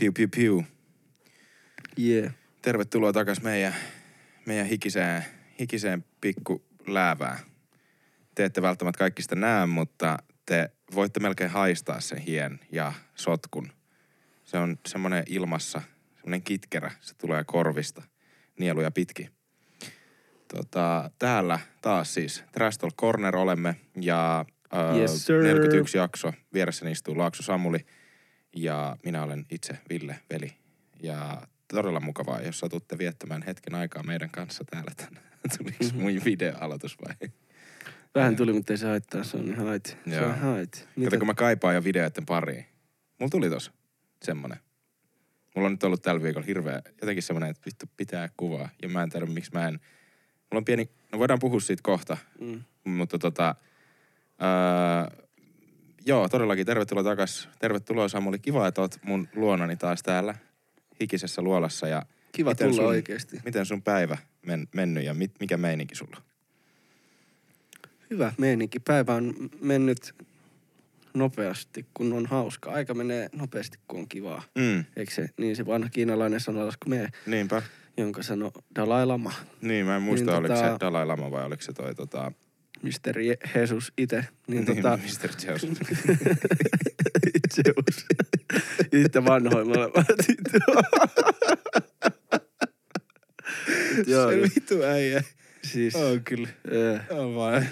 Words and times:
Piu, 0.00 0.12
piu, 0.12 0.28
piu. 0.28 0.64
Yeah. 1.98 2.32
Tervetuloa 2.62 3.12
takas 3.12 3.42
meidän, 3.42 3.74
meidän 4.46 4.66
hikiseen, 4.66 5.24
hikiseen 5.58 6.04
pikku 6.20 6.64
läävään. 6.86 7.38
Te 8.34 8.44
ette 8.44 8.62
välttämättä 8.62 8.98
kaikki 8.98 9.22
sitä 9.22 9.34
näe, 9.34 9.66
mutta 9.66 10.18
te 10.46 10.70
voitte 10.94 11.20
melkein 11.20 11.50
haistaa 11.50 12.00
sen 12.00 12.18
hien 12.18 12.60
ja 12.72 12.92
sotkun. 13.14 13.72
Se 14.44 14.58
on 14.58 14.78
semmoinen 14.86 15.24
ilmassa, 15.26 15.82
semmoinen 16.14 16.42
kitkerä. 16.42 16.90
Se 17.00 17.14
tulee 17.14 17.44
korvista, 17.44 18.02
nieluja 18.58 18.90
pitki. 18.90 19.28
Tota, 20.54 21.10
täällä 21.18 21.58
taas 21.82 22.14
siis 22.14 22.44
Trash 22.52 22.78
Talk 22.78 22.96
Corner 22.96 23.36
olemme 23.36 23.76
ja 24.00 24.44
äh, 24.74 24.96
Yes, 24.96 25.26
sir. 25.26 25.42
41 25.42 25.98
jakso. 25.98 26.32
Vieressäni 26.54 26.92
istuu 26.92 27.18
Laakso 27.18 27.42
Samuli 27.42 27.86
ja 28.56 28.96
minä 29.04 29.22
olen 29.22 29.46
itse 29.50 29.78
Ville 29.90 30.20
Veli. 30.30 30.52
Ja 31.02 31.42
todella 31.74 32.00
mukavaa, 32.00 32.40
jos 32.40 32.58
satutte 32.58 32.98
viettämään 32.98 33.42
hetken 33.42 33.74
aikaa 33.74 34.02
meidän 34.02 34.30
kanssa 34.30 34.64
täällä 34.70 34.90
tänään. 34.96 35.26
Tuliko 35.58 35.84
Mhm. 35.84 35.96
mun 36.02 36.24
videoaloitus 36.24 36.96
vai? 37.06 37.28
Vähän 38.14 38.36
tuli, 38.36 38.52
mutta 38.52 38.72
ei 38.72 38.76
se 38.76 38.86
haittaa. 38.86 39.24
Se 39.24 39.36
on 39.36 39.48
ihan 39.48 39.66
haiti. 39.66 39.96
Se 40.10 40.20
on 40.20 40.38
haiti. 40.38 40.84
Kato, 41.04 41.18
kun 41.18 41.26
mä 41.26 41.34
kaipaan 41.34 41.74
jo 41.74 41.84
videoiden 41.84 42.26
pariin. 42.26 42.66
Mulla 43.18 43.30
tuli 43.30 43.50
tos 43.50 43.72
semmonen. 44.22 44.58
Mulla 45.56 45.66
on 45.66 45.72
nyt 45.72 45.84
ollut 45.84 46.02
tällä 46.02 46.22
viikolla 46.22 46.46
hirveä, 46.46 46.82
jotenkin 47.00 47.22
semmonen, 47.22 47.50
että 47.50 47.62
vittu 47.66 47.86
pitää 47.96 48.28
kuvaa. 48.36 48.68
Ja 48.82 48.88
mä 48.88 49.02
en 49.02 49.10
tiedä, 49.10 49.26
miksi 49.26 49.50
mä 49.54 49.68
en. 49.68 49.74
Mulla 49.74 50.58
on 50.58 50.64
pieni, 50.64 50.90
no 51.12 51.18
voidaan 51.18 51.38
puhua 51.38 51.60
siitä 51.60 51.80
kohta. 51.84 52.16
Mm. 52.40 52.62
Mutta 52.84 53.18
tota, 53.18 53.54
ää, 54.38 55.10
joo, 56.06 56.28
todellakin 56.28 56.66
tervetuloa 56.66 57.04
takas. 57.04 57.48
Tervetuloa 57.58 58.08
Samuli. 58.08 58.38
Kiva, 58.38 58.66
että 58.68 58.80
oot 58.80 58.96
mun 59.02 59.28
luonani 59.36 59.76
taas 59.76 60.02
täällä 60.02 60.34
hikisessä 61.00 61.42
luolassa. 61.42 61.88
Ja 61.88 62.02
Kiva 62.32 62.50
miten 62.50 62.68
tulla 62.68 62.82
sun, 62.82 62.88
oikeesti. 62.88 63.40
Miten 63.44 63.66
sun 63.66 63.82
päivä 63.82 64.18
men, 64.46 64.68
mennyt 64.74 65.04
ja 65.04 65.14
mit, 65.14 65.30
mikä 65.40 65.56
meininki 65.56 65.94
sulla? 65.94 66.16
Hyvä 68.10 68.32
meininki. 68.38 68.80
Päivä 68.80 69.14
on 69.14 69.34
mennyt 69.60 70.14
nopeasti, 71.14 71.86
kun 71.94 72.12
on 72.12 72.26
hauska. 72.26 72.70
Aika 72.70 72.94
menee 72.94 73.28
nopeasti, 73.32 73.78
kun 73.88 74.00
on 74.00 74.08
kivaa. 74.08 74.42
Mm, 74.58 74.84
Eikö 74.96 75.12
se, 75.14 75.28
niin 75.38 75.56
se 75.56 75.66
vanha 75.66 75.88
kiinalainen 75.88 76.40
sanallasku 76.40 76.88
me, 76.88 77.08
niinpä. 77.26 77.62
jonka 77.96 78.22
sanoi 78.22 78.50
Dalai 78.74 79.06
Lama, 79.06 79.32
Niin, 79.60 79.86
mä 79.86 79.96
en 79.96 80.02
muista, 80.02 80.30
Niin, 80.30 80.38
oliko 80.38 80.54
tota- 80.54 80.58
se 80.72 80.76
Dalai 80.80 81.06
Lama 81.06 81.30
vai 81.30 81.44
oliko 81.44 81.62
se 81.62 81.72
toi 81.72 81.94
tota... 81.94 82.32
Mr. 82.82 83.18
Je- 83.18 83.58
Jesus 83.58 83.92
itse. 83.98 84.24
Niin, 84.46 84.66
tota, 84.66 84.96
Mr. 85.02 85.28
Zeus. 85.38 85.62
Zeus. 87.54 88.06
Itse 88.92 89.24
vanhoin 89.24 89.68
molemmat. 89.68 90.06
Joo, 94.06 94.30
se 94.30 94.40
vitu 94.42 94.82
äijä. 94.82 95.22
siis, 95.62 95.94
On 95.94 96.20
kyllä. 96.24 96.48
äh, 96.98 97.06
On 97.18 97.34
vaan. 97.34 97.66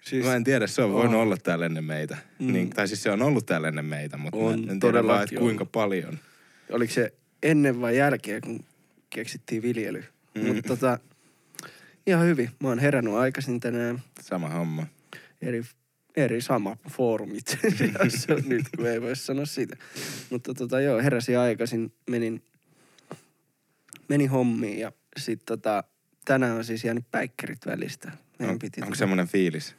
siis 0.00 0.24
Mä 0.26 0.36
en 0.36 0.44
tiedä, 0.44 0.66
se 0.66 0.82
on 0.82 0.92
voinut 0.92 1.14
on. 1.14 1.20
olla 1.20 1.36
täällä 1.36 1.66
ennen 1.66 1.84
meitä. 1.84 2.16
Mm. 2.38 2.52
Niin, 2.52 2.70
tai 2.70 2.88
siis 2.88 3.02
se 3.02 3.10
on 3.10 3.22
ollut 3.22 3.46
täällä 3.46 3.68
ennen 3.68 3.84
meitä, 3.84 4.16
mutta 4.16 4.38
On, 4.38 4.66
mä 4.66 4.72
en 4.72 4.80
tiedä 4.80 5.04
vaan, 5.06 5.22
että 5.22 5.36
kuinka 5.36 5.64
paljon. 5.64 6.18
oliko 6.72 6.92
se 6.92 7.12
ennen 7.42 7.80
vai 7.80 7.96
jälkeen, 7.96 8.40
kun 8.40 8.64
keksittiin 9.10 9.62
viljely. 9.62 10.04
Mm. 10.34 10.46
Mutta 10.46 10.62
tota, 10.62 10.98
ihan 12.06 12.26
hyvin. 12.26 12.50
Mä 12.60 12.68
oon 12.68 12.78
herännyt 12.78 13.14
aikaisin 13.14 13.60
tänään. 13.60 14.02
Sama 14.20 14.48
homma. 14.48 14.86
Eri, 15.42 15.62
eri 16.16 16.40
sama 16.40 16.76
foorumit 16.90 17.58
asiassa 17.66 18.34
nyt, 18.48 18.64
kun 18.76 18.86
ei 18.86 19.02
voi 19.02 19.16
sanoa 19.16 19.46
sitä. 19.46 19.76
Mutta 20.30 20.54
tota, 20.54 20.80
joo, 20.80 21.02
heräsin 21.02 21.38
aikaisin, 21.38 21.92
menin, 22.10 22.42
menin 24.08 24.30
hommiin 24.30 24.78
ja 24.78 24.92
sitten 25.18 25.46
tota, 25.46 25.84
tänään 26.24 26.56
on 26.56 26.64
siis 26.64 26.84
jäänyt 26.84 27.04
päikkerit 27.10 27.66
välistä. 27.66 28.12
Meidän 28.38 28.52
On, 28.52 28.58
piti 28.58 28.80
onko 28.82 28.94
tota- 28.94 28.98
semmoinen 28.98 29.28
fiilis? 29.28 29.74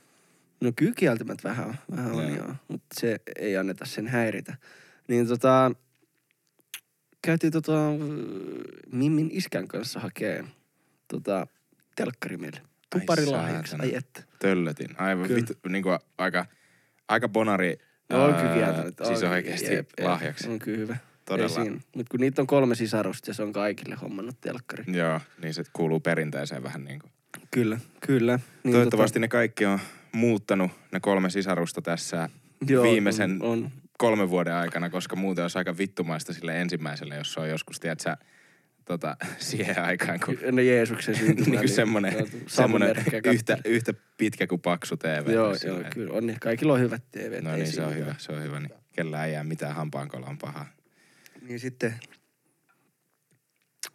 No 0.61 0.71
kyllä 0.75 0.93
kieltämättä 0.95 1.49
vähän, 1.49 1.67
on- 1.67 1.75
vähän 1.97 2.11
on 2.11 2.35
Joo. 2.35 2.55
mutta 2.67 2.85
se 2.99 3.19
ei 3.35 3.57
anneta 3.57 3.85
sen 3.85 4.07
häiritä. 4.07 4.57
Niin 5.07 5.27
tota, 5.27 5.71
käytiin 7.21 7.53
tota 7.53 7.73
Mimmin 8.91 9.29
iskän 9.31 9.67
kanssa 9.67 9.99
hakee 9.99 10.43
tota 11.07 11.47
telkkari 11.97 12.37
meille. 12.37 12.59
Ai 12.59 12.99
Tuparilahjaksi, 12.99 13.71
saatana. 13.71 13.89
ai 13.89 13.95
että. 13.95 14.23
Töllötin. 14.39 14.89
Aivan 14.97 15.29
vittu, 15.29 15.53
niinku 15.69 15.89
aika, 16.17 16.45
aika 17.07 17.29
bonari. 17.29 17.77
No, 18.09 18.25
on 18.25 18.33
kyllä 18.35 18.53
kieltämättä. 18.53 19.05
Siis 19.05 19.23
on, 19.23 19.29
oikeasti 19.29 19.73
jep. 19.73 19.89
lahjaksi. 20.01 20.49
On 20.49 20.59
kyllä 20.59 20.77
hyvä. 20.77 20.97
Todella. 21.25 21.65
Mutta 21.95 22.11
kun 22.11 22.19
niitä 22.19 22.41
on 22.41 22.47
kolme 22.47 22.75
sisarusta 22.75 23.29
ja 23.29 23.33
se 23.33 23.43
on 23.43 23.53
kaikille 23.53 23.95
hommannut 23.95 24.41
telkkari. 24.41 24.83
Joo, 24.87 25.21
niin 25.41 25.53
se 25.53 25.63
kuuluu 25.73 25.99
perinteeseen 25.99 26.63
vähän 26.63 26.83
niin 26.83 26.99
kuin. 26.99 27.11
Kyllä, 27.51 27.79
kyllä. 28.07 28.39
Niin 28.63 28.73
Toivottavasti 28.73 29.19
ne 29.19 29.27
kaikki 29.27 29.65
on 29.65 29.79
muuttanut, 30.11 30.71
ne 30.91 30.99
kolme 30.99 31.29
sisarusta 31.29 31.81
tässä 31.81 32.29
joo, 32.67 32.83
viimeisen 32.83 33.31
On, 33.41 33.49
on. 33.49 33.71
kolmen 33.97 34.29
vuoden 34.29 34.53
aikana, 34.53 34.89
koska 34.89 35.15
muuten 35.15 35.43
olisi 35.43 35.57
aika 35.57 35.77
vittumaista 35.77 36.33
sille 36.33 36.61
ensimmäiselle, 36.61 37.15
jos 37.15 37.33
se 37.33 37.39
on 37.39 37.49
joskus, 37.49 37.79
tiedät 37.79 37.99
sä, 37.99 38.17
tota, 38.87 39.17
siihen 39.37 39.83
aikaan, 39.83 40.19
kun 40.25 40.37
Ne 40.51 40.63
Jeesuksen 40.63 41.15
syntymä. 41.19 41.45
niin 41.45 41.57
kuin 41.59 41.69
semmoinen, 41.69 42.13
semmoinen 42.47 42.95
savumerkkejä 42.95 43.33
yhtä, 43.33 43.57
yhtä 43.65 43.93
pitkä 44.17 44.47
kuin 44.47 44.61
paksu 44.61 44.97
TV. 44.97 45.29
Joo, 45.33 45.51
niin 45.51 45.59
joo, 45.67 45.83
kyllä. 45.93 46.13
On, 46.13 46.25
niin 46.27 46.39
kaikilla 46.39 46.73
on 46.73 46.79
hyvät 46.79 47.03
TV. 47.11 47.39
No 47.43 47.55
niin, 47.55 47.67
se 47.71 47.83
on 47.85 47.95
hyvä, 47.95 48.15
se 48.17 48.31
on 48.31 48.43
hyvä. 48.43 48.59
Niin 48.59 48.71
kellään 48.93 49.27
ei 49.27 49.33
jää 49.33 49.43
mitään 49.43 49.75
hampaankolaan 49.75 50.37
pahaa. 50.37 50.65
Niin 51.41 51.59
sitten, 51.59 51.93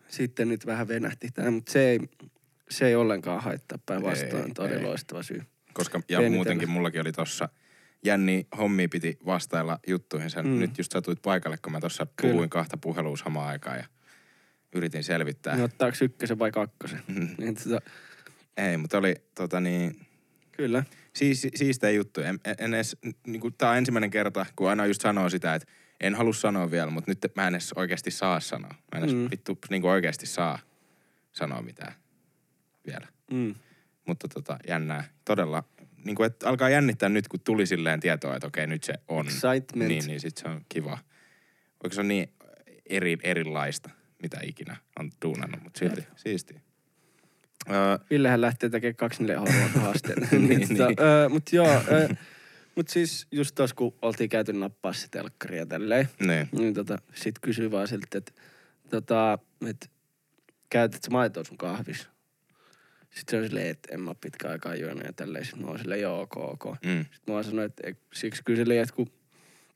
sitten 0.08 0.48
nyt 0.48 0.66
vähän 0.66 0.88
venähti 0.88 1.28
tämä, 1.34 1.50
mutta 1.50 1.72
se 1.72 1.88
ei, 1.90 2.00
se 2.70 2.86
ei 2.86 2.94
ollenkaan 2.94 3.42
haittaa 3.42 3.78
päinvastoin. 3.86 4.44
Ei, 4.44 4.50
Todella 4.54 4.78
ei. 4.80 4.84
loistava 4.86 5.22
syy. 5.22 5.42
Koska, 5.72 6.00
ja 6.08 6.18
Venitellä. 6.18 6.36
muutenkin 6.36 6.70
mullakin 6.70 7.00
oli 7.00 7.12
tossa, 7.12 7.48
Jänni 8.04 8.46
hommi 8.58 8.88
piti 8.88 9.18
vastailla 9.26 9.78
juttuihin. 9.86 10.30
Sen, 10.30 10.46
Mm. 10.46 10.58
Nyt 10.58 10.78
just 10.78 10.92
satuit 10.92 11.22
paikalle, 11.22 11.58
kun 11.62 11.72
mä 11.72 11.80
tuossa 11.80 12.06
puhuin 12.22 12.50
kahta 12.50 12.76
puhelua 12.76 13.16
samaan 13.16 13.48
aikaan 13.48 13.78
ja 13.78 13.84
yritin 14.74 15.04
selvittää. 15.04 15.54
Niin 15.54 15.64
ottaako 15.64 15.96
ykkösen 16.02 16.38
vai 16.38 16.50
kakkosen? 16.52 17.02
Niin, 17.38 17.54
tota, 17.54 17.80
Ei, 18.56 18.76
mutta 18.76 18.98
oli 18.98 19.14
tota 19.34 19.60
niin, 19.60 20.06
kyllä. 20.52 20.84
siis, 21.12 21.46
siistä 21.54 21.90
juttu. 21.90 22.20
En, 22.20 22.40
en 22.58 22.74
edes, 22.74 22.96
niinku, 23.26 23.50
tää 23.50 23.70
on 23.70 23.76
ensimmäinen 23.76 24.10
kerta, 24.10 24.46
kun 24.56 24.68
aina 24.70 24.86
just 24.86 25.00
sanoo 25.00 25.28
sitä, 25.30 25.54
että 25.54 25.68
en 26.00 26.14
halua 26.14 26.32
sanoa 26.32 26.70
vielä, 26.70 26.90
mutta 26.90 27.10
nyt 27.10 27.18
mä 27.36 27.46
en 27.48 27.54
edes 27.54 27.72
oikeasti 27.72 28.10
saa 28.10 28.40
sanoa. 28.40 28.70
Mä 28.92 28.98
en 28.98 29.04
edes 29.04 29.14
Mm. 29.14 29.28
vittu 29.30 29.58
niinku 29.70 29.88
oikeasti 29.88 30.26
saa 30.26 30.58
sanoa 31.32 31.62
mitään 31.62 31.92
vielä. 32.86 33.06
Mm. 33.30 33.54
Mutta 34.06 34.28
tota, 34.28 34.58
jännää. 34.68 35.04
Todella, 35.24 35.64
niin 36.04 36.16
kuin, 36.16 36.26
että 36.26 36.48
alkaa 36.48 36.68
jännittää 36.68 37.08
nyt, 37.08 37.28
kun 37.28 37.40
tuli 37.40 37.66
silleen 37.66 38.00
tietoa, 38.00 38.36
että 38.36 38.46
okei, 38.46 38.66
nyt 38.66 38.84
se 38.84 38.94
on. 39.08 39.26
Excitement. 39.26 39.88
Niin, 39.88 40.06
niin 40.06 40.20
sit 40.20 40.36
se 40.36 40.48
on 40.48 40.60
kiva. 40.68 40.98
Oikein 41.84 41.94
se 41.94 42.00
on 42.00 42.08
niin 42.08 42.28
eri, 42.86 43.18
erilaista, 43.22 43.90
mitä 44.22 44.38
ikinä 44.42 44.76
on 44.98 45.10
duunannut, 45.24 45.62
mutta 45.62 45.78
silti 45.78 46.06
siistiä. 46.16 46.60
Öö, 47.70 47.98
Villehän 48.10 48.40
lähtee 48.40 48.70
tekemään 48.70 48.96
kaksi 48.96 49.22
neljä 49.22 49.40
haasteen. 49.80 50.28
Niin, 50.30 50.48
niin, 50.48 50.68
tota, 50.68 50.86
niin. 50.86 51.00
öö, 51.00 51.28
mut 51.28 51.52
joo, 51.52 51.82
öö, 51.92 52.08
mut 52.76 52.88
siis 52.88 53.26
just 53.30 53.54
tos, 53.54 53.74
kun 53.74 53.94
oltiin 54.02 54.30
käyty 54.30 54.52
nappaa 54.52 54.92
se 54.92 55.08
telkkari 55.10 55.58
ja 55.58 55.66
tälleen, 55.66 56.08
niin. 56.26 56.48
niin 56.52 56.74
tota, 56.74 56.98
sit 57.14 57.38
kysyi 57.38 57.70
vaan 57.70 57.88
siltä, 57.88 58.18
että 58.18 58.32
tota, 58.90 59.38
et, 59.66 59.90
käytätkö 60.70 61.10
maitoa 61.10 61.44
sun 61.44 61.58
kahvis? 61.58 62.08
Sitten 63.10 63.30
se 63.30 63.36
on 63.36 63.44
silleen, 63.48 63.66
että 63.66 63.94
en 63.94 64.00
mä 64.00 64.14
pitkään 64.20 64.52
aikaa 64.52 64.74
juonut 64.74 65.04
ja 65.04 65.12
tälleen. 65.12 65.44
Sitten 65.44 65.64
mä 65.64 65.70
oon 65.70 65.78
silleen, 65.78 66.00
joo, 66.00 66.20
ok, 66.20 66.36
ok. 66.36 66.64
Mm. 66.64 66.98
Sitten 66.98 67.20
mä 67.26 67.32
vaan 67.32 67.44
sanoin, 67.44 67.66
että 67.66 67.82
siksi 68.14 68.42
kyselin, 68.44 68.80
että 68.80 68.94
kun 68.94 69.12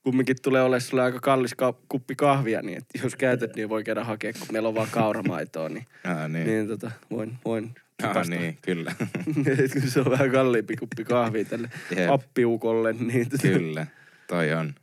kumminkin 0.06 0.36
tulee 0.42 0.62
olemaan 0.62 0.80
sulle 0.80 1.02
aika 1.02 1.20
kallis 1.20 1.54
ka- 1.54 1.74
kuppi 1.88 2.14
kahvia, 2.14 2.62
niin 2.62 2.78
että 2.78 2.98
jos 3.02 3.16
käytät, 3.16 3.56
niin 3.56 3.68
voi 3.68 3.84
käydä 3.84 4.04
hakemaan, 4.04 4.38
kun 4.40 4.48
meillä 4.52 4.68
on 4.68 4.74
vaan 4.74 4.88
kauramaitoa, 4.90 5.68
niin, 5.68 5.86
Ah, 6.04 6.28
niin. 6.30 6.46
niin 6.46 6.68
tota, 6.68 6.90
voin, 7.10 7.34
voin 7.44 7.64
ah, 8.02 8.08
kipastaa. 8.08 8.38
niin, 8.38 8.58
kyllä. 8.62 8.94
Et 9.64 9.72
kun 9.72 9.82
se 9.90 10.00
on 10.00 10.10
vähän 10.10 10.30
kalliimpi 10.30 10.76
kuppi 10.76 11.04
kahvia 11.04 11.44
tälle 11.44 11.70
Jep. 11.96 12.10
appiukolle, 12.10 12.92
niin 12.92 13.30
tota, 13.30 13.42
kyllä, 13.42 13.86
toi 14.26 14.52
on. 14.52 14.74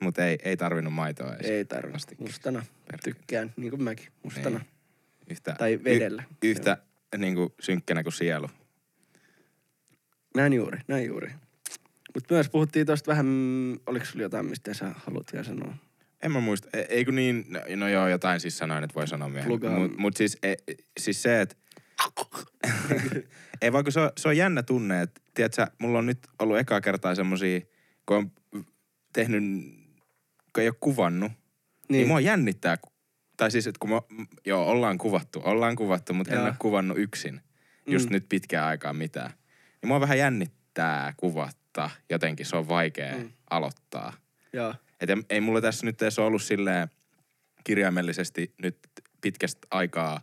Mutta 0.00 0.24
ei, 0.26 0.38
ei 0.42 0.56
tarvinnut 0.56 0.92
maitoa 0.92 1.34
edes. 1.34 1.46
ei. 1.50 1.66
Vastikkeeksi. 1.92 2.32
Mustana. 2.32 2.58
Perkele. 2.86 3.14
Tykkään, 3.14 3.52
niin 3.56 3.70
kuin 3.70 3.82
mäkin. 3.82 4.06
Mustana. 4.22 4.58
Niin. 4.58 4.66
Yhtä, 5.30 5.54
Tai 5.58 5.80
vedellä. 5.84 6.24
Y, 6.44 6.50
yhtä 6.50 6.78
niin 7.18 7.34
kuin 7.34 7.52
synkkänä 7.60 8.02
kuin 8.02 8.12
sielu. 8.12 8.46
Näin 10.36 10.52
juuri, 10.52 10.78
näin 10.88 11.06
juuri. 11.06 11.30
Mutta 12.16 12.34
myös 12.34 12.48
puhuttiin 12.48 12.86
tosta 12.86 13.10
vähän, 13.10 13.26
oliko 13.86 14.04
sulla 14.04 14.22
jotain, 14.22 14.46
mistä 14.46 14.74
sä 14.74 14.90
haluat 14.96 15.32
vielä 15.32 15.44
sanoa? 15.44 15.74
En 16.22 16.32
mä 16.32 16.40
muista. 16.40 16.68
E- 16.72 16.86
Ei 16.88 17.04
kun 17.04 17.14
niin, 17.14 17.46
no, 17.48 17.60
no 17.76 17.88
joo, 17.88 18.08
jotain 18.08 18.40
siis 18.40 18.58
sanoin, 18.58 18.84
että 18.84 18.94
voi 18.94 19.08
sanoa 19.08 19.28
myöhemmin. 19.28 19.60
Plugaa. 19.60 19.78
Mut, 19.78 19.96
mut 19.96 20.16
siis, 20.16 20.38
e, 20.42 20.54
siis 21.00 21.22
se, 21.22 21.40
että... 21.40 21.56
ei 23.62 23.70
kun 23.70 23.92
se 23.92 24.00
on, 24.00 24.10
se 24.16 24.28
on 24.28 24.36
jännä 24.36 24.62
tunne, 24.62 25.02
että 25.02 25.20
tiedätkö, 25.34 25.66
mulla 25.78 25.98
on 25.98 26.06
nyt 26.06 26.18
ollut 26.38 26.58
ekaa 26.58 26.80
kertaa 26.80 27.14
semmosia, 27.14 27.60
kun 28.06 28.16
on 28.16 28.30
tehnyt, 29.12 29.42
kun 30.54 30.62
ei 30.62 30.68
ole 30.68 30.76
kuvannut, 30.80 31.32
Niin. 31.32 31.38
Niin. 31.88 32.08
mua 32.08 32.20
jännittää, 32.20 32.78
tai 33.36 33.50
siis, 33.50 33.66
että 33.66 33.78
kun 33.78 33.90
mä, 33.90 34.00
joo, 34.46 34.66
ollaan 34.66 34.98
kuvattu, 34.98 35.40
ollaan 35.44 35.76
kuvattu, 35.76 36.14
mutta 36.14 36.34
en 36.34 36.42
ole 36.42 36.54
kuvannut 36.58 36.98
yksin 36.98 37.40
just 37.86 38.08
Mm. 38.10 38.12
nyt 38.12 38.26
pitkään 38.28 38.66
aikaa 38.66 38.92
mitään. 38.92 39.30
Niin 39.82 39.88
mua 39.88 40.00
vähän 40.00 40.18
jännittää 40.18 41.14
kuvatta, 41.76 41.90
jotenkin 42.10 42.46
se 42.46 42.56
on 42.56 42.68
vaikea 42.68 43.14
Mm. 43.16 43.30
aloittaa. 43.50 44.12
Joo. 44.52 44.74
Et 45.00 45.10
ei, 45.10 45.16
ei 45.30 45.40
mulla 45.40 45.60
tässä 45.60 45.86
nyt 45.86 46.02
edes 46.02 46.18
ollut 46.18 46.42
silleen 46.42 46.88
kirjaimellisesti 47.64 48.54
nyt 48.62 48.78
pitkästä 49.20 49.66
aikaa, 49.70 50.20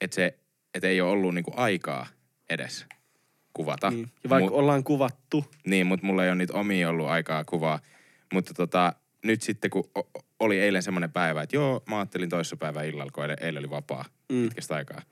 että 0.00 0.14
se, 0.14 0.38
et 0.74 0.84
ei 0.84 1.00
ole 1.00 1.10
ollut 1.10 1.34
niinku 1.34 1.52
aikaa 1.56 2.06
edes 2.50 2.86
kuvata. 3.52 3.90
Niin. 3.90 4.10
Ja 4.24 4.30
vaikka 4.30 4.50
Mu- 4.50 4.54
ollaan 4.54 4.84
kuvattu, 4.84 5.44
niin, 5.66 5.86
mutta 5.86 6.06
mulla 6.06 6.24
ei 6.24 6.30
ole 6.30 6.36
niitä 6.36 6.54
omia 6.54 6.88
ollut 6.88 7.08
aikaa 7.08 7.44
kuvaa. 7.44 7.78
Mutta 8.32 8.54
tota, 8.54 8.92
nyt 9.24 9.42
sitten 9.42 9.70
kun 9.70 9.90
oli 10.40 10.60
eilen 10.60 10.82
semmoinen 10.82 11.12
päivä, 11.12 11.42
että 11.42 11.56
joo, 11.56 11.82
mä 11.88 11.98
ajattelin 11.98 12.28
toissapäivän 12.28 12.86
illalla, 12.86 13.12
kun 13.12 13.24
eilen, 13.24 13.36
eilen 13.40 13.58
oli 13.60 13.70
vapaa 13.70 14.04
Mm. 14.28 14.36
mm. 14.36 14.42
pitkästä 14.44 14.74
aikaa. 14.74 15.02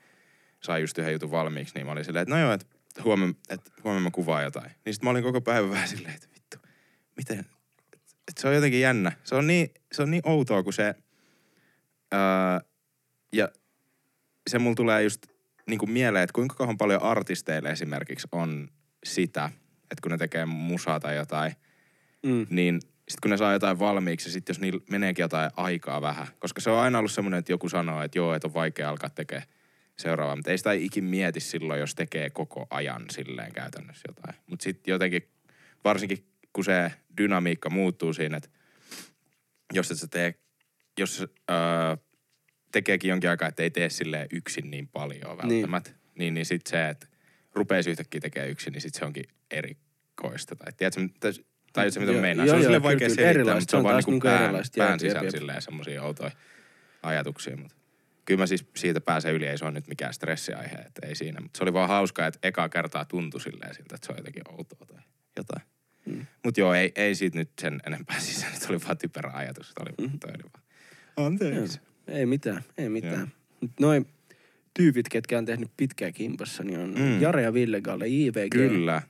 Sain 0.63 0.81
just 0.81 0.97
yhden 0.97 1.13
jutun 1.13 1.31
valmiiksi, 1.31 1.73
niin 1.75 1.85
mä 1.85 1.91
olin 1.91 2.05
silleen, 2.05 2.21
että 2.23 2.35
no 2.35 2.41
joo, 2.41 2.53
että 2.53 2.65
huomenna, 3.03 3.35
että 3.49 3.71
huomenna 3.83 4.03
mä 4.09 4.11
kuvaan 4.11 4.43
jotain. 4.43 4.71
Niin 4.85 4.93
sitten 4.93 5.07
mä 5.07 5.11
olin 5.11 5.23
koko 5.23 5.41
päivän 5.41 5.69
vähän 5.69 5.87
silleen, 5.87 6.15
että 6.15 6.27
vittu, 6.33 6.57
miten, 7.17 7.39
että 8.27 8.41
se 8.41 8.47
on 8.47 8.55
jotenkin 8.55 8.81
jännä. 8.81 9.11
Se 9.23 9.35
on 9.35 9.47
niin, 9.47 9.73
se 9.91 10.01
on 10.01 10.11
niin 10.11 10.21
outoa, 10.25 10.63
kun 10.63 10.73
se, 10.73 10.95
ää, 12.11 12.61
ja 13.33 13.49
se 14.49 14.59
mulla 14.59 14.75
tulee 14.75 15.03
just 15.03 15.27
niin 15.67 15.79
kuin 15.79 15.91
mieleen, 15.91 16.23
että 16.23 16.33
kuinka 16.33 16.55
kauan 16.55 16.77
paljon 16.77 17.01
artisteille 17.01 17.69
esimerkiksi 17.69 18.27
on 18.31 18.69
sitä, 19.03 19.45
että 19.81 20.01
kun 20.01 20.11
ne 20.11 20.17
tekee 20.17 20.45
musaa 20.45 20.99
tai 20.99 21.15
jotain, 21.15 21.53
mm. 22.23 22.47
niin 22.49 22.79
sitten 22.81 23.21
kun 23.21 23.31
ne 23.31 23.37
saa 23.37 23.53
jotain 23.53 23.79
valmiiksi, 23.79 24.31
sitten 24.31 24.53
jos 24.53 24.61
niillä 24.61 24.81
meneekin 24.89 25.23
jotain 25.23 25.51
aikaa 25.57 26.01
vähän, 26.01 26.27
koska 26.39 26.61
se 26.61 26.69
on 26.69 26.79
aina 26.79 26.99
ollut 26.99 27.11
semmoinen, 27.11 27.37
että 27.37 27.51
joku 27.51 27.69
sanoo, 27.69 28.03
että 28.03 28.17
joo, 28.17 28.33
että 28.33 28.47
on 28.47 28.53
vaikea 28.53 28.89
alkaa 28.89 29.09
tekemään 29.09 29.47
seuraavaa, 29.99 30.35
mutta 30.35 30.51
ei 30.51 30.57
sitä 30.57 30.71
ikin 30.71 31.03
mieti 31.03 31.39
silloin, 31.39 31.79
jos 31.79 31.95
tekee 31.95 32.29
koko 32.29 32.67
ajan 32.69 33.05
silleen 33.11 33.51
käytännössä 33.51 34.03
jotain. 34.07 34.35
Mutta 34.47 34.63
sitten 34.63 34.91
jotenkin, 34.91 35.29
varsinkin 35.83 36.25
kun 36.53 36.65
se 36.65 36.91
dynamiikka 37.17 37.69
muuttuu 37.69 38.13
siinä, 38.13 38.37
että 38.37 38.49
jos 39.73 39.91
et 39.91 39.97
sä 39.97 40.07
tee, 40.07 40.35
jos 40.99 41.19
öö, 41.21 41.97
tekeekin 42.71 43.09
jonkin 43.09 43.29
aikaa, 43.29 43.47
että 43.47 43.63
ei 43.63 43.69
tee 43.69 43.89
silleen 43.89 44.27
yksin 44.31 44.71
niin 44.71 44.87
paljon 44.87 45.37
välttämättä, 45.37 45.89
niin, 45.89 45.99
niin, 46.15 46.33
niin 46.33 46.45
sitten 46.45 46.71
se, 46.71 46.89
että 46.89 47.07
rupeisi 47.53 47.89
yhtäkkiä 47.89 48.21
tekemään 48.21 48.51
yksin, 48.51 48.73
niin 48.73 48.81
sitten 48.81 48.99
se 48.99 49.05
onkin 49.05 49.23
erikoista. 49.51 50.55
Tai 50.55 50.73
tiedätkö, 50.77 51.07
tai, 51.19 51.31
tai 51.73 51.91
se 51.91 51.99
mitä 51.99 52.11
joo, 52.11 52.45
se 52.45 52.53
on 52.53 52.61
silleen 52.61 52.83
vaikea 52.83 53.09
selittää, 53.09 53.55
mutta 53.55 53.71
se 53.71 53.77
on 53.77 53.83
vaan 53.83 53.95
niinku 53.95 54.11
niinku 54.11 54.27
pään, 54.27 54.55
pään 54.77 54.99
sisällä 54.99 55.31
silleen 55.31 55.61
semmosia 55.61 56.03
outoja 56.03 56.31
ajatuksia. 57.03 57.57
Mutta 57.57 57.75
kyllä 58.29 58.39
mä 58.41 58.45
siis 58.47 58.65
siitä 58.75 59.01
pääsen 59.01 59.33
yli, 59.33 59.47
ei 59.47 59.57
se 59.57 59.65
ole 59.65 59.71
nyt 59.71 59.87
mikään 59.87 60.13
stressiaihe, 60.13 60.75
että 60.75 61.07
ei 61.07 61.15
siinä. 61.15 61.39
Mutta 61.41 61.57
se 61.57 61.63
oli 61.63 61.73
vaan 61.73 61.89
hauskaa, 61.89 62.27
että 62.27 62.39
ekaa 62.43 62.69
kertaa 62.69 63.05
tuntui 63.05 63.41
silleen 63.41 63.75
siltä, 63.75 63.95
että 63.95 64.05
se 64.07 64.11
on 64.11 64.17
jotenkin 64.17 64.43
outoa 64.49 64.85
tai 64.87 65.03
jotain. 65.37 65.61
Mm. 66.05 66.25
Mutta 66.45 66.59
joo, 66.59 66.73
ei, 66.73 66.91
ei 66.95 67.15
siitä 67.15 67.37
nyt 67.37 67.49
sen 67.61 67.79
enempää 67.87 68.19
sisään. 68.29 68.53
Nyt 68.53 68.69
oli 68.69 68.79
vaan 68.85 68.97
typerä 68.97 69.31
ajatus. 69.33 69.69
Että 69.69 69.81
oli, 69.83 70.09
Mm. 70.09 70.19
toi 70.19 70.31
oli 70.35 70.43
vaan. 70.53 70.63
Anteeksi. 71.27 71.79
Ei 72.07 72.25
mitään, 72.25 72.63
ei 72.77 72.89
mitään. 72.89 73.13
Joo. 73.19 73.27
Mut 73.61 73.71
noin 73.79 74.07
tyypit, 74.73 75.09
ketkä 75.09 75.37
on 75.37 75.45
tehnyt 75.45 75.71
pitkää 75.77 76.11
kimpassa, 76.11 76.63
niin 76.63 76.79
on 76.79 76.89
Mm. 76.93 76.99
mm. 77.01 77.21
Jare 77.21 77.41
ja 77.41 77.53
Ville 77.53 77.81
Galle, 77.81 78.05
IVG. 78.07 78.51
Kyllä. 78.51 79.01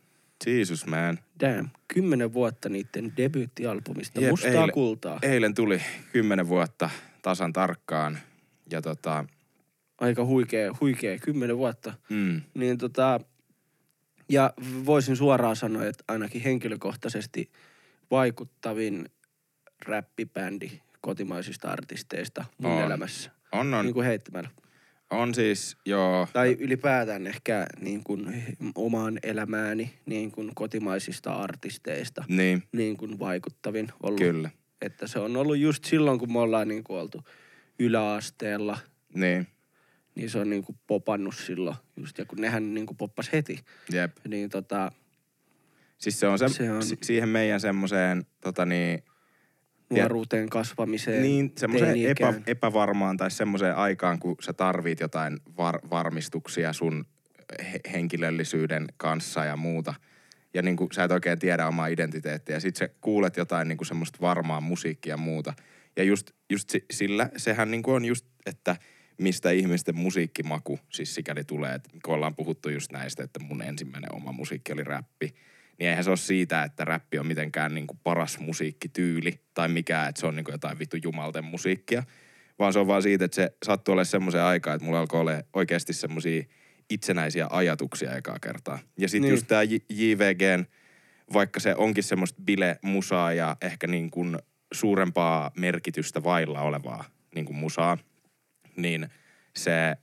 Jesus 0.46 0.86
man. 0.88 1.20
Damn. 1.40 1.68
Kymmenen 1.88 2.34
vuotta 2.34 2.70
niiden 2.70 3.14
debyyttialbumista. 3.18 4.22
Jep, 4.22 4.30
Mustaa 4.30 4.52
eilen- 4.52 4.72
kultaa. 4.72 5.20
Eilen 5.22 5.54
tuli 5.54 5.82
kymmenen 6.14 6.48
vuotta 6.48 6.90
tasan 7.22 7.54
tarkkaan. 7.54 8.18
Ja 8.72 8.82
tota, 8.82 9.26
Aika 9.98 10.26
huikea, 10.26 10.76
huikea. 10.82 11.18
Kymmenen 11.18 11.58
vuotta. 11.58 11.94
mm, 12.10 12.42
Niin 12.54 12.78
tota, 12.78 13.20
ja 14.30 14.54
voisin 14.86 15.16
suoraan 15.16 15.56
sanoa, 15.56 15.86
että 15.86 16.04
ainakin 16.08 16.42
henkilökohtaisesti 16.42 17.52
vaikuttavin 18.12 19.10
räppibändi 19.86 20.72
kotimaisista 21.02 21.72
artisteista 21.72 22.46
mun 22.58 22.72
On. 22.72 22.84
elämässä. 22.84 23.32
on, 23.52 23.74
on, 23.74 23.86
Niin 23.86 23.94
kuin 23.94 24.06
heittämällä. 24.06 24.50
on 25.12 25.34
siis, 25.36 25.78
joo, 25.86 26.28
Tai 26.34 26.58
ylipäätään 26.60 27.28
ehkä 27.28 27.66
niin 27.80 28.04
kuin 28.04 28.44
omaan 28.76 29.20
elämääni 29.24 29.94
niin 30.06 30.32
kuin 30.32 30.52
kotimaisista 30.56 31.34
artisteista 31.34 32.24
niin, 32.28 32.64
niin 32.72 32.98
kuin 32.98 33.20
vaikuttavin 33.20 33.88
ollut. 34.04 34.20
kyllä, 34.20 34.50
Että 34.82 35.08
se 35.08 35.20
on 35.20 35.38
ollut 35.38 35.58
just 35.58 35.86
silloin, 35.86 36.20
kun 36.20 36.32
me 36.34 36.40
ollaan 36.40 36.68
niin 36.68 36.84
kuin 36.84 37.00
oltu 37.00 37.24
yläasteella, 37.80 38.78
niin, 39.14 39.48
niin 40.16 40.30
se 40.30 40.40
on 40.40 40.50
niin 40.50 40.64
kuin 40.64 40.78
popannut 40.88 41.36
silloin. 41.36 41.76
Just, 41.98 42.18
ja 42.18 42.26
kun 42.26 42.42
nehän 42.42 42.74
niin 42.74 42.86
kuin 42.86 42.98
poppas 42.98 43.34
heti, 43.34 43.60
jep. 43.92 44.18
niin 44.28 44.50
tota, 44.50 44.92
Siis 45.98 46.20
se 46.20 46.28
on, 46.28 46.40
se, 46.40 46.50
Se 46.50 46.72
on- 46.72 46.84
Si- 46.84 46.98
siihen 47.04 47.30
meidän 47.30 47.60
semmoiseen, 47.60 48.26
tota 48.42 48.66
niin, 48.66 49.04
nuoruuteen 49.90 50.50
kasvamiseen, 50.50 51.22
niin 51.22 51.52
semmoiseen 51.58 52.06
epä, 52.10 52.34
epävarmaan 52.48 53.18
tai 53.18 53.32
semmoiseen 53.32 53.76
aikaan, 53.76 54.20
kun 54.20 54.36
sä 54.42 54.54
tarvit 54.54 55.00
jotain 55.00 55.38
var, 55.58 55.80
varmistuksia 55.90 56.74
sun 56.74 57.06
he, 57.74 57.80
henkilöllisyyden 57.94 58.88
kanssa 58.98 59.46
ja 59.46 59.56
muuta. 59.56 59.94
Ja 60.54 60.62
niin 60.62 60.78
kuin 60.78 60.92
sä 60.92 61.04
et 61.04 61.12
oikein 61.12 61.40
tiedä 61.40 61.68
omaa 61.68 61.88
identiteettiä. 61.88 62.56
Ja 62.56 62.60
sit 62.60 62.76
sä 62.76 62.90
kuulet 63.02 63.38
jotain 63.38 63.68
niin 63.68 63.78
kuin 63.78 63.88
semmoista 63.88 64.18
varmaa 64.22 64.62
musiikkia 64.62 65.14
ja 65.14 65.18
muuta. 65.18 65.54
Ja 66.00 66.06
just, 66.06 66.32
just 66.50 66.70
si- 66.70 66.86
sillä, 66.92 67.30
sehän 67.38 67.72
niin 67.72 67.84
kuin 67.84 67.96
on 67.96 68.06
just, 68.06 68.26
että 68.46 68.76
mistä 69.18 69.52
ihmisten 69.52 69.96
musiikkimaku 69.96 70.80
siis 70.90 71.16
sikäli 71.16 71.44
tulee. 71.44 71.76
Että 71.76 71.90
kun 72.06 72.14
ollaan 72.14 72.36
puhuttu 72.36 72.70
just 72.70 72.92
näistä, 72.92 73.24
että 73.24 73.40
mun 73.40 73.62
ensimmäinen 73.62 74.16
oma 74.16 74.32
musiikki 74.32 74.74
oli 74.74 74.84
räppi. 74.84 75.34
Niin 75.80 75.90
eihän 75.90 76.04
se 76.04 76.10
ole 76.10 76.18
siitä, 76.18 76.64
että 76.64 76.86
räppi 76.86 77.20
on 77.20 77.28
mitenkään 77.28 77.76
niin 77.76 77.88
kuin 77.88 78.00
paras 78.04 78.40
musiikkityyli 78.40 79.42
tai 79.54 79.70
mikään, 79.70 80.10
että 80.10 80.22
se 80.22 80.28
on 80.28 80.36
niin 80.36 80.44
kuin 80.44 80.54
jotain 80.54 80.80
vittu 80.80 80.98
jumalten 81.04 81.44
musiikkia. 81.44 82.04
Vaan 82.60 82.74
se 82.74 82.80
on 82.80 82.88
vaan 82.88 83.04
siitä, 83.04 83.26
että 83.26 83.36
se 83.36 83.52
sattuu 83.66 83.94
olemaan 83.94 84.06
semmoisen 84.06 84.42
aikaa, 84.42 84.74
että 84.74 84.86
mulla 84.86 85.00
alkoi 85.00 85.20
olla 85.20 85.44
oikeasti 85.54 85.94
semmoisia 85.94 86.44
itsenäisiä 86.90 87.48
ajatuksia 87.50 88.16
ekaa 88.16 88.38
kertaa. 88.42 88.80
Ja 88.98 89.10
sitten 89.10 89.22
niin. 89.22 89.32
just 89.32 89.48
tämä 89.48 89.64
JVGn, 89.90 90.66
vaikka 91.34 91.60
se 91.60 91.76
onkin 91.76 92.04
semmoista 92.04 92.42
bile-musaa 92.46 93.34
ja 93.34 93.58
ehkä 93.62 93.88
niin 93.88 94.12
kuin 94.12 94.38
suurempaa 94.72 95.52
merkitystä 95.58 96.24
vailla 96.24 96.62
olevaa 96.62 97.06
niin 97.36 97.46
kuin 97.46 97.58
musaa, 97.58 97.98
niin 98.76 99.10
se 99.56 99.96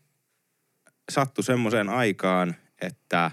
sattui 1.13 1.45
semmoiseen 1.45 1.89
aikaan, 1.89 2.55
että 2.81 3.31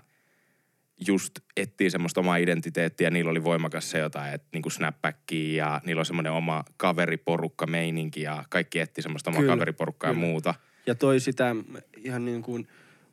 just 1.08 1.40
etsii 1.58 1.90
semmoista 1.90 2.20
omaa 2.20 2.38
identiteettiä. 2.38 3.10
Niillä 3.10 3.32
oli 3.32 3.44
voimakas 3.44 3.92
se 3.92 4.00
jotain, 4.00 4.34
että 4.34 4.48
niinku 4.54 4.70
snapbackia 4.70 5.66
ja 5.66 5.82
niillä 5.86 6.00
on 6.00 6.06
semmoinen 6.06 6.32
oma 6.32 6.64
kaveriporukka 6.78 7.68
meininki 7.68 8.22
ja 8.22 8.44
kaikki 8.50 8.80
etsi 8.80 9.02
semmoista 9.02 9.30
omaa 9.30 9.42
Kyllä, 9.42 9.54
kaveriporukkaa 9.54 10.10
ja 10.10 10.14
kyllä. 10.14 10.28
muuta. 10.28 10.54
Ja 10.86 10.96
toi 10.96 11.20
sitä 11.20 11.56
ihan 11.98 12.26
niin 12.26 12.42
kuin 12.42 12.68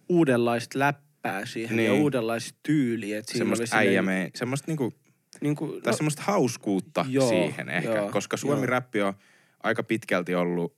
uudenlaista 0.09 0.79
läppää 0.79 1.47
siihen 1.47 1.77
niin. 1.77 1.87
ja 1.87 1.95
uudenlaista 1.95 2.59
tyyliä. 2.63 3.23
Semmoista 3.27 3.77
äijäme, 3.77 4.31
semmoista 4.35 4.65
niinku, 4.67 4.95
Niin 5.41 5.57
kuin, 5.57 5.83
tai 5.83 5.95
semmoista 5.95 6.23
hauskuutta 6.23 7.07
Joo, 7.09 7.29
siihen 7.29 7.69
ehkä. 7.69 7.95
joo, 7.95 8.11
koska 8.11 8.37
suomi-räppi 8.37 9.03
on 9.03 9.15
aika 9.63 9.83
pitkälti 9.83 10.35
ollut 10.35 10.77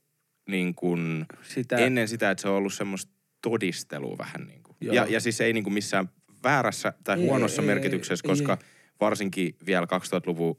niin 0.49 0.75
kuin 0.75 1.27
sitä, 1.43 1.77
ennen 1.77 2.09
sitä, 2.09 2.31
että 2.31 2.43
se 2.43 2.49
on 2.49 2.55
ollut 2.55 2.75
semmoista 2.75 3.13
todistelua 3.43 4.19
vähän 4.19 4.47
niin 4.47 4.63
kuin. 4.63 4.77
Joo. 4.81 4.95
Ja, 4.95 5.07
ja 5.09 5.21
siis 5.21 5.41
ei 5.41 5.53
niin 5.53 5.65
kuin 5.65 5.75
missään 5.75 6.09
väärässä 6.45 6.93
tai 7.05 7.21
Ei, 7.21 7.27
huonossa 7.27 7.63
ei, 7.63 7.67
merkityksessä, 7.67 8.25
ei, 8.25 8.31
koska 8.31 8.59
ei. 8.61 8.69
varsinkin 9.01 9.57
vielä 9.67 9.87
2000-luvun 9.87 10.59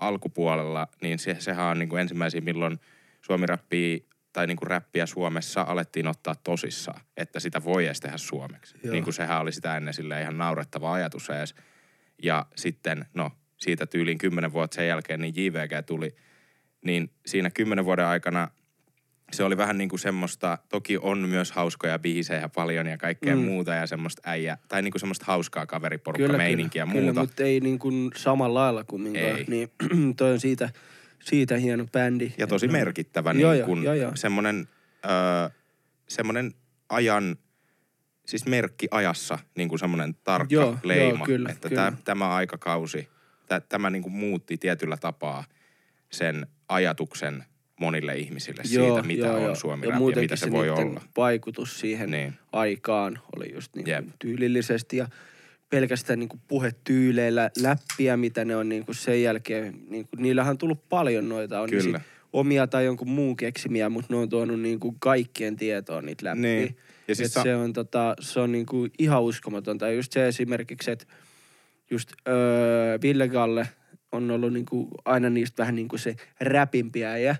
alkupuolella, 0.00 0.88
niin 1.02 1.18
se, 1.18 1.36
sehän 1.38 1.66
on 1.66 1.78
niin 1.78 1.88
kuin 1.88 2.00
ensimmäisiä, 2.00 2.40
milloin 2.40 2.80
suomi-räppiä 3.20 3.98
tai 4.32 4.46
niin 4.46 4.56
kuin 4.56 4.66
räppiä 4.66 5.06
Suomessa 5.06 5.62
alettiin 5.62 6.06
ottaa 6.06 6.34
tosissaan, 6.34 7.00
että 7.16 7.40
sitä 7.40 7.64
voi 7.64 7.86
edes 7.86 8.00
tehdä 8.00 8.18
suomeksi. 8.18 8.74
Joo. 8.82 8.92
Niin 8.92 9.04
kuin 9.04 9.14
sehän 9.14 9.40
oli 9.40 9.52
sitä 9.52 9.76
ennen 9.76 9.94
sille 9.94 10.20
ihan 10.20 10.38
naurettava 10.38 10.92
ajatus 10.92 11.30
edes. 11.30 11.54
Ja 12.22 12.46
sitten, 12.56 13.06
no, 13.14 13.30
siitä 13.56 13.86
tyyliin 13.86 14.18
kymmenen 14.18 14.52
vuotta 14.52 14.74
sen 14.74 14.88
jälkeen, 14.88 15.20
niin 15.20 15.34
JVG 15.36 15.86
tuli. 15.86 16.14
Niin 16.84 17.10
siinä 17.26 17.50
kymmenen 17.50 17.84
vuoden 17.84 18.06
aikana 18.06 18.48
se 19.32 19.44
oli 19.44 19.56
vähän 19.56 19.78
niin 19.78 19.88
kuin 19.88 20.00
semmoista, 20.00 20.58
toki 20.68 20.98
on 20.98 21.18
myös 21.18 21.52
hauskoja 21.52 21.98
biisejä 21.98 22.48
paljon 22.48 22.86
ja 22.86 22.98
kaikkea 22.98 23.36
Mm. 23.36 23.42
muuta 23.42 23.74
ja 23.74 23.86
semmoista 23.86 24.22
äijä, 24.24 24.58
tai 24.68 24.82
niin 24.82 24.92
kuin 24.92 25.00
semmoista 25.00 25.24
hauskaa 25.28 25.66
kaveriporukka 25.66 26.36
meininkiä 26.36 26.82
ja 26.82 26.86
kyllä, 26.86 27.00
muuta. 27.04 27.20
mutta 27.20 27.42
ei 27.42 27.60
niin 27.60 27.78
kuin 27.78 28.10
samalla 28.16 28.60
lailla 28.60 28.84
kuin 28.84 29.02
minkä, 29.02 29.20
Ei. 29.20 29.44
niin 29.48 29.70
toi 30.16 30.32
on 30.32 30.40
siitä, 30.40 30.70
siitä 31.24 31.56
hieno 31.56 31.86
bändi. 31.92 32.32
Ja 32.38 32.46
tosi 32.46 32.66
Et- 32.66 32.72
merkittävä 32.72 33.32
niin 33.32 33.40
joo, 33.40 33.66
kuin 33.66 33.82
joo, 33.82 33.94
joo. 33.94 34.12
semmoinen, 34.14 34.68
öö, 35.04 35.48
semmoinen 36.08 36.54
ajan, 36.88 37.36
siis 38.26 38.46
merkki 38.46 38.88
ajassa, 38.90 39.38
niin 39.56 39.68
kuin 39.68 39.78
semmoinen 39.78 40.14
tarkka 40.24 40.54
Joo, 40.54 40.76
leima. 40.82 41.18
joo, 41.18 41.26
kyllä, 41.26 41.48
että 41.50 41.68
kyllä. 41.68 41.82
Tämä, 41.84 41.96
tämä 42.04 42.28
aikakausi, 42.34 43.08
tämä 43.68 43.90
niin 43.90 44.02
kuin 44.02 44.12
muutti 44.12 44.56
tietyllä 44.58 44.96
tapaa 44.96 45.44
sen 46.10 46.46
ajatuksen 46.68 47.44
monille 47.80 48.16
ihmisille 48.16 48.64
siitä, 48.64 49.02
mitä 49.02 49.32
on 49.32 49.56
suomi 49.56 49.86
ja, 49.86 49.94
ja 49.94 50.00
mitä 50.00 50.36
se, 50.36 50.44
se 50.44 50.50
voi 50.50 50.70
olla. 50.70 51.02
vaikutus 51.16 51.80
siihen 51.80 52.10
niin. 52.10 52.34
aikaan 52.52 53.18
oli 53.36 53.54
just 53.54 53.76
niin 53.76 53.88
yep. 53.88 54.04
tyylillisesti 54.18 54.96
ja 54.96 55.08
pelkästään 55.70 56.18
niin 56.18 56.28
puhetyyleillä 56.48 57.50
läppiä, 57.62 58.16
mitä 58.16 58.44
ne 58.44 58.56
on 58.56 58.68
niin 58.68 58.84
kuin 58.84 58.94
sen 58.94 59.22
jälkeen. 59.22 59.74
Niin 59.88 60.08
kuin, 60.08 60.22
niillähän 60.22 60.50
on 60.50 60.58
tullut 60.58 60.88
paljon 60.88 61.28
noita. 61.28 61.60
On 61.60 61.70
Kyllä. 61.70 62.00
omia 62.32 62.66
tai 62.66 62.84
jonkun 62.84 63.08
muun 63.08 63.36
keksimiä, 63.36 63.88
mutta 63.88 64.14
ne 64.14 64.16
on 64.16 64.28
tuonut 64.28 64.60
niin 64.60 64.80
kuin 64.80 64.96
kaikkien 64.98 65.56
tietoon 65.56 66.06
niitä 66.06 66.24
läppiä. 66.24 66.42
Niin. 66.42 66.76
Ja 67.08 67.14
siis 67.14 67.32
sa- 67.32 67.42
se 67.42 67.56
on, 67.56 67.72
tota, 67.72 68.14
se 68.20 68.40
on 68.40 68.52
niin 68.52 68.66
kuin 68.66 68.90
ihan 68.98 69.22
uskomatonta. 69.22 69.90
Just 69.90 70.12
se 70.12 70.28
esimerkiksi, 70.28 70.90
että 70.90 71.06
just 71.90 72.12
öö, 72.28 72.98
Ville 73.02 73.28
Galle 73.28 73.68
on 74.12 74.30
ollut 74.30 74.52
niin 74.52 74.66
kuin 74.66 74.88
aina 75.04 75.30
niistä 75.30 75.62
vähän 75.62 75.74
niin 75.74 75.88
kuin 75.88 76.00
se 76.00 76.16
räpimpiä 76.40 77.18
ja, 77.18 77.36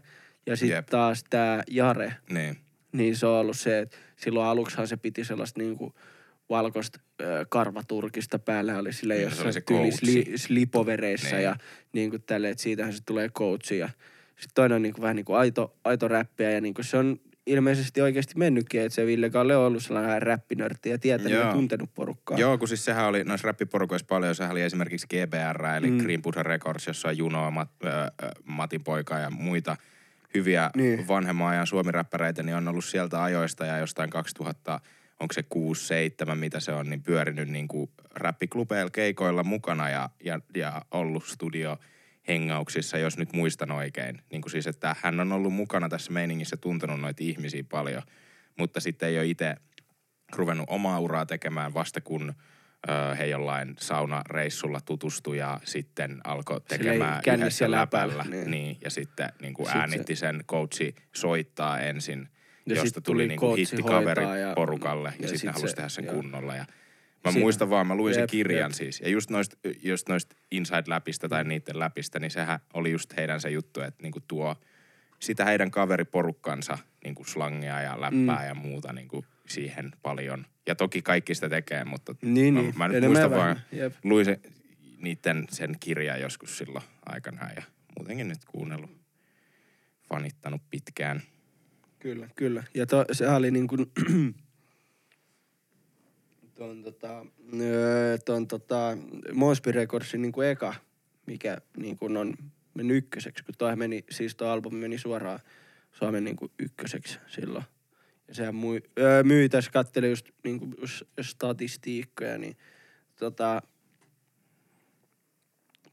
ja 0.47 0.57
sitten 0.57 0.85
taas 0.85 1.25
tämä 1.31 1.63
Jare. 1.71 2.15
Niin. 2.31 2.57
Niin 2.93 3.17
se 3.17 3.27
on 3.27 3.41
ollut 3.41 3.59
se, 3.59 3.79
että 3.79 3.97
silloin 4.17 4.47
aluksihan 4.47 4.89
se 4.89 4.97
piti 4.97 5.25
sellaista 5.25 5.61
niin 5.61 5.77
kuin– 5.77 5.95
valkoista 6.51 7.01
äh, 7.23 7.27
karvaturkista 7.49 8.39
päällä 8.39 8.79
oli 8.79 8.93
sille 8.93 9.15
niin, 9.15 9.25
jossain 9.25 9.55
tyyli 9.67 9.93
sli, 9.93 10.39
slipovereissa 10.39 11.37
niin. 11.37 11.45
ja 11.45 11.57
niin 11.93 12.11
kuin 12.11 12.23
tälle, 12.23 12.51
että 12.51 12.63
siitähän 12.63 12.93
se 12.93 13.03
tulee 13.07 13.29
coachi 13.29 13.79
ja 13.79 13.89
sitten 14.29 14.55
toinen 14.55 14.77
on 14.77 14.83
niin 14.83 14.93
kuin 14.93 15.03
vähän 15.03 15.17
niin 15.17 15.25
kuin 15.25 15.39
aito, 15.39 15.77
aito 15.85 16.09
räppiä 16.09 16.51
ja 16.51 16.61
niin 16.61 16.75
kuin 16.75 16.85
se 16.85 16.97
on 16.97 17.21
ilmeisesti 17.47 18.01
oikeasti 18.01 18.35
mennytkin, 18.37 18.81
että 18.81 18.95
se 18.95 19.07
Ville 19.07 19.31
Kalle 19.31 19.57
on 19.57 19.67
ollut 19.67 19.83
sellainen 19.83 20.23
räppinörtti 20.23 20.91
ja 20.91 20.99
tietänyt 20.99 21.33
ja 21.33 21.53
tuntenut 21.53 21.91
porukkaa. 21.95 22.39
Joo, 22.39 22.59
kun 22.59 22.69
siis 22.69 22.85
sehän 22.85 23.07
oli 23.07 23.25
noissa 23.25 23.47
räppiporukoissa 23.47 24.07
paljon, 24.09 24.35
sehän 24.35 24.53
oli 24.53 24.63
esimerkiksi 24.63 25.07
GBR, 25.07 25.67
eli 25.77 25.91
mm. 25.91 25.99
Green 25.99 26.23
Buddha 26.23 26.43
Records, 26.43 26.87
jossa 26.87 27.09
on 27.09 27.19
Junoa, 27.19 27.51
Mat, 27.51 27.71
äh, 27.87 28.11
Matin 28.45 28.85
poika 28.85 29.19
ja 29.19 29.31
muita 29.31 29.77
hyviä 30.35 30.71
niin. 30.77 31.09
vanhemman 31.09 31.49
ajan 31.49 31.67
suomiräppäreitä, 31.67 32.43
niin 32.43 32.57
on 32.57 32.69
ollut 32.69 32.85
sieltä 32.85 33.23
ajoista 33.23 33.67
ja 33.67 33.79
jostain 33.79 34.11
2000 34.11 34.81
onko 35.21 35.35
se 35.35 35.45
6-7, 36.33 36.35
mitä 36.35 36.61
se 36.61 36.73
on, 36.73 36.91
niin 36.91 37.03
pyörinyt 37.03 37.49
niin 37.49 37.69
kuin 37.69 37.91
räppiklubeilla 38.15 38.91
keikoilla 38.91 39.45
mukana 39.45 39.91
ja, 39.91 40.11
ja, 40.25 40.41
ja 40.57 40.83
ollut 40.91 41.25
studio 41.25 41.79
hengauksissa, 42.29 42.99
jos 42.99 43.19
nyt 43.19 43.33
muistan 43.33 43.71
oikein. 43.71 44.23
Niin 44.31 44.43
kuin 44.43 44.51
siis, 44.51 44.67
että 44.67 44.97
hän 45.01 45.21
on 45.21 45.33
ollut 45.33 45.55
mukana 45.55 45.89
tässä 45.89 46.13
meiningissä, 46.13 46.57
tuntenut 46.57 47.01
noita 47.01 47.25
ihmisiä 47.25 47.65
paljon, 47.69 48.03
mutta 48.59 48.81
sitten 48.81 49.09
ei 49.09 49.19
ole 49.19 49.27
itse 49.27 49.55
ruvennut 50.37 50.67
omaa 50.69 51.01
uraa 51.01 51.27
tekemään 51.27 51.75
vasta 51.75 52.01
kun 52.01 52.35
ö, 52.89 53.15
he 53.15 53.27
jollain 53.27 53.75
saunareissulla 53.79 54.81
tutustui 54.81 55.39
ja 55.39 55.61
sitten 55.65 56.21
alkoi 56.25 56.61
tekemään 56.61 57.23
yhdessä 57.35 57.71
läpällä. 57.71 58.25
Niin. 58.31 58.51
niin. 58.51 58.79
ja 58.85 58.91
sitten 58.91 59.29
niin 59.41 59.55
kuin 59.55 59.69
äänitti 59.69 60.17
sen 60.17 60.45
coachi 60.49 60.95
soittaa 61.15 61.81
ensin 61.81 62.29
ja 62.67 62.77
josta 62.77 63.01
tuli, 63.01 63.15
tuli 63.15 63.29
niinku 63.29 63.55
hittikaveri 63.55 64.41
ja, 64.41 64.53
porukalle 64.55 65.09
ja, 65.09 65.15
ja 65.19 65.29
sitten 65.29 65.39
sit 65.39 65.55
halusi 65.55 65.75
tehdä 65.75 65.89
sen 65.89 66.05
joo. 66.05 66.15
kunnolla. 66.15 66.57
Ja 66.57 66.67
mä 67.25 67.33
Siinä. 67.33 67.45
muistan 67.45 67.71
vaan, 67.71 67.87
mä 67.87 67.95
luin 67.95 68.13
jep, 68.13 68.21
sen 68.21 68.27
kirjan 68.27 68.71
jep. 68.71 68.73
siis. 68.73 69.01
Ja 69.01 69.09
just 69.09 69.31
noista 69.31 69.57
just 69.83 70.09
noist 70.09 70.35
Inside-läpistä 70.55 71.29
tai 71.29 71.45
niiden 71.45 71.79
läpistä, 71.79 72.21
niin 72.21 72.31
sehän 72.31 72.61
oli 72.75 72.91
just 72.91 73.17
heidän 73.17 73.41
se 73.41 73.51
juttu, 73.51 73.81
että 73.81 74.03
niinku 74.03 74.21
tuo 74.29 74.57
sitä 75.19 75.45
heidän 75.45 75.71
kaveriporukkansa 75.71 76.79
niinku 77.05 77.25
slangia 77.25 77.81
ja 77.81 78.01
läppää 78.01 78.41
mm. 78.41 78.47
ja 78.47 78.55
muuta 78.55 78.93
niinku 78.93 79.25
siihen 79.49 79.93
paljon. 80.03 80.47
Ja 80.67 80.75
toki 80.75 81.03
kaikki 81.03 81.35
sitä 81.35 81.49
tekee, 81.49 81.85
mutta 81.85 82.15
niin, 82.23 82.55
mä, 82.55 82.61
niin. 82.61 82.75
mä 82.79 82.89
nyt 82.89 83.05
muistan 83.05 83.31
vaan, 83.31 83.61
jep. 83.73 83.95
luin 84.05 84.25
se, 84.25 84.41
niiden 84.99 85.47
sen 85.51 85.77
kirjan 85.81 86.21
joskus 86.21 86.59
silloin 86.59 86.85
aikanaan 87.07 87.51
ja 87.57 87.63
muutenkin 87.99 88.29
nyt 88.29 88.45
kuunnellut, 88.47 88.91
fanittanut 90.09 90.63
pitkään– 90.71 91.23
Kyllä, 92.05 92.29
kyllä. 92.37 92.65
Ja 92.75 92.87
to, 92.87 93.05
se 93.13 93.29
oli 93.29 93.51
niin 93.51 93.67
kuin, 93.67 93.87
ton, 96.55 96.83
tota, 96.83 97.27
ton, 98.25 98.49
tota, 98.49 98.99
Mosby 99.33 99.73
Recordsin 99.73 100.23
niin 100.23 100.33
kuin 100.33 100.49
eka, 100.49 100.75
mikä 101.27 101.59
niin 101.77 101.97
kuin 101.97 102.17
on 102.17 102.35
mennyt 102.75 102.97
ykköseksi, 102.97 103.45
kun 103.45 103.55
toi 103.59 103.77
meni, 103.77 104.05
siis 104.11 104.35
toi 104.35 104.49
albumi 104.49 104.81
meni 104.81 104.99
suoraan 104.99 105.39
Suomen 105.93 106.25
niin 106.25 106.37
kuin 106.37 106.53
ykköseksi 106.59 107.19
silloin. 107.27 107.65
Ja 108.29 108.35
sehän 108.35 108.55
myi, 108.55 108.83
öö, 108.99 109.23
myi 109.23 109.49
tässä, 109.49 109.71
katteli 109.71 110.11
just, 110.11 110.27
niin 110.45 110.59
kuin, 110.59 110.75
statistiikkoja, 111.21 112.39
niin 112.39 112.57
tota, 113.17 113.63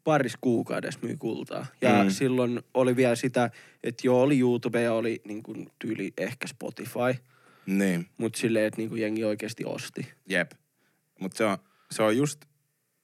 paris 0.03 0.37
kuukaudessa 0.41 0.99
myi 1.03 1.17
kultaa. 1.17 1.65
Ja 1.81 2.03
mm. 2.03 2.09
silloin 2.09 2.61
oli 2.73 2.95
vielä 2.95 3.15
sitä, 3.15 3.49
että 3.83 4.07
joo, 4.07 4.21
oli 4.21 4.39
YouTube 4.39 4.81
ja 4.81 4.93
oli 4.93 5.21
niin 5.25 5.43
kuin, 5.43 5.71
tyyli 5.79 6.13
ehkä 6.17 6.47
Spotify. 6.47 7.23
Niin. 7.65 8.07
Mutta 8.17 8.39
silleen, 8.39 8.65
että 8.65 8.77
niin 8.77 8.89
kuin 8.89 9.01
jengi 9.01 9.23
oikeasti 9.23 9.65
osti. 9.65 10.07
Jep. 10.29 10.51
Mutta 11.19 11.37
se 11.37 11.45
on, 11.45 11.57
se 11.91 12.03
on 12.03 12.17
just 12.17 12.45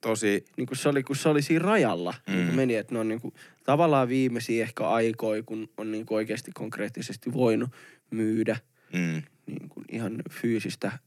tosi... 0.00 0.44
Niin 0.56 0.66
kuin 0.66 0.78
se 0.78 0.88
oli, 0.88 1.02
kun 1.02 1.16
se 1.16 1.28
oli 1.28 1.42
siinä 1.42 1.64
rajalla. 1.64 2.14
Mm. 2.26 2.34
Niin 2.34 2.54
meni, 2.54 2.76
että 2.76 2.94
ne 2.94 2.98
on 2.98 3.08
niin 3.08 3.20
kuin, 3.20 3.34
tavallaan 3.64 4.08
viimeisiä 4.08 4.62
ehkä 4.62 4.88
aikoja, 4.88 5.42
kun 5.42 5.68
on 5.76 5.90
niin 5.90 6.06
kuin 6.06 6.16
oikeasti 6.16 6.50
konkreettisesti 6.54 7.32
voinut 7.32 7.70
myydä 8.10 8.56
mm. 8.92 9.22
niin 9.46 9.68
kuin 9.68 9.84
ihan 9.92 10.22
fyysistä 10.30 10.98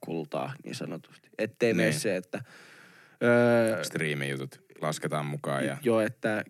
kultaa 0.00 0.54
niin 0.64 0.74
sanotusti. 0.74 1.28
Ettei 1.38 1.68
niin. 1.68 1.76
mene 1.76 1.92
se, 1.92 2.16
että... 2.16 2.44
Öö, 3.22 3.84
Striimijutut 3.84 4.62
lasketaan 4.80 5.26
mukaan. 5.26 5.66
Ja... 5.66 5.78
Joo, 5.82 6.00
että 6.00 6.44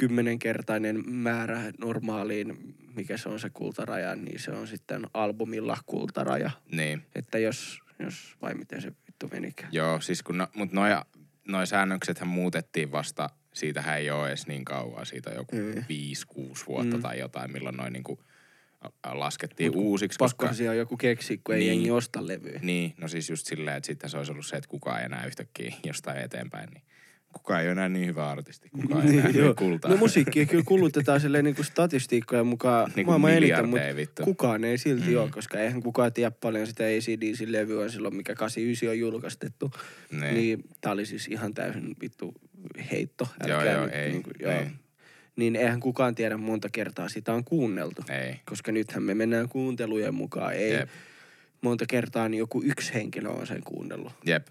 kymmenenkertainen 0.00 1.10
määrä 1.10 1.60
normaaliin, 1.78 2.74
mikä 2.94 3.16
se 3.16 3.28
on 3.28 3.40
se 3.40 3.50
kultaraja, 3.50 4.14
niin 4.16 4.40
se 4.40 4.50
on 4.50 4.66
sitten 4.66 5.06
albumilla 5.14 5.78
kultaraja. 5.86 6.50
Niin. 6.72 7.02
Että 7.14 7.38
jos, 7.38 7.80
jos 7.98 8.36
vai 8.42 8.54
miten 8.54 8.82
se 8.82 8.92
vittu 9.06 9.28
menikään. 9.32 9.72
Joo, 9.72 10.00
siis 10.00 10.22
kun, 10.22 10.38
no, 10.38 10.48
mutta 10.54 10.74
noi, 10.74 10.90
noi 11.48 11.66
säännöksethän 11.66 12.28
muutettiin 12.28 12.92
vasta, 12.92 13.30
siitähän 13.54 13.98
ei 13.98 14.10
ole 14.10 14.28
edes 14.28 14.46
niin 14.46 14.64
kauan, 14.64 15.06
siitä 15.06 15.30
joku 15.30 15.56
mm. 15.56 15.84
5-6 16.60 16.66
vuotta 16.68 16.96
mm. 16.96 17.02
tai 17.02 17.18
jotain, 17.18 17.52
milloin 17.52 17.76
noin 17.76 17.92
niinku 17.92 18.24
laskettiin 19.12 19.72
Mut 19.72 19.84
uusiksi. 19.84 20.18
Koska 20.18 20.50
on 20.70 20.76
joku 20.76 20.96
keksi, 20.96 21.38
kun 21.38 21.54
niin, 21.54 21.62
ei 21.62 21.68
jengi 21.68 21.90
osta 21.90 22.26
levyä. 22.26 22.60
Niin, 22.62 22.94
no 22.96 23.08
siis 23.08 23.30
just 23.30 23.46
silleen, 23.46 23.76
että 23.76 23.86
sitten 23.86 24.10
se 24.10 24.18
olisi 24.18 24.32
ollut 24.32 24.46
se, 24.46 24.56
että 24.56 24.68
kukaan 24.68 24.98
ei 24.98 25.04
enää 25.04 25.26
yhtäkkiä 25.26 25.74
jostain 25.84 26.18
eteenpäin, 26.18 26.70
niin 26.70 26.82
kukaan 27.32 27.60
ei 27.60 27.66
ole 27.66 27.72
enää 27.72 27.88
niin 27.88 28.06
hyvä 28.06 28.30
artisti. 28.30 28.68
Kukaan 28.68 29.08
ei 29.08 29.18
enää 29.18 29.32
niin, 29.32 29.56
kultaa. 29.56 29.90
No 29.90 29.96
musiikkia 29.96 30.46
kyllä 30.46 30.64
kulutetaan 30.66 31.20
silleen 31.20 31.44
niin 31.44 31.54
kuin 31.54 31.66
statistiikkoja 31.66 32.44
mukaan 32.44 32.92
niin 32.96 33.06
maailman 33.06 33.32
eniten, 33.32 33.68
mutta 33.68 33.96
vittu. 33.96 34.24
kukaan 34.24 34.64
ei 34.64 34.78
silti 34.78 35.10
mm. 35.10 35.16
ole, 35.16 35.30
koska 35.30 35.58
eihän 35.58 35.82
kukaan 35.82 36.12
tiedä 36.12 36.30
paljon 36.30 36.66
sitä 36.66 36.84
ACDC-levyä 36.84 37.88
silloin, 37.88 38.16
mikä 38.16 38.34
89 38.34 38.88
on 38.88 38.98
julkaistettu. 38.98 39.70
Niin. 40.10 40.34
niin 40.34 40.64
tää 40.80 40.92
oli 40.92 41.06
siis 41.06 41.28
ihan 41.28 41.54
täysin 41.54 41.96
vittu 42.00 42.34
heitto. 42.92 43.28
Älkää 43.42 43.64
joo, 43.64 43.74
joo, 43.74 43.84
nyt, 43.84 43.94
ei, 43.94 44.10
niin, 44.10 44.22
kuin, 44.22 44.34
joo. 44.40 44.52
ei. 44.52 44.66
Niin 45.36 45.56
eihän 45.56 45.80
kukaan 45.80 46.14
tiedä 46.14 46.36
monta 46.36 46.68
kertaa 46.68 47.08
sitä 47.08 47.32
on 47.32 47.44
kuunneltu. 47.44 48.02
Ei. 48.08 48.40
Koska 48.44 48.72
nythän 48.72 49.02
me 49.02 49.14
mennään 49.14 49.48
kuuntelujen 49.48 50.14
mukaan. 50.14 50.54
Ei 50.54 50.72
Jep. 50.72 50.88
monta 51.60 51.84
kertaa 51.88 52.28
niin 52.28 52.38
joku 52.38 52.62
yksi 52.64 52.94
henkilö 52.94 53.28
on 53.28 53.46
sen 53.46 53.62
kuunnellut. 53.64 54.12
Jep 54.24 54.46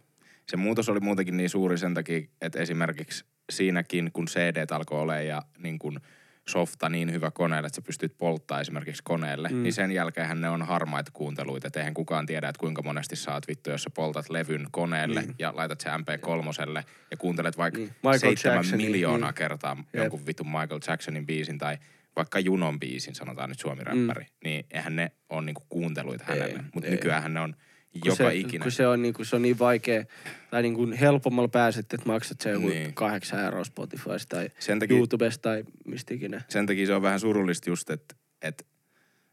se 0.50 0.58
muutos 0.58 0.90
oli 0.90 1.00
muutenkin 1.00 1.38
niin 1.38 1.50
suuri 1.50 1.78
sen 1.78 1.94
takia, 1.94 2.22
että 2.42 2.60
esimerkiksi 2.60 3.26
siinäkin, 3.52 4.10
kun 4.14 4.26
CD 4.26 4.66
alkoi 4.72 5.00
olemaan 5.00 5.28
ja 5.28 5.42
niin 5.58 5.80
kuin 5.80 6.00
softa 6.48 6.90
niin 6.90 7.12
hyvä 7.12 7.32
koneelle, 7.32 7.68
että 7.68 7.76
sä 7.76 7.82
pystyt 7.82 8.18
polttaa 8.18 8.62
esimerkiksi 8.62 9.04
koneelle, 9.04 9.50
mm. 9.50 9.64
niin 9.64 9.74
sen 9.74 9.92
jälkeen 9.92 10.42
ne 10.42 10.50
on 10.50 10.62
harmaita 10.62 11.12
kuunteluita. 11.14 11.68
Et 11.68 11.76
eihän 11.76 11.94
kukaan 11.94 12.26
tiedä, 12.26 12.50
että 12.50 12.60
kuinka 12.60 12.82
monesti 12.82 13.16
saat 13.16 13.48
vittu, 13.48 13.70
jos 13.70 13.84
sä 13.84 13.90
poltat 13.90 14.30
levyn 14.30 14.68
koneelle 14.72 15.22
mm. 15.22 15.34
ja 15.40 15.52
laitat 15.56 15.82
se 15.82 15.90
MP3 15.90 16.84
ja 17.12 17.18
kuuntelet 17.18 17.58
vaikka 17.58 17.80
mm. 17.80 17.90
seitsemän 18.18 18.58
Jacksonin, 18.58 18.86
miljoonaa 18.86 19.32
mm. 19.32 19.36
kertaa 19.36 19.78
Jep. 19.78 19.88
jonkun 19.94 20.26
vitun 20.26 20.48
Michael 20.48 20.80
Jacksonin 20.88 21.26
biisin 21.26 21.58
tai 21.58 21.78
vaikka 22.16 22.40
Junon 22.40 22.80
biisin, 22.80 23.16
sanotaan 23.16 23.50
nyt 23.50 23.60
suomi-räppäri, 23.60 24.24
mm. 24.24 24.30
niin 24.44 24.66
eihän 24.72 24.96
ne 24.96 25.12
ole 25.30 25.46
niinku 25.46 25.64
kuunteluita 25.70 26.24
hänelle. 26.28 26.64
Mutta 26.74 26.90
nykyään 26.90 27.34
ne 27.34 27.40
on– 27.40 27.56
joka 28.06 28.16
se, 28.16 28.36
ikinä. 28.36 28.64
Kun 28.64 28.72
se 28.72 28.88
on, 28.88 29.02
niin 29.02 29.14
kuin, 29.14 29.26
se 29.26 29.36
on 29.36 29.42
niin 29.42 29.60
vaikea, 29.60 30.06
tai 30.52 30.62
niin 30.62 30.74
kuin 30.74 30.94
helpommalla 30.94 31.48
pääset, 31.48 31.94
että 31.94 32.06
maksat 32.06 32.42
se 32.42 32.50
joku 32.50 32.68
niin. 32.68 32.94
kahdeksan 32.94 33.44
euroa 33.44 33.64
Spotifysta 33.64 34.36
tai 34.36 34.50
sen 34.60 34.80
takia, 34.80 34.98
YouTubesta 34.98 35.42
tai 35.42 35.64
mistä 35.86 36.14
ikinä. 36.14 36.42
Sen 36.50 36.66
takia 36.66 36.86
se 36.86 36.94
on 36.94 37.02
vähän 37.02 37.20
surullista 37.20 37.70
just, 37.70 37.90
että, 37.90 38.16
että 38.42 38.64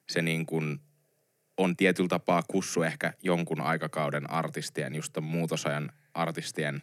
se 0.08 0.22
niin 0.22 0.46
kuin 0.46 0.80
on 1.56 1.76
tietyllä 1.76 2.08
tapaa 2.08 2.42
kussu 2.48 2.82
ehkä 2.82 3.12
jonkun 3.22 3.60
aikakauden 3.60 4.30
artistien, 4.30 4.94
just 4.94 5.12
ton 5.12 5.24
muutosajan 5.24 5.92
artistien 6.14 6.82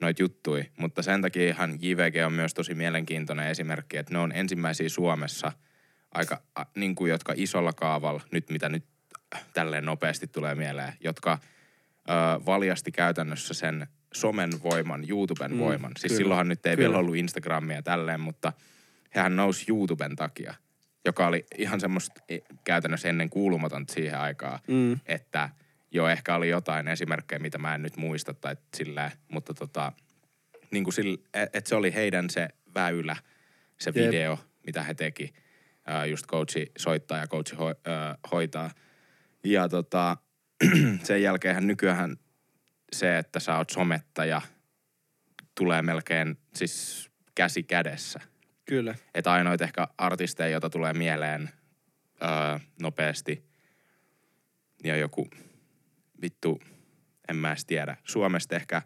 noit 0.00 0.18
juttui. 0.18 0.64
Mutta 0.78 1.02
sen 1.02 1.22
takia 1.22 1.48
ihan 1.48 1.78
JVG 1.80 2.26
on 2.26 2.32
myös 2.32 2.54
tosi 2.54 2.74
mielenkiintoinen 2.74 3.48
esimerkki, 3.48 3.96
että 3.96 4.14
ne 4.14 4.18
on 4.18 4.32
ensimmäisiä 4.32 4.88
Suomessa 4.88 5.52
aika, 6.14 6.42
niin 6.76 6.94
kuin, 6.94 7.10
jotka 7.10 7.34
isolla 7.36 7.72
kaavalla, 7.72 8.22
nyt 8.32 8.50
mitä 8.50 8.68
nyt 8.68 8.84
tälleen 9.54 9.84
nopeasti 9.84 10.26
tulee 10.26 10.54
mieleen, 10.54 10.92
jotka 11.00 11.38
ö, 11.42 12.12
valjasti 12.46 12.92
käytännössä 12.92 13.54
sen 13.54 13.86
somen 14.14 14.50
voiman, 14.62 15.04
YouTuben 15.10 15.52
mm, 15.52 15.58
voiman. 15.58 15.92
Siis 15.98 16.10
kyllä, 16.12 16.16
silloinhan 16.18 16.48
nyt 16.48 16.66
ei 16.66 16.76
kyllä. 16.76 16.88
vielä 16.88 16.98
ollut 16.98 17.16
Instagramia 17.16 17.82
tälleen, 17.82 18.20
mutta 18.20 18.52
hän 19.10 19.36
nousi 19.36 19.64
YouTuben 19.68 20.16
takia. 20.16 20.54
joka 21.04 21.26
oli 21.26 21.46
ihan 21.58 21.80
semmoista 21.80 22.20
e- 22.28 22.38
käytännössä 22.64 23.08
ennen 23.08 23.30
kuulumatonta 23.30 23.94
siihen 23.94 24.18
aikaan, 24.18 24.58
Mm. 24.66 24.98
että 25.06 25.50
jo 25.90 26.08
ehkä 26.08 26.34
oli 26.34 26.48
jotain 26.48 26.88
esimerkkejä, 26.88 27.38
mitä 27.38 27.58
mä 27.58 27.74
en 27.74 27.82
nyt 27.82 27.96
muista 27.96 28.34
tai 28.34 28.56
sillä, 28.76 29.10
mutta 29.28 29.54
tota, 29.54 29.92
niin 30.70 30.84
kuin 30.84 30.94
sillä, 30.94 31.18
että 31.34 31.68
se 31.68 31.74
oli 31.74 31.94
heidän 31.94 32.30
se 32.30 32.48
väylä, 32.74 33.16
se 33.78 33.92
Jep. 33.94 34.06
video, 34.06 34.38
mitä 34.66 34.82
he 34.82 34.94
teki. 34.94 35.34
Just 36.10 36.26
coachi 36.26 36.72
soittaa 36.78 37.18
ja 37.18 37.26
coachi 37.26 37.54
ho, 37.56 37.74
hoitaa. 38.32 38.70
Ja 39.44 39.68
tota, 39.68 40.16
sen 41.02 41.22
jälkeenhän 41.22 41.66
nykyään 41.66 42.16
se, 42.92 43.18
että 43.18 43.40
sä 43.40 43.56
oot 43.56 43.70
somettaja, 43.70 44.42
tulee 45.54 45.82
melkein 45.82 46.38
siis 46.54 47.10
käsi 47.34 47.62
kädessä. 47.62 48.20
Kyllä. 48.64 48.94
Että 49.14 49.32
ainoita 49.32 49.64
ehkä 49.64 49.88
artisteja, 49.98 50.48
joita 50.48 50.70
tulee 50.70 50.92
mieleen 50.92 51.50
öö, 52.22 52.58
nopeasti, 52.82 53.50
ja 54.84 54.96
joku 54.96 55.28
vittu, 56.22 56.60
en 57.28 57.36
mä 57.36 57.48
edes 57.48 57.64
tiedä. 57.64 57.96
Suomesta 58.04 58.56
ehkä, 58.56 58.82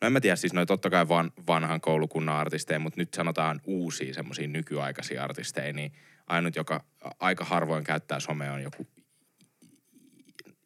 no 0.00 0.06
en 0.06 0.12
mä 0.12 0.20
tiedä, 0.20 0.36
siis 0.36 0.52
noin 0.52 0.66
totta 0.66 0.90
kai 0.90 1.08
van, 1.08 1.32
vanhan 1.46 1.80
koulukunnan 1.80 2.36
artisteja, 2.36 2.78
mutta 2.78 3.00
nyt 3.00 3.14
sanotaan 3.14 3.60
uusia 3.64 4.14
semmoisia 4.14 4.48
nykyaikaisia 4.48 5.24
artisteja, 5.24 5.72
niin 5.72 5.92
ainut, 6.26 6.56
joka 6.56 6.84
aika 7.20 7.44
harvoin 7.44 7.84
käyttää 7.84 8.20
somea 8.20 8.52
on 8.52 8.62
joku 8.62 8.86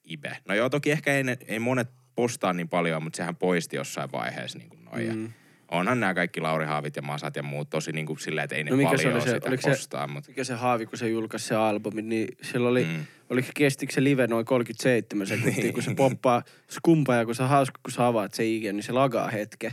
Ibe. 0.06 0.36
No 0.48 0.54
joo, 0.54 0.70
toki 0.70 0.90
ehkä 0.90 1.12
ei, 1.16 1.22
ne, 1.24 1.38
ei 1.46 1.58
monet 1.58 1.88
postaa 2.16 2.52
niin 2.52 2.68
paljon, 2.68 3.02
mutta 3.02 3.16
sehän 3.16 3.36
poisti 3.36 3.76
jossain 3.76 4.12
vaiheessa 4.12 4.58
niin 4.58 4.68
kuin 4.68 4.84
noin. 4.84 5.16
Mm. 5.16 5.32
Onhan 5.70 6.00
nämä 6.00 6.14
kaikki 6.14 6.40
Lauri 6.40 6.66
Haavit 6.66 6.96
ja 6.96 7.02
Masat 7.02 7.36
ja 7.36 7.42
muut 7.42 7.70
tosi 7.70 7.92
niin 7.92 8.06
kuin 8.06 8.18
silleen, 8.18 8.44
että 8.44 8.56
ei 8.56 8.64
ne 8.64 8.70
No 8.70 8.76
mikä 8.76 8.90
se 8.90 8.96
paljon 8.96 9.12
oli 9.14 9.22
se- 9.22 9.30
sitä 9.34 9.48
oliko 9.48 9.62
se- 9.62 9.70
postaa, 9.70 10.06
mutta 10.08 10.30
Mikä 10.30 10.44
se 10.44 10.54
haavi, 10.54 10.86
kun 10.86 10.98
se 10.98 11.08
julkaisi 11.08 11.46
se 11.46 11.54
albumi, 11.54 12.02
niin 12.02 12.28
sillä 12.42 12.68
oli, 12.68 12.84
Mm. 12.84 13.04
oliko 13.30 13.48
kestikö 13.54 13.92
se 13.92 14.04
live 14.04 14.26
noin 14.26 14.44
37 14.46 15.26
sekuntia, 15.26 15.72
kun 15.72 15.82
se 15.82 15.94
poppaa 15.94 16.42
skumpaa 16.70 17.16
ja 17.16 17.24
kun 17.24 17.34
se 17.34 17.42
on 17.42 17.48
hauska, 17.48 17.80
kun 17.82 17.92
sä 17.92 18.06
avaat 18.06 18.34
se 18.34 18.46
IG, 18.46 18.62
niin 18.62 18.82
se 18.82 18.92
lagaa 18.92 19.28
hetke. 19.28 19.72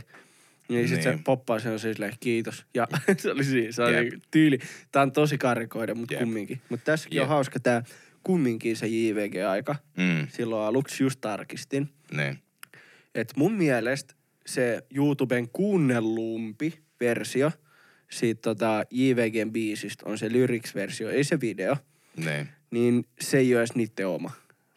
Niin 0.68 0.88
sitten 0.88 1.02
se 1.02 1.10
Niin. 1.10 1.24
poppaa 1.24 1.58
sen 1.58 1.72
on 1.72 1.78
se 1.78 1.92
silleen, 1.92 2.12
kiitos. 2.20 2.66
Ja 2.74 2.86
se 3.18 3.30
oli 3.32 3.44
siinä, 3.44 3.72
se 3.72 3.82
oli 3.82 3.94
Jep. 3.96 4.08
tyyli. 4.30 4.58
Tää 4.92 5.02
on 5.02 5.12
tosi 5.12 5.38
karikoiden, 5.38 5.98
mutta 5.98 6.14
kumminkin. 6.14 6.60
Mutta 6.68 6.84
tässäkin 6.84 7.16
Jep. 7.16 7.22
on 7.22 7.28
hauska 7.28 7.60
tää 7.60 7.82
kumminkin 8.24 8.76
se 8.76 8.86
JVG-aika. 8.86 9.74
mm, 9.96 10.26
Silloin 10.28 10.66
aluksi 10.68 11.02
just 11.02 11.20
tarkistin. 11.20 11.88
niin. 12.16 12.38
Et 13.14 13.32
mun 13.36 13.52
mielestä 13.52 14.14
se 14.46 14.82
YouTuben 14.94 15.48
kuunnellumpi 15.48 16.78
versio 17.00 17.50
siitä 18.10 18.40
tota 18.42 18.84
JVGn 18.90 19.52
biisistä 19.52 20.02
on 20.08 20.18
se 20.18 20.28
lyrics-versio, 20.28 21.08
ei 21.10 21.24
se 21.24 21.40
video, 21.40 21.76
Niin. 22.16 22.48
niin 22.70 23.04
se 23.20 23.38
ei 23.38 23.54
ole 23.54 23.60
edes 23.60 23.74
niiden 23.74 24.06
oma, 24.06 24.30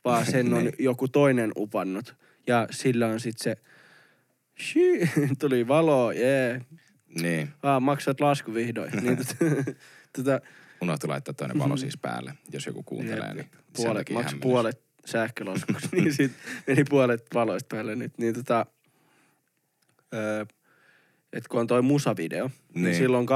vaan 0.05 0.25
sen 0.31 0.53
on 0.53 0.69
joku 0.79 1.07
toinen 1.07 1.51
upannut. 1.57 2.15
Ja 2.47 2.67
sillä 2.71 3.07
on 3.07 3.19
sitten 3.19 3.43
se, 3.43 3.55
Shii, 4.63 5.09
tuli 5.39 5.67
valo, 5.67 6.11
jee, 6.11 6.49
yeah. 6.51 6.61
Niin. 7.21 7.49
ah, 7.63 7.81
maksat 7.81 8.19
lasku 8.21 8.53
vihdoin. 8.53 8.91
niin, 9.03 9.17
tota, 9.17 9.73
tota, 10.15 10.41
Unohtu 10.81 11.07
laittaa 11.07 11.33
toinen 11.33 11.59
valo 11.59 11.77
siis 11.77 11.97
päälle, 11.97 12.33
jos 12.53 12.65
joku 12.65 12.83
kuuntelee. 12.83 13.33
Niin 13.33 13.49
puolet, 13.75 14.09
hämmennys. 14.09 14.35
puolet 14.41 14.81
sähkölaskuksi, 15.05 15.87
niin 15.95 16.13
sit 16.13 16.31
meni 16.67 16.83
puolet 16.83 17.25
valoista 17.33 17.75
päälle 17.75 17.95
nyt. 17.95 18.17
Niin 18.17 18.33
tota, 18.33 18.65
öö, 20.13 20.45
et 21.33 21.47
kun 21.47 21.59
on 21.59 21.67
toi 21.67 21.81
musavideo, 21.81 22.47
niin, 22.47 22.57
Niin. 22.73 22.83
niin 22.83 22.95
silloin 22.95 23.27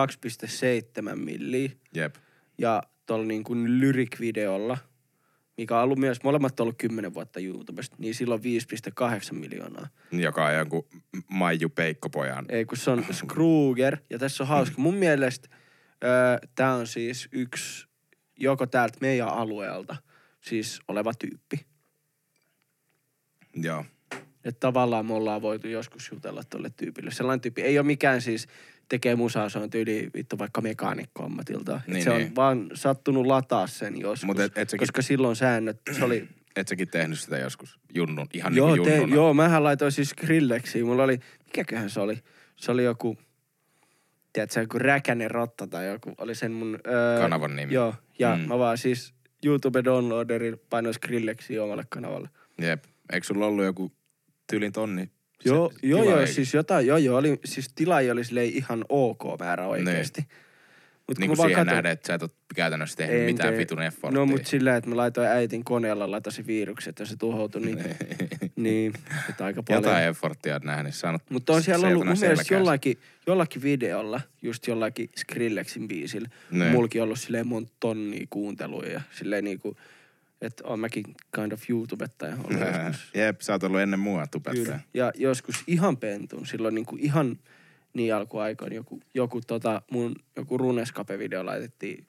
2,7 1.12 1.16
milliä. 1.16 1.70
Jep. 1.96 2.16
Ja 2.58 2.84
tuolla 3.06 3.26
niin 3.26 3.44
kuin 3.44 3.80
lyric-videolla, 3.80 4.78
mikä 5.58 5.78
on 5.78 5.84
ollut 5.84 6.00
myös, 6.00 6.24
molemmat 6.24 6.60
on 6.60 6.64
ollut 6.64 6.78
10 6.78 7.14
vuotta 7.14 7.40
YouTubesta, 7.40 7.96
niin 8.00 8.16
silloin 8.16 8.42
5,8 9.32 9.34
miljoonaa. 9.36 9.88
Joka 10.12 10.46
on 10.46 10.54
jonkun 10.56 10.86
Maiju 11.28 11.70
Peikkopojan. 11.70 12.46
Ei 12.50 12.66
kun 12.66 12.78
se 12.78 12.92
on 12.92 13.06
Skruger, 13.12 13.98
ja 14.10 14.20
tässä 14.20 14.44
on 14.44 14.48
hauska. 14.48 14.82
Mun 14.82 14.96
mielestä 14.96 15.50
öö, 16.04 16.38
tää 16.56 16.74
on 16.74 16.88
siis 16.88 17.28
yksi, 17.32 17.88
joko 18.40 18.66
täältä 18.68 18.98
meidän 19.02 19.28
alueelta, 19.28 19.96
siis 20.42 20.80
oleva 20.88 21.14
tyyppi. 21.14 21.66
Joo. 23.56 23.86
Että 24.44 24.60
tavallaan 24.60 25.06
me 25.06 25.14
ollaan 25.14 25.42
voitu 25.42 25.68
joskus 25.68 26.10
jutella 26.12 26.44
tuolle 26.44 26.70
tyypille. 26.70 27.12
Sellainen 27.12 27.42
tyyppi 27.42 27.62
ei 27.62 27.80
ole 27.80 27.86
mikään 27.88 28.22
siis 28.22 28.48
tekee 28.90 29.16
musaa, 29.16 29.50
se 29.50 29.60
on 29.60 29.70
tyyli 29.70 30.10
vittu 30.14 30.38
vaikka 30.40 30.62
mekaanikko 30.62 31.24
ammatilta. 31.24 31.82
Niin, 31.88 32.04
se 32.04 32.10
on 32.10 32.18
niin. 32.18 32.36
vaan 32.36 32.70
sattunut 32.74 33.26
lataa 33.26 33.68
sen 33.68 34.00
joskus. 34.02 34.26
Mut 34.26 34.40
et- 34.40 34.58
et 34.58 34.70
säkin- 34.70 34.80
koska 34.80 35.02
silloin 35.02 35.36
säännöt, 35.36 35.82
se 35.92 36.04
oli... 36.06 36.28
Et 36.56 36.68
säkin 36.68 36.88
tehnyt 36.88 37.20
sitä 37.20 37.38
joskus 37.38 37.80
junnun, 37.96 38.28
ihan 38.34 38.56
joo, 38.56 38.68
niin 38.68 38.78
kuin 38.78 38.90
te, 38.90 38.96
junnuna. 38.98 39.16
joo, 39.16 39.34
mähän 39.34 39.64
laitoin 39.64 39.92
siis 39.92 40.10
Skrillexiin. 40.10 40.86
Mulla 40.86 41.04
oli, 41.04 41.20
mikäköhän 41.46 41.90
se 41.90 42.00
oli? 42.00 42.18
Se 42.56 42.72
oli 42.72 42.84
joku, 42.84 43.18
tiedätkö, 44.34 44.60
joku 44.60 44.80
räkänen 44.80 45.32
rotta 45.32 45.68
tai 45.68 45.88
joku, 45.88 46.14
oli 46.18 46.36
sen 46.36 46.52
mun... 46.52 46.80
Öö, 46.88 47.20
Kanavan 47.22 47.56
nimi. 47.56 47.74
Joo, 47.74 47.94
ja 48.20 48.36
Mm. 48.36 48.42
mä 48.48 48.60
vaan 48.60 48.78
siis 48.78 49.14
YouTube 49.46 49.84
downloaderilla 49.84 50.58
painoin 50.70 50.94
Skrillexia 50.94 51.64
omalle 51.64 51.84
kanavalle. 51.90 52.30
Jep. 52.62 52.84
Eikö 53.14 53.28
sulla 53.28 53.46
ollut 53.46 53.66
joku 53.66 53.92
tyylin 54.52 54.72
tonni? 54.72 55.10
Joo, 55.46 55.72
joo, 55.84 56.04
joo, 56.04 56.26
siis 56.28 56.54
jotain, 56.54 56.88
joo, 56.88 56.98
joo, 56.98 57.18
oli, 57.18 57.40
siis 57.46 57.74
tilaajia 57.76 58.14
oli 58.14 58.24
silleen 58.24 58.50
ihan 58.50 58.86
ok 58.90 59.24
määrä 59.40 59.68
oikeesti. 59.68 60.22
Mut 61.12 61.20
Niin 61.20 61.36
kuin 61.36 61.48
siihen 61.48 61.66
nähden, 61.66 61.92
että 61.92 62.08
sä 62.08 62.14
et 62.14 62.22
ole 62.24 62.30
käytännössä 62.56 62.98
tehnyt 62.98 63.20
En 63.20 63.26
mitään 63.26 63.58
vitun 63.58 63.82
efforttia. 63.82 64.20
No 64.20 64.26
mut 64.26 64.46
silleen, 64.46 64.76
että 64.76 64.90
mä 64.90 64.98
laitoin 64.98 65.28
äitin 65.28 65.64
koneella, 65.64 66.12
latasin 66.12 66.48
virukset 66.48 67.00
ja 67.00 67.06
se 67.06 67.16
tuhoutui, 67.18 67.62
niin, 67.62 67.80
niin 68.56 68.94
että 69.30 69.46
aika 69.46 69.64
paljon. 69.64 69.84
Jotain 69.84 70.08
efforttia 70.08 70.54
oot 70.54 70.64
nähnyt, 70.64 70.96
saanut 70.96 71.22
Mutta 71.30 71.54
on 71.54 71.64
siellä 71.64 71.88
ollut 71.88 72.06
mun 72.08 72.18
mielestä 72.20 72.54
jollakin, 72.54 72.98
jollakin 73.28 73.62
videolla, 73.62 74.22
just 74.42 74.68
jollakin 74.68 75.10
Skrillexin 75.18 75.88
biisillä, 75.88 76.30
Niin. 76.52 76.72
mulki 76.72 77.00
ollut 77.00 77.20
silleen 77.20 77.48
monta 77.48 77.72
tonnia 77.80 78.28
kuunteluja 78.30 78.92
ja 78.92 79.02
silleen 79.12 79.44
niinku, 79.44 79.78
että 80.42 80.64
on 80.68 80.80
mäkin 80.80 81.04
kind 81.36 81.52
of 81.52 81.62
YouTubettaja 81.70 82.36
ollut 82.44 82.60
joskus. 82.68 83.10
Jep, 83.14 83.42
sä 83.42 83.54
oot 83.54 83.64
ollut 83.64 83.80
ennen 83.80 84.00
mua 84.00 84.28
tubettaja. 84.28 84.66
Kyllä. 84.66 84.80
Ja 84.94 85.12
joskus 85.16 85.56
ihan 85.68 85.98
pentun, 85.98 86.46
silloin 86.46 86.76
niinku 86.76 86.98
ihan 87.00 87.38
niin 87.94 88.16
alkuaikoina 88.16 88.76
joku, 88.76 89.00
joku 89.14 89.42
tota, 89.42 89.82
mun 89.92 90.16
joku 90.36 90.58
runeskape-video 90.58 91.46
laitettiin 91.46 92.08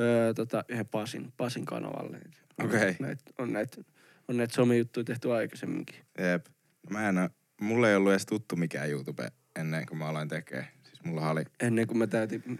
öö, 0.00 0.34
tota, 0.34 0.64
yhden 0.68 0.86
Pasin, 0.86 1.32
Pasin 1.36 1.64
kanavalle. 1.64 2.20
Okei. 2.64 2.96
Näit, 3.00 3.20
on 3.38 3.52
näitä 3.52 3.82
on 4.30 4.36
näitä 4.36 4.54
somejuttuja 4.54 5.04
tehty 5.04 5.32
aikaisemminkin. 5.32 5.96
Jep. 6.18 6.46
Mä 6.90 7.08
en 7.08 7.18
oo, 7.18 7.28
mulle 7.60 7.90
ei 7.90 7.96
ollut 7.96 8.12
edes 8.12 8.26
tuttu 8.26 8.56
mikään 8.56 8.90
YouTube 8.90 9.28
ennen 9.56 9.86
kuin 9.86 9.98
mä 9.98 10.08
aloin 10.08 10.28
tekee. 10.28 10.66
Siis 10.82 11.04
mulla 11.04 11.30
oli, 11.30 11.44
Ennen 11.60 11.86
kuin 11.86 11.98
mä 11.98 12.06
täytin 12.06 12.42
mm, 12.46 12.58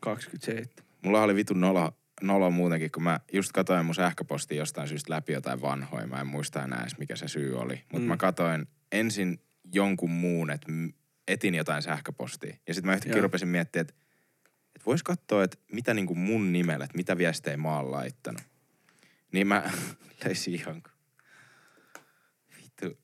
27. 0.00 0.66
mulla 1.02 1.22
oli 1.22 1.34
vitun 1.34 1.60
nolo, 1.60 1.92
nolo 2.22 2.50
muutenkin, 2.50 2.90
kun 2.90 3.02
mä 3.02 3.20
just 3.32 3.52
katoin 3.52 3.86
mun 3.86 3.94
sähköpostia 3.94 4.58
jostain 4.58 4.88
syystä 4.88 5.12
läpi 5.12 5.32
jotain 5.32 5.62
vanhoja. 5.62 6.06
Mä 6.06 6.20
en 6.20 6.26
muista 6.26 6.64
enää 6.64 6.80
edes, 6.80 6.98
mikä 6.98 7.16
se 7.16 7.28
syy 7.28 7.58
oli. 7.58 7.74
Mutta 7.74 7.98
mm. 7.98 8.08
Mä 8.08 8.16
katoin 8.16 8.66
ensin 8.92 9.40
jonkun 9.72 10.10
muun, 10.10 10.50
että 10.50 10.72
etin 11.32 11.54
jotain 11.54 11.82
sähköpostia. 11.82 12.56
Ja 12.68 12.74
sitten 12.74 12.90
mä 12.90 12.94
yhtäkkiä 12.94 13.16
Joo. 13.16 13.22
rupesin 13.22 13.48
miettimään, 13.48 13.82
että, 13.82 13.94
että 14.74 14.86
vois 14.86 15.02
katsoa, 15.02 15.44
että 15.44 15.58
mitä 15.72 15.94
niinku 15.94 16.14
mun 16.14 16.52
nimellä, 16.52 16.84
että 16.84 16.96
mitä 16.96 17.18
viestejä 17.18 17.56
mä 17.56 17.76
oon 17.76 17.90
laittanut. 17.90 18.42
Niin 19.32 19.46
mä 19.46 19.70
löysin 20.24 20.62
jonkun. 20.66 20.92
Vittu. 22.56 22.98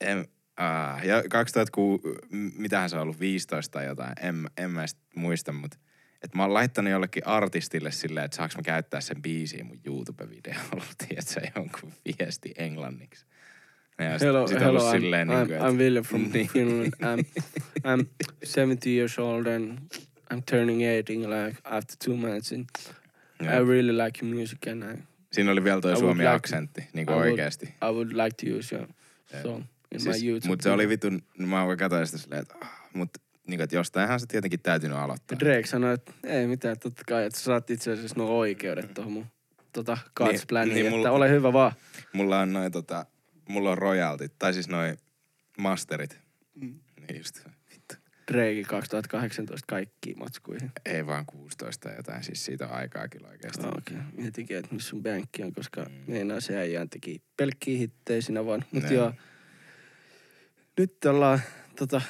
En, 0.00 0.28
ah, 0.56 1.04
ja 1.04 1.22
2006, 1.30 2.02
m- 2.30 2.62
mitähän 2.62 2.90
se 2.90 2.96
on 2.96 3.02
ollut, 3.02 3.20
15 3.20 3.72
tai 3.72 3.86
jotain. 3.86 4.12
En, 4.20 4.50
en 4.56 4.70
mä 4.70 4.86
sit 4.86 4.98
muista, 5.14 5.52
mutta 5.52 5.78
että 6.22 6.36
mä 6.36 6.42
oon 6.42 6.54
laittanut 6.54 6.90
jollekin 6.90 7.26
artistille 7.26 7.90
silleen, 7.90 8.24
että 8.24 8.36
saaks 8.36 8.56
mä 8.56 8.62
käyttää 8.62 9.00
sen 9.00 9.22
biisiin 9.22 9.66
mun 9.66 9.80
YouTube-videolla, 9.84 10.84
tiedätkö, 11.08 11.40
jonkun 11.56 11.92
viesti 12.04 12.52
englanniksi. 12.56 13.26
Ja 13.98 14.18
Hello, 14.20 14.46
sit 14.46 14.60
hello 14.60 14.80
I'm, 14.80 14.90
silleen, 15.00 15.28
I'm, 15.28 15.34
niin 15.34 15.46
kuin, 15.48 15.60
I'm 15.60 15.78
Ville 15.78 16.02
from 16.02 16.22
Niin. 16.32 16.48
Finland. 16.48 16.92
I'm, 17.02 17.24
I'm 17.86 18.06
70 18.44 18.90
years 18.90 19.18
old 19.18 19.46
and 19.46 19.78
I'm 20.34 20.42
turning 20.50 20.82
18 20.82 21.30
like 21.30 21.56
after 21.64 21.96
two 22.04 22.16
months 22.16 22.52
and 22.52 22.64
I 23.40 23.44
Jep. 23.44 23.68
really 23.68 23.92
like 23.92 24.24
your 24.26 24.34
music 24.36 24.58
and 24.70 24.82
I, 24.82 25.02
Siinä 25.32 25.52
oli 25.52 25.64
vielä 25.64 25.78
I 25.78 25.80
toi 25.80 25.92
would 25.92 26.00
suomi 26.04 26.22
like- 26.22 26.28
aksentti, 26.34 26.80
niin 26.92 27.02
I 27.02 27.06
kuin 27.06 27.16
would- 27.16 27.30
oikeesti. 27.30 27.66
I 27.66 27.92
would 27.92 28.12
like 28.12 28.36
to 28.50 28.58
use 28.58 28.74
your 28.74 28.88
Jep. 29.32 29.42
song 29.42 29.64
in 29.92 30.00
Siis, 30.00 30.22
my 30.22 30.28
YouTube. 30.28 30.48
Mutta 30.48 30.62
se 30.62 30.70
oli 30.70 30.88
vitun, 30.88 31.22
mä 31.38 31.66
voin 31.66 31.78
katsoa 31.78 32.06
sitä 32.06 32.18
silleen, 32.18 32.42
että 32.42 32.54
ah, 32.60 32.70
mutta 32.94 33.20
niin 33.46 33.58
kuin, 33.58 33.64
että 33.64 33.76
jostainhan 33.76 34.20
se 34.20 34.26
tietenkin 34.26 34.60
täytynyt 34.60 34.96
aloittaa. 34.98 35.38
Drake 35.38 35.66
sanoi, 35.66 35.94
että 35.94 36.12
ei 36.26 36.46
mitään, 36.46 36.76
totta 36.78 37.02
kai, 37.08 37.24
että 37.24 37.38
sä 37.38 37.44
saat 37.44 37.70
itse 37.70 37.92
asiassa 37.92 38.16
nuo 38.18 38.38
oikeudet 38.38 38.94
tuohon 38.94 39.12
mun 39.12 39.26
tota, 39.72 39.98
Niin, 40.20 40.74
niin 40.74 40.86
että 40.86 40.90
mulla- 40.96 41.10
ole 41.10 41.30
hyvä 41.30 41.52
vaan. 41.52 41.72
Mulla 42.12 42.40
on 42.40 42.52
noin 42.52 42.72
tota, 42.72 43.06
mulla 43.48 43.70
on 43.70 43.78
royaltit, 43.78 44.32
tai 44.38 44.54
siis 44.54 44.68
noin 44.68 44.96
masterit. 45.58 46.18
Mm. 46.54 46.80
Niin 47.08 47.18
just, 47.18 47.40
vittu. 47.72 47.94
Drake 48.32 48.62
2018 48.68 49.64
kaikkiin 49.68 50.18
matskuihin. 50.18 50.70
Ei 50.86 51.06
vaan 51.06 51.26
16 51.26 51.90
jotain, 51.90 52.24
siis 52.24 52.44
siitä 52.44 52.64
on 52.68 52.72
aikaa 52.74 53.08
kyllä 53.08 53.28
oikeasti. 53.28 53.66
Okei, 53.66 53.78
okay. 53.78 53.98
mietinkin, 54.16 54.56
että 54.56 54.74
missä 54.74 54.88
sun 54.88 55.02
bänkki 55.02 55.42
on, 55.42 55.52
koska 55.52 55.84
Mm. 55.84 55.92
meinaa 56.06 56.40
se 56.40 56.56
äijään 56.58 56.88
teki 56.90 57.22
pelkkiä 57.36 57.78
hittejä 57.78 58.20
siinä 58.20 58.46
vaan. 58.46 58.64
Mut 58.72 58.82
Ne. 58.82 58.94
joo, 58.94 59.12
nyt 60.78 61.04
ollaan 61.04 61.40
tota, 61.76 62.00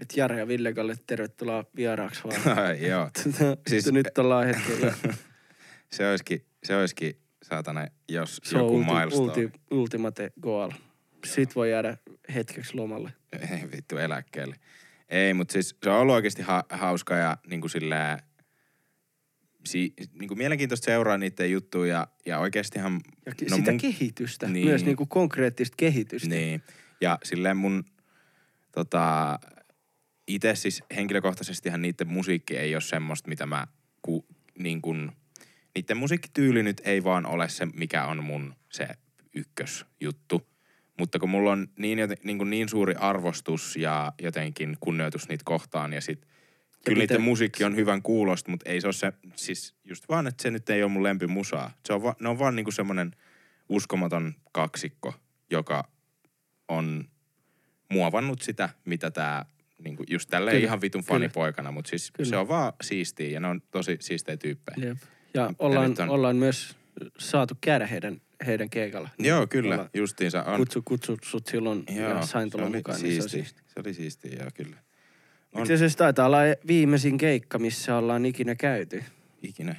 että 0.00 0.14
Jare 0.20 0.38
ja 0.38 0.48
Ville 0.48 0.72
Kalle, 0.74 0.96
tervetuloa 1.06 1.64
vieraaksi 1.76 2.20
vaan. 2.24 2.58
Ai, 2.64 2.88
Joo, 2.88 3.10
Tota, 3.24 3.38
Siis- 3.38 3.56
siis, 3.84 3.92
nyt 3.92 4.18
ollaan 4.18 4.46
hetkellä. 4.46 4.94
se 5.92 6.10
olisikin, 6.10 6.44
se 6.64 6.76
olisikin 6.76 7.18
saatana, 7.48 7.86
jos 8.08 8.40
Se 8.44 8.58
on 8.58 8.64
joku 8.64 8.76
ulti, 8.76 8.90
milestone. 8.92 9.22
ulti, 9.26 9.50
ultimate 9.70 10.32
goal. 10.40 10.70
Sit 11.26 11.56
voi 11.56 11.70
jäädä 11.70 11.96
hetkeksi 12.34 12.74
lomalle. 12.74 13.12
Ei 13.50 13.70
vittu 13.76 13.96
eläkkeelle. 13.96 14.56
Ei, 15.08 15.34
mutta 15.34 15.52
siis 15.52 15.76
se 15.84 15.90
on 15.90 15.96
ollut 16.00 16.14
oikeasti 16.14 16.42
ha- 16.42 16.64
hauska 16.70 17.14
ja 17.16 17.36
niin 17.46 17.60
kuin 17.60 17.70
sillä, 17.70 18.18
si- 19.66 19.92
niin 20.20 20.28
kuin 20.28 20.38
mielenkiintoista 20.38 20.84
seuraa 20.84 21.18
niiden 21.18 21.50
juttuja 21.50 21.94
ja, 21.96 22.06
ja 22.26 22.38
oikeastihan... 22.38 23.00
Ja 23.26 23.32
no 23.40 23.46
No 23.50 23.56
sitä 23.56 23.70
mun- 23.70 23.80
kehitystä, 23.80 24.46
Niin. 24.46 24.52
niin. 24.54 24.66
myös 24.68 24.84
niinku 24.84 25.06
konkreettista 25.06 25.74
kehitystä. 25.76 26.28
Niin. 26.28 26.62
Ja 27.00 27.18
silleen 27.24 27.56
mun 27.56 27.84
tota, 28.72 29.38
itse 30.28 30.54
siis 30.54 30.82
henkilökohtaisestihan 30.96 31.82
niiden 31.82 32.08
musiikki 32.08 32.56
ei 32.56 32.74
ole 32.74 32.80
semmoista, 32.82 33.28
mitä 33.28 33.46
mä 33.46 33.66
ku, 34.02 34.26
niin 34.58 34.82
kun, 34.82 35.12
niiden 35.74 35.96
musiikkityyli 35.96 36.62
nyt 36.62 36.80
ei 36.84 37.04
vaan 37.04 37.26
ole 37.26 37.48
se, 37.48 37.66
mikä 37.66 38.04
on 38.04 38.24
mun 38.24 38.54
se 38.72 38.88
ykkösjuttu. 39.34 40.48
Mutta 40.98 41.18
kun 41.18 41.30
mulla 41.30 41.52
on 41.52 41.68
niin, 41.78 41.98
joten, 41.98 42.16
niin, 42.22 42.38
kuin 42.38 42.50
niin 42.50 42.68
suuri 42.68 42.94
arvostus 42.94 43.76
ja 43.76 44.12
jotenkin 44.22 44.76
kunnioitus 44.80 45.28
niitä 45.28 45.44
kohtaan 45.44 45.92
ja 45.92 46.00
sit 46.00 46.20
kyllä 46.20 46.98
miten- 46.98 46.98
niiden 46.98 47.22
musiikki 47.22 47.64
on 47.64 47.76
hyvän 47.76 48.02
kuulosta, 48.02 48.50
mutta 48.50 48.70
ei 48.70 48.80
se 48.80 48.86
ole 48.86 48.92
se, 48.92 49.12
siis 49.36 49.74
just 49.84 50.08
vaan, 50.08 50.26
että 50.26 50.42
se 50.42 50.50
nyt 50.50 50.70
ei 50.70 50.82
ole 50.82 50.92
mun 50.92 51.02
lempimusaa. 51.02 51.70
Se 51.86 51.92
on 51.92 52.02
va, 52.02 52.16
ne 52.20 52.28
on 52.28 52.38
vaan 52.38 52.56
niinku 52.56 52.70
semmonen 52.70 53.12
uskomaton 53.68 54.34
kaksikko, 54.52 55.14
joka 55.50 55.88
on 56.68 57.04
muovannut 57.92 58.42
sitä, 58.42 58.68
mitä 58.84 59.10
tää 59.10 59.44
niinku 59.84 60.04
just 60.08 60.30
tälleen 60.30 60.56
Kyllä, 60.56 60.66
ihan 60.66 60.80
vitun 60.80 61.04
fanipoikana, 61.04 61.72
mutta 61.72 61.88
siis 61.88 62.10
Kyllä. 62.10 62.30
se 62.30 62.36
on 62.36 62.48
vaan 62.48 62.72
siistiä 62.82 63.28
ja 63.28 63.40
ne 63.40 63.48
on 63.48 63.60
tosi 63.70 63.96
siistejä 64.00 64.36
tyyppejä. 64.36 64.88
Jep. 64.88 64.98
Ja 65.38 65.52
ollaan, 65.58 65.90
nyt 65.90 65.98
on- 65.98 66.08
ollaan 66.10 66.36
myös 66.36 66.76
saatu 67.18 67.54
käydä 67.60 67.86
heidän, 67.86 68.20
heidän 68.46 68.70
keikalla. 68.70 69.08
Joo, 69.18 69.46
kyllä, 69.46 69.74
Olla- 69.74 69.90
justiinsa 69.94 70.42
on. 70.42 70.56
Kutsu, 70.58 70.82
kutsu 70.84 71.16
sut 71.24 71.46
silloin 71.46 71.84
ja 71.94 72.26
sain 72.26 72.50
tulla 72.50 72.70
mukaan. 72.70 73.02
Niin 73.02 73.22
se, 73.28 73.44
se 73.44 73.80
oli 73.84 73.94
siistiä, 73.94 74.32
joo 74.40 74.48
kyllä. 74.54 74.76
On 75.54 75.62
Itse 75.62 75.74
asiassa 75.74 75.98
taitaa 75.98 76.26
olla 76.26 76.38
viimeisin 76.66 77.18
keikka, 77.18 77.58
missä 77.58 77.96
ollaan 77.96 78.26
ikinä 78.26 78.54
käyty. 78.54 79.04
ikinä. 79.42 79.76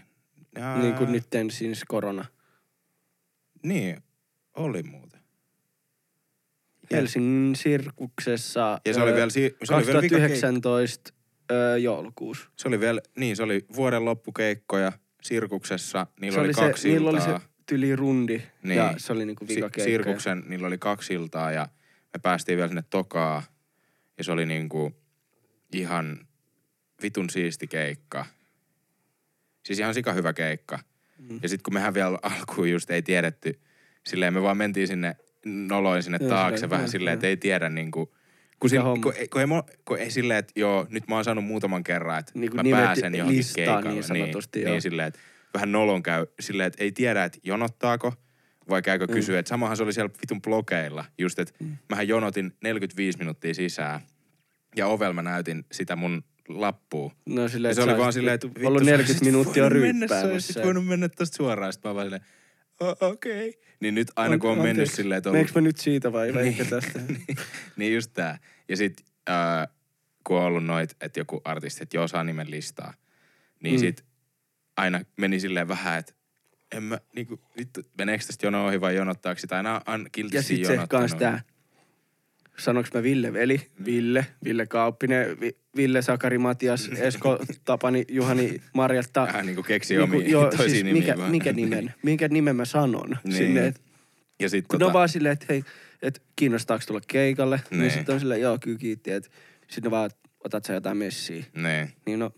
Ja, 0.56 0.78
Niin 0.78 0.94
kuin 0.94 1.12
nyt 1.12 1.26
siis 1.52 1.84
korona. 1.88 2.26
Niin, 3.64 4.04
oli 4.56 4.84
muuten. 4.84 5.20
Ja- 6.92 6.98
Helsingin 6.98 7.56
sirkuksessa 7.56 8.82
Ja 8.86 8.94
se 8.94 9.02
oli 9.02 9.14
vielä, 9.14 9.30
si- 9.30 9.56
se 9.64 9.74
oli 9.76 9.86
vielä 9.86 10.02
vika 10.02 10.16
keik- 10.16 10.22
2019 10.22 11.14
ö, 11.52 11.78
joulukuussa. 11.78 12.50
Se 12.56 12.68
oli 12.68 12.80
vielä, 12.80 13.02
niin 13.18 13.36
se 13.36 13.44
oli 13.44 13.66
vuoden 13.76 14.06
loppukeikkoja 14.06 14.92
Sirkuksessa. 15.22 16.08
Niillä 16.22 16.36
se 16.36 16.40
oli, 16.40 16.48
oli 16.48 16.54
kaksi 16.54 16.82
se, 16.82 16.88
niillä 16.90 17.10
oli 17.10 17.18
iltaa. 17.18 17.40
se 17.40 17.46
tyli 17.66 17.96
rundi 17.96 18.42
Niin. 18.64 18.78
ja 18.78 18.94
se 18.98 19.14
oli 19.14 19.26
niinku 19.26 19.46
Si-. 19.48 19.84
Sirkuksen, 19.84 20.44
niillä 20.48 20.68
oli 20.68 20.78
kaksi 20.78 21.14
iltaa 21.14 21.52
ja 21.52 21.68
me 22.14 22.20
päästiin 22.22 22.56
vielä 22.56 22.68
sinne 22.68 22.84
tokaa. 22.90 23.44
Ja 24.18 24.24
se 24.24 24.32
oli 24.32 24.46
niinku 24.46 24.92
ihan 25.74 26.28
vitun 27.02 27.30
siisti 27.30 27.68
keikka. 27.68 28.26
Siis 29.66 29.80
ihan 29.80 29.94
sika 29.94 30.14
hyvä 30.14 30.34
keikka. 30.34 30.80
Mm. 31.18 31.40
Ja 31.44 31.50
sitten 31.50 31.64
kun 31.64 31.74
mehän 31.74 31.94
vielä 31.94 32.20
alkuun 32.22 32.70
just 32.72 32.92
ei 32.92 33.02
tiedetty, 33.02 33.60
silleen 34.06 34.34
me 34.34 34.42
vaan 34.42 34.58
mentiin 34.58 34.88
sinne 34.88 35.16
noloin 35.46 36.04
sinne 36.04 36.18
Joo, 36.22 36.30
taakse 36.30 36.58
silleen, 36.58 36.70
vähän 36.70 36.84
joo, 36.84 36.92
silleen, 36.92 37.14
että 37.14 37.28
ei 37.28 37.38
tiedä 37.38 37.70
niinku, 37.70 38.16
kun, 38.60 38.70
homma? 38.84 39.04
kun, 39.04 39.14
ei- 39.16 39.28
kun, 39.28 39.42
ei, 39.42 39.48
kun 39.86 39.98
ei 40.00 40.12
silleen, 40.12 40.40
että 40.40 40.54
joo, 40.56 40.88
nyt 40.90 41.08
mä 41.08 41.16
oon 41.16 41.24
saanut 41.24 41.46
muutaman 41.46 41.84
kerran, 41.84 42.20
että 42.20 42.32
Niinku 42.36 42.56
mä 42.56 42.64
nimet 42.64 42.84
pääsen 42.84 43.16
johonkin 43.16 43.38
listaan 43.38 43.66
keikalle. 43.66 43.90
niin 43.94 44.04
sanotusti, 44.04 44.60
niin, 44.60 44.66
joo. 44.66 44.72
niin 44.74 44.82
silleen, 44.82 45.08
että 45.08 45.20
vähän 45.54 45.72
nolon 45.72 46.04
käy 46.04 46.26
silleen, 46.40 46.68
että 46.68 46.84
ei 46.84 46.92
tiedä, 46.92 47.24
että 47.24 47.40
jonottaako 47.44 48.14
vai 48.70 48.82
käykö 48.82 49.08
Mm. 49.08 49.14
kysyä. 49.14 49.40
Että 49.40 49.50
samahan 49.50 49.78
se 49.78 49.84
oli 49.84 49.94
siellä 49.94 50.10
vitun 50.22 50.42
blogeilla. 50.42 51.06
Just, 51.18 51.40
että 51.40 51.54
mm. 51.60 51.78
mähän 51.90 52.08
jonotin 52.08 52.54
45 52.64 53.18
minuuttia 53.18 53.54
sisään 53.54 54.00
ja 54.76 54.88
ovella 54.88 55.14
mä 55.14 55.22
näytin 55.22 55.66
sitä 55.72 55.96
mun 55.96 56.24
lappua. 56.48 57.12
No 57.26 57.48
silleen, 57.48 57.70
Ja 57.72 57.76
se 57.76 57.82
oli 57.82 57.98
vaan 57.98 58.14
silleen, 58.14 58.36
että 58.36 58.48
vittu 58.48 58.68
ollut 58.68 58.84
40 58.84 59.26
minuuttia 59.26 59.70
ryyppäämässä. 59.70 60.40
Sitten 60.40 60.64
voinut 60.64 60.88
mennä 60.88 61.10
tosta 61.10 61.38
suoraan. 61.38 61.74
Sitten 61.74 61.90
mä 61.92 61.96
vaan 61.96 62.06
silleen, 62.06 62.22
"O- 62.22 62.26
okei. 62.80 63.50
Okay. 63.50 63.62
Niin 63.80 63.96
nyt 63.96 64.12
aina 64.16 64.38
kun 64.38 64.50
on 64.50 64.58
mennyt 64.58 64.70
Anteeksi. 64.70 64.96
silleen, 64.96 65.18
että 65.18 65.30
on 65.30 65.36
Meneekö 65.36 65.52
mä 65.56 65.62
nyt 65.62 65.78
siitä 65.78 66.14
vai 66.14 66.34
vai 66.34 66.44
Niin. 66.44 66.68
tästä? 66.68 67.00
niin 67.78 67.94
just 67.94 68.12
tää. 68.14 68.40
Ja 68.70 68.78
sit 68.78 69.06
äh, 69.30 69.68
kun 70.24 70.38
on 70.38 70.44
ollut 70.44 70.66
noit, 70.66 70.96
että 71.02 71.20
joku 71.20 71.42
artisti, 71.44 71.84
että 71.84 71.98
joo 71.98 72.08
saa 72.08 72.24
nimen 72.24 72.52
listaa, 72.52 72.94
niin 73.60 73.76
mm. 73.76 73.80
Sit 73.80 74.06
aina 74.78 75.02
meni 75.18 75.40
silleen 75.40 75.68
vähän, 75.68 76.00
että 76.00 76.14
en 76.72 76.84
mä 76.84 77.00
niinku, 77.16 77.40
vittu, 77.58 77.82
meneekö 77.98 78.26
tästä 78.26 78.48
jono 78.48 78.66
ohi 78.66 78.82
vai 78.82 78.96
jonottaako 78.96 79.40
sitä 79.40 79.58
aina 79.58 79.82
on 79.88 80.02
Ja 80.02 80.10
kiltisti 80.12 80.56
sit 80.56 80.66
se 80.66 80.78
kans 80.90 81.16
tää. 81.16 81.42
Sanoks 82.60 82.94
mä 82.94 83.04
Ville 83.04 83.34
veli? 83.34 83.62
Ville, 83.86 84.26
Ville 84.44 84.66
Kauppinen, 84.66 85.40
Vi, 85.40 85.58
Ville 85.76 86.02
Sakari 86.02 86.38
Matias, 86.38 86.90
Esko 86.98 87.40
Tapani, 87.66 88.06
Juhani 88.10 88.62
Marjatta. 88.74 89.22
Vähän 89.22 89.46
niinku 89.46 89.64
keksi 89.64 89.98
Niinku, 89.98 90.16
omia 90.18 90.30
joo, 90.30 90.44
toisia 90.50 90.70
siis 90.70 90.84
nimiä 90.84 91.02
mikä, 91.02 91.18
vaan. 91.18 91.32
mikä 91.32 91.54
nimen? 91.54 91.94
Minkä 92.04 92.28
nimen 92.28 92.56
mä 92.56 92.66
sanon? 92.66 93.10
Niin. 93.24 93.36
Sinne, 93.36 93.68
et, 93.68 93.82
Ja 94.40 94.50
sit 94.50 94.68
kun 94.68 94.80
ne 94.80 94.86
on 94.86 94.94
vaan 94.94 95.10
silleen, 95.10 95.34
että 95.34 95.46
hei, 95.50 95.64
et 96.02 96.22
kiinnostaako 96.36 96.84
tulla 96.88 97.02
keikalle? 97.08 97.56
Niin, 97.56 97.66
Niin. 97.72 97.80
niin 97.82 97.92
sitten 97.92 98.14
on 98.14 98.20
silleen, 98.20 98.42
joo, 98.42 98.58
kyllä 98.62 98.78
kiitti. 98.78 99.12
Et, 99.12 99.32
sitten 99.68 99.92
vaan, 99.92 100.10
otat 100.44 100.66
sä 100.66 100.74
jotain 100.74 100.98
messiä. 100.98 101.44
Nee, 101.54 101.90
Niin 102.06 102.20
no, 102.20 102.32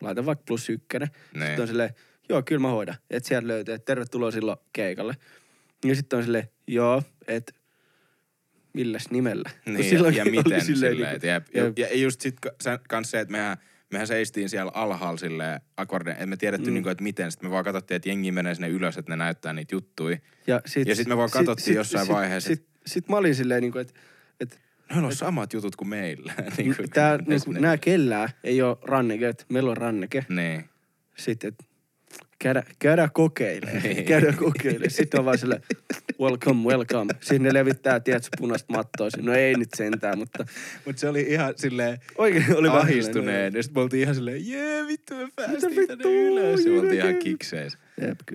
laita 0.00 0.26
vaikka 0.26 0.44
plus 0.48 0.70
ykkönen. 0.70 1.08
nee. 1.34 1.46
Sitten 1.46 1.62
on 1.62 1.68
silleen, 1.68 1.90
joo, 2.28 2.42
kyllä 2.42 2.60
mä 2.60 2.68
hoidan. 2.70 2.94
Että 3.10 3.28
sieltä 3.28 3.46
löytyy, 3.48 3.74
että 3.74 3.84
tervetuloa 3.84 4.30
silloin 4.30 4.58
keikalle. 4.72 5.16
Ja 5.84 5.94
sitten 5.94 6.16
on 6.16 6.22
silleen, 6.22 6.48
joo, 6.66 7.02
että 7.28 7.52
milläs 8.74 9.10
nimellä. 9.10 9.50
Niin, 9.66 9.94
ja 10.16 10.22
oli 10.22 10.30
miten 10.30 10.64
silleen, 10.64 10.92
niinku- 10.96 11.14
et 11.14 11.22
jep, 11.22 11.46
jep. 11.54 11.78
ja, 11.78 11.86
ja 11.90 11.96
just 11.98 12.20
sit 12.20 12.34
sä- 12.62 12.78
kans 12.88 13.10
se, 13.10 13.20
että 13.20 13.32
mehän, 13.32 13.56
mehän 13.92 14.06
seistiin 14.06 14.48
siellä 14.48 14.72
alhaalla 14.74 15.18
silleen 15.18 15.60
akkordeen, 15.76 16.14
että 16.16 16.26
me 16.26 16.36
tiedetty 16.36 16.70
Mm. 16.70 16.74
niinku, 16.74 16.88
että 16.88 17.04
miten. 17.04 17.30
Sitten 17.32 17.48
me 17.48 17.52
vaan 17.52 17.64
katsottiin, 17.64 17.96
että 17.96 18.08
jengi 18.08 18.32
menee 18.32 18.54
sinne 18.54 18.68
ylös, 18.68 18.96
että 18.98 19.12
ne 19.12 19.16
näyttää 19.16 19.52
niitä 19.52 19.74
juttui. 19.74 20.18
Ja 20.46 20.60
sit, 20.66 20.88
Ja 20.88 20.96
sit 20.96 21.08
me 21.08 21.16
vaan 21.16 21.30
katsottiin 21.30 21.76
jossain 21.76 22.08
vaiheessa, 22.08 22.46
Sit, 22.48 22.58
sit, 22.58 22.68
sit 22.86 23.08
mä 23.08 23.16
olin 23.16 23.34
silleen 23.34 23.60
niinku, 23.62 23.78
että 23.78 23.94
et, 24.40 24.60
Noilla 24.90 25.06
on 25.06 25.14
samat 25.14 25.52
jutut 25.52 25.76
kuin 25.76 25.88
meillä. 25.88 26.32
niin 26.58 26.76
kuin, 26.76 26.90
tää, 26.90 27.16
ne 27.16 27.24
niinku, 27.26 27.44
sinne- 27.44 27.60
nää 27.60 27.78
kellää 27.78 28.28
ei 28.44 28.62
ole 28.62 28.76
ranneke, 28.82 29.28
että 29.28 29.44
meillä 29.48 29.70
on 29.70 29.76
ranneke. 29.76 30.26
Niin. 30.28 30.64
Sitten, 31.18 31.48
että 31.48 31.64
käydä, 32.38 32.62
käydä 32.78 33.08
kokeilemaan. 33.12 33.82
Niin. 33.82 34.04
käydä 34.04 34.32
kokeilemaan. 34.32 34.90
Sitten 34.90 35.20
on 35.20 35.26
vaan 35.26 35.38
silleen, 35.38 35.62
welcome, 36.20 36.68
welcome. 36.68 37.14
Sitten 37.20 37.42
ne 37.42 37.54
levittää, 37.54 38.00
tiedätkö, 38.00 38.28
punaista 38.38 38.72
mattoa. 38.72 39.10
sinne. 39.10 39.30
No 39.30 39.36
ei 39.38 39.54
nyt 39.54 39.68
sentään, 39.76 40.18
mutta 40.18 40.46
Mutta 40.86 41.00
se 41.00 41.08
oli 41.08 41.20
ihan 41.20 41.54
silleen 41.56 41.98
oikein 42.18 42.56
oli 42.56 42.68
ahistuneen. 42.68 43.54
Ja 43.54 43.62
sit 43.62 43.74
me 43.74 43.80
oltiin 43.80 44.02
ihan 44.02 44.14
silleen, 44.14 44.48
jee 44.48 44.86
vittu 44.86 45.14
me 45.14 45.28
päästiin 45.36 45.88
tänne 45.88 46.04
ylös. 46.04 46.66
Me 46.66 46.80
oltiin 46.80 47.00
ihan 47.00 47.16
kikseis. 47.16 47.78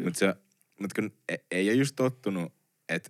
Mutta 0.03 0.19
se, 0.19 0.35
mut 0.79 0.93
kun 0.93 1.12
e- 1.29 1.35
ei 1.51 1.69
ole 1.69 1.77
just 1.77 1.95
tottunut, 1.95 2.53
että 2.89 3.09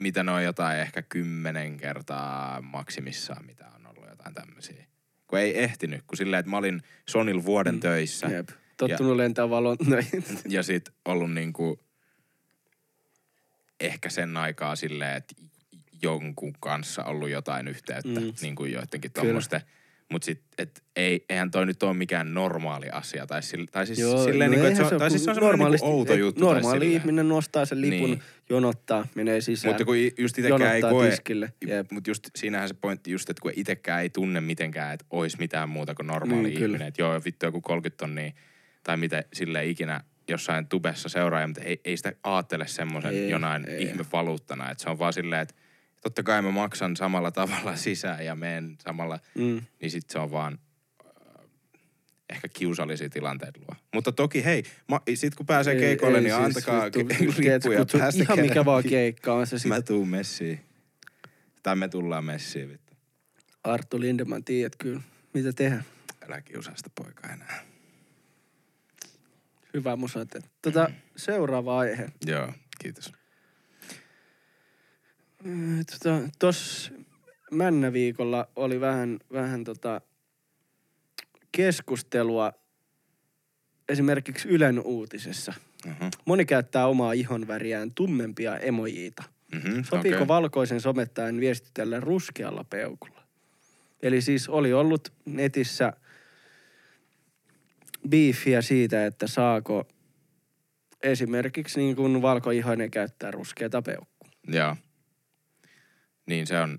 mitä 0.00 0.22
ne 0.22 0.30
on 0.30 0.44
jotain 0.44 0.80
ehkä 0.80 1.02
kymmenen 1.02 1.76
kertaa 1.76 2.62
maksimissaan, 2.62 3.46
mitä 3.46 3.66
on 3.76 3.86
ollut 3.86 4.08
jotain 4.10 4.34
tämmöisiä. 4.34 4.86
Kun 5.26 5.38
ei 5.38 5.62
ehtinyt, 5.62 6.02
kun 6.06 6.16
silleen, 6.16 6.40
että 6.40 6.50
mä 6.50 6.56
olin 6.56 6.82
Sonil 7.08 7.44
vuoden 7.44 7.74
mm. 7.74 7.80
töissä. 7.80 8.26
Jep. 8.26 8.48
Tottunut 8.76 9.16
lentää 9.16 9.50
valon. 9.50 9.76
No, 9.86 9.96
Ja 10.48 10.62
sit 10.62 10.88
ollut 11.04 11.32
niinku 11.34 11.80
ehkä 13.80 14.10
sen 14.10 14.36
aikaa 14.36 14.76
silleen, 14.76 15.16
että 15.16 15.34
jonkun 16.02 16.52
kanssa 16.60 17.04
ollut 17.04 17.30
jotain 17.30 17.68
yhteyttä, 17.68 18.20
mm. 18.20 18.26
Mm. 18.26 18.32
niin 18.42 18.54
kuin 18.54 18.72
joidenkin 18.72 19.12
tuommoisten. 19.12 19.60
Mut 20.10 20.22
sit, 20.22 20.40
et 20.58 20.84
ei, 20.96 21.24
eihän 21.28 21.50
toi 21.50 21.66
nyt 21.66 21.82
ole 21.82 21.94
mikään 21.94 22.34
normaali 22.34 22.88
asia. 22.90 23.26
Tai, 23.26 23.42
sille, 23.42 23.66
tai 23.72 23.86
siis 23.86 23.98
Joo, 23.98 24.24
silleen, 24.24 24.50
no 24.50 24.54
niinku, 24.56 24.66
että 24.66 24.88
se 24.88 24.94
on, 24.94 24.98
tai 25.00 25.10
siis 25.10 25.24
se 25.24 25.30
on 25.30 25.36
niinku 25.36 25.46
normaalisti- 25.46 25.84
outo 25.86 26.12
et 26.12 26.18
juttu. 26.18 26.44
Normaali 26.44 26.92
ihminen 26.94 27.28
nostaa 27.28 27.64
sen 27.64 27.80
lipun, 27.80 27.90
Niin. 27.98 28.10
niin. 28.10 28.22
jonottaa, 28.50 29.06
menee 29.14 29.40
sisään. 29.40 29.70
Mutta 29.70 29.84
kun 29.84 29.96
just 30.18 30.38
itekään 30.38 30.74
ei 30.76 30.80
koe, 30.80 31.10
tiskille. 31.10 31.52
Mutta 31.90 32.10
just 32.10 32.28
siinähän 32.36 32.68
se 32.68 32.74
pointti 32.74 33.10
just, 33.10 33.30
että 33.30 33.40
kun 33.40 33.52
itekään 33.56 34.02
ei 34.02 34.10
tunne 34.10 34.40
mitenkään, 34.40 34.94
että 34.94 35.06
olisi 35.10 35.36
mitään 35.38 35.68
muuta 35.68 35.94
kuin 35.94 36.06
normaali 36.06 36.42
Niin, 36.48 36.62
ihminen. 36.62 36.88
Että 36.88 37.02
joo, 37.02 37.20
vittu 37.24 37.46
joku 37.46 37.60
30 37.60 37.96
tonnia 37.98 38.32
tai 38.86 38.96
mitä 38.96 39.24
sille 39.32 39.66
ikinä 39.66 40.00
jossain 40.28 40.66
tubessa 40.68 41.08
seuraaja, 41.08 41.46
mutta 41.46 41.60
ei, 41.62 41.80
ei 41.84 41.96
sitä 41.96 42.12
aattele 42.24 42.66
semmoisen 42.66 43.28
jonain 43.30 43.68
ei. 43.68 43.82
ihme 43.82 44.04
valuuttana. 44.12 44.70
Että 44.70 44.82
se 44.84 44.90
on 44.90 44.98
vaan 44.98 45.12
silleen, 45.12 45.42
että 45.42 45.54
totta 46.02 46.22
kai 46.22 46.42
mä 46.42 46.50
maksan 46.50 46.96
samalla 46.96 47.30
tavalla 47.30 47.76
sisään 47.86 48.24
ja 48.24 48.34
menen 48.34 48.76
samalla, 48.78 49.18
Mm. 49.34 49.62
niin 49.80 49.90
sit 49.90 50.10
se 50.10 50.18
on 50.18 50.30
vaan 50.30 50.58
äh, 51.06 51.44
ehkä 52.30 52.48
kiusallisia 52.48 53.10
tilanteita 53.10 53.60
luo. 53.60 53.76
Mutta 53.94 54.12
toki 54.12 54.44
hei, 54.44 54.62
ma, 54.88 55.00
sit 55.14 55.34
kun 55.34 55.46
pääsee 55.46 55.74
Ei- 55.74 55.80
keikoille, 55.80 56.18
ei 56.18 56.24
niin 56.24 56.34
siis 56.34 56.46
antakaa 56.46 56.84
lippuja 57.28 57.78
kutsu. 57.78 57.96
Ihan 58.22 58.40
mikä 58.40 58.64
vaan 58.64 58.82
keikka 58.84 59.32
on 59.34 59.46
se 59.46 59.68
Mä 59.68 59.76
sit. 59.76 59.84
tuun 59.84 60.08
messiin. 60.08 60.60
Tai 61.62 61.76
me 61.76 61.88
tullaan 61.88 62.24
messiin, 62.24 62.68
vittu. 62.68 62.92
Arttu 63.64 64.00
Lindeman, 64.00 64.44
tiedät 64.44 64.76
kyllä, 64.78 65.00
mitä 65.34 65.52
tehdä. 65.52 65.84
Älä 66.26 66.40
kiusaa 66.40 66.76
sitä 66.76 66.90
poikaa 66.94 67.32
enää. 67.32 67.60
Hyvä 69.76 69.96
musoite. 69.96 70.40
Tota, 70.62 70.90
seuraava 71.16 71.78
aihe. 71.78 72.08
Joo, 72.26 72.52
kiitos. 72.82 73.12
Mm, 75.44 75.84
Tota, 75.90 76.28
tos 76.38 76.92
Männäviikolla 77.50 78.48
oli 78.56 78.80
vähän, 78.80 79.18
vähän 79.32 79.64
tota 79.64 80.00
keskustelua 81.52 82.52
esimerkiksi 83.88 84.48
Ylen 84.48 84.80
uutisessa. 84.80 85.54
Uh-huh. 85.86 86.10
Moni 86.24 86.44
käyttää 86.44 86.86
omaa 86.86 87.12
ihonväriään 87.12 87.92
tummempia 87.94 88.58
emojiita. 88.58 89.22
Mm-hmm, 89.54 89.84
Sopiiko 89.84 90.16
okay. 90.16 90.28
valkoisen 90.28 90.80
somettajan 90.80 91.40
viestitellä 91.40 92.00
ruskealla 92.00 92.64
peukulla? 92.64 93.22
Eli 94.02 94.20
siis 94.20 94.48
oli 94.48 94.72
ollut 94.72 95.12
netissä 95.24 95.92
biifiä 98.08 98.62
siitä, 98.62 99.06
että 99.06 99.26
saako 99.26 99.88
esimerkiksi 101.02 101.80
niin 101.80 101.96
kuin 101.96 102.22
valkoihoinen 102.22 102.90
käyttää 102.90 103.30
ruskeata 103.30 103.82
peukkua. 103.82 104.30
Joo. 104.48 104.76
Niin 106.26 106.46
se 106.46 106.60
on, 106.60 106.78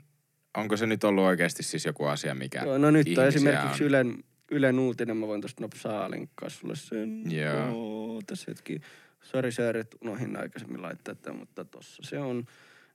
onko 0.58 0.78
se 0.78 0.86
nyt 0.86 1.04
ollut 1.04 1.24
oikeasti 1.24 1.64
siis 1.64 1.86
joku 1.86 2.06
asia, 2.06 2.36
mikä 2.36 2.62
Joo, 2.66 2.78
no 2.78 2.92
nyt 2.92 3.18
on 3.18 3.28
esimerkiksi 3.28 3.84
on? 3.84 3.90
Ylen, 3.90 4.24
Ylen 4.52 4.80
uutinen, 4.80 5.18
mä 5.18 5.28
voin 5.28 5.42
tuosta 5.42 5.62
nopsaa 5.62 6.12
linkkaa 6.12 6.50
sulle 6.50 6.76
sen. 6.76 7.32
Joo. 7.32 8.22
Tässä 8.28 8.46
hetki. 8.52 8.82
Sori 9.22 9.52
sir, 9.52 9.78
että 9.78 9.98
unohdin 10.02 10.40
aikaisemmin 10.40 10.82
laittaa 10.82 11.16
tämän, 11.16 11.40
mutta 11.40 11.66
tossa 11.66 12.04
se 12.06 12.20
on. 12.20 12.46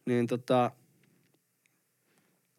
Niin 0.05 0.27
tota, 0.27 0.71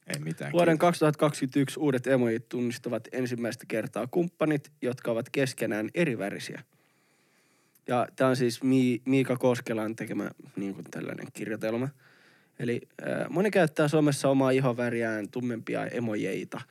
Ei 0.08 0.20
mitään. 0.20 0.52
Vuoden 0.52 0.74
kiitos. 0.74 0.88
2021 0.88 1.80
uudet 1.80 2.08
emojit 2.08 2.50
tunnistavat 2.50 3.08
ensimmäistä 3.12 3.66
kertaa 3.68 4.08
kumppanit, 4.08 4.72
jotka 4.82 5.12
ovat 5.12 5.30
keskenään 5.30 5.90
erivärisiä. 5.96 6.64
Ja 7.88 8.08
tämä 8.16 8.30
on 8.30 8.36
siis 8.36 8.64
Mi- 8.64 9.02
Miika 9.06 9.38
Koskelan 9.38 9.96
tekemä 9.96 10.32
niin 10.56 10.74
kuin 10.74 10.86
tällainen 10.92 11.28
kirjoitelma. 11.34 11.90
Eli 12.60 12.82
äh, 13.08 13.30
moni 13.30 13.52
käyttää 13.52 13.88
somessa 13.88 14.30
omaa 14.30 14.52
ihoväriään 14.52 15.30
tummempia 15.30 15.86
emojeita. 15.86 16.62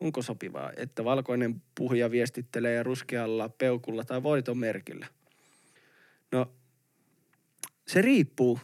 Onko 0.00 0.22
sopivaa, 0.22 0.72
että 0.76 1.04
valkoinen 1.04 1.62
puhuja 1.74 2.10
viestittelee 2.10 2.82
ruskealla 2.82 3.48
peukulla 3.48 4.04
tai 4.04 4.22
voiton 4.22 4.58
merkillä? 4.58 5.06
No, 6.32 6.52
se 7.86 8.02
riippuu 8.02 8.60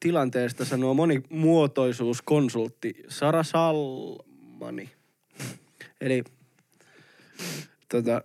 tilanteesta, 0.00 0.64
sanoo 0.64 0.94
monimuotoisuuskonsultti 0.94 3.04
Sara 3.08 3.42
Salmani. 3.42 4.90
Eli 6.00 6.24
tota, 7.88 8.22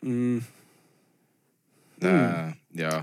mm, 0.00 0.42
Tää, 2.00 2.52
joo. 2.74 3.02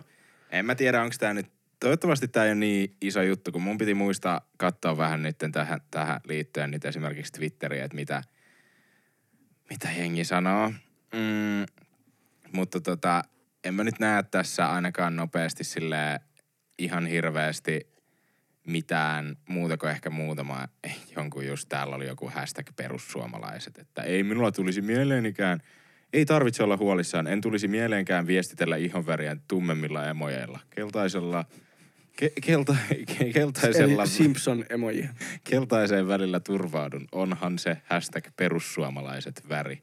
En 0.52 0.66
mä 0.66 0.76
tiedä, 0.76 1.02
onko 1.02 1.16
tämä 1.20 1.34
nyt... 1.34 1.52
Toivottavasti 1.80 2.28
tämä 2.28 2.46
ei 2.46 2.52
ole 2.52 2.56
niin 2.56 2.96
iso 3.02 3.22
juttu, 3.22 3.52
kun 3.52 3.62
mun 3.62 3.78
piti 3.78 3.94
muistaa 3.94 4.42
katsoa 4.58 4.98
vähän 4.98 5.24
nyt 5.24 5.38
tähän, 5.52 5.82
tähän 5.92 6.22
liittyen 6.28 6.72
nyt 6.72 6.86
esimerkiksi 6.86 7.34
Twitteriä, 7.34 7.86
että 7.86 7.96
mitä, 7.96 8.24
mitä 9.70 9.90
jengi 9.98 10.24
sanoo. 10.24 10.74
Mm, 11.14 11.66
mutta 12.52 12.82
tota, 12.82 13.24
en 13.64 13.74
mä 13.74 13.84
nyt 13.84 14.00
näe 14.00 14.24
tässä 14.24 14.72
ainakaan 14.72 15.16
nopeasti 15.16 15.64
sille 15.64 16.20
ihan 16.84 17.06
hirveästi 17.06 17.88
mitään 18.68 19.38
muuta 19.50 19.78
kuin 19.78 19.92
ehkä 19.92 20.10
muutama 20.10 20.68
jonkun 21.16 21.48
just 21.48 21.70
täällä 21.70 21.96
oli 21.96 22.08
joku 22.08 22.30
hashtag 22.34 22.68
perussuomalaiset, 22.76 23.78
että 23.78 24.02
ei 24.02 24.24
minulla 24.24 24.52
tulisi 24.52 24.82
mieleenikään, 24.82 25.60
ei 26.14 26.26
tarvitse 26.26 26.64
olla 26.64 26.78
huolissaan, 26.78 27.28
en 27.28 27.42
tulisi 27.42 27.68
mieleenkään 27.68 28.28
viestitellä 28.28 28.76
ihonväriä 28.76 29.38
tummemmilla 29.48 30.06
emojeilla. 30.08 30.60
Keltaisella, 30.70 31.46
ke, 32.18 32.32
kelta, 32.42 32.76
ke, 33.18 33.26
keltaisella, 33.34 34.04
eli 34.04 34.10
Simpson 34.10 34.66
emoji. 34.70 35.10
keltaiseen 35.50 36.08
välillä 36.08 36.40
turvaudun, 36.40 37.08
onhan 37.12 37.60
se 37.60 37.78
hashtag 37.86 38.28
perussuomalaiset 38.36 39.50
väri 39.50 39.82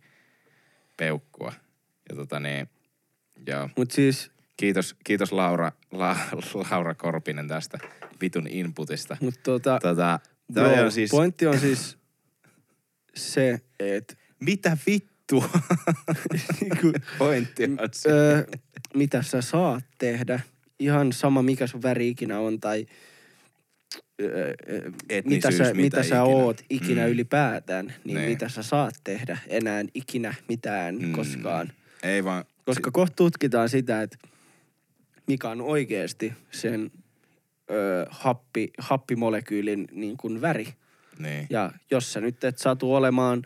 peukkua. 0.96 1.52
Ja 2.08 2.16
tota 2.16 2.40
niin, 2.40 2.68
joo. 3.46 3.70
Mutta 3.76 3.94
siis, 3.94 4.30
Kiitos, 4.58 4.96
kiitos 5.04 5.32
Laura, 5.32 5.72
La, 5.92 6.16
Laura 6.70 6.94
Korpinen 6.94 7.48
tästä 7.48 7.78
vitun 8.20 8.46
inputista. 8.46 9.16
mut 9.20 9.34
tota, 9.42 9.78
Tota, 9.82 10.20
joo, 10.56 10.84
on 10.84 10.92
siis, 10.92 11.10
pointti 11.10 11.46
on 11.46 11.58
siis 11.60 11.98
se, 13.14 13.60
että 13.80 14.14
mitä 14.40 14.76
vittua? 14.86 15.48
niinku, 16.60 16.92
Pointti 17.18 17.64
on 17.64 17.88
se. 17.92 18.08
öö, 18.10 18.44
mitä 18.94 19.22
sä 19.22 19.42
saat 19.42 19.84
tehdä, 19.98 20.40
ihan 20.78 21.12
sama 21.12 21.42
mikä 21.42 21.66
sun 21.66 21.82
väri 21.82 22.08
ikinä 22.08 22.38
on 22.40 22.60
tai 22.60 22.86
öö, 24.20 24.54
mitä 25.24 25.50
sä, 25.50 25.64
mitä 25.64 25.74
mitä 25.74 25.96
sä 26.02 26.06
ikinä. 26.08 26.22
oot 26.22 26.62
ikinä 26.70 27.06
Mm. 27.06 27.12
ylipäätään, 27.12 27.86
niin, 28.04 28.16
Niin. 28.16 28.28
mitä 28.30 28.48
sä 28.48 28.62
saat 28.62 28.94
tehdä 29.04 29.38
enää 29.46 29.84
ikinä 29.94 30.34
mitään 30.48 30.98
Mm. 30.98 31.12
koskaan. 31.12 31.72
Ei 32.02 32.24
vaan, 32.24 32.44
Koska 32.66 32.90
kohta 32.90 33.16
tutkitaan 33.16 33.68
sitä, 33.68 34.02
että 34.02 34.18
mikä 35.28 35.48
on 35.48 35.60
oikeasti 35.60 36.32
sen 36.50 36.90
öö, 37.70 38.04
happi, 38.10 38.70
happimolekyylin 38.78 39.88
niin 39.92 40.16
kuin 40.16 40.40
väri. 40.40 40.68
niin. 41.18 41.46
Ja 41.50 41.72
jos 41.90 42.12
sä 42.12 42.20
nyt 42.20 42.44
et 42.44 42.58
satu 42.58 42.94
olemaan, 42.94 43.42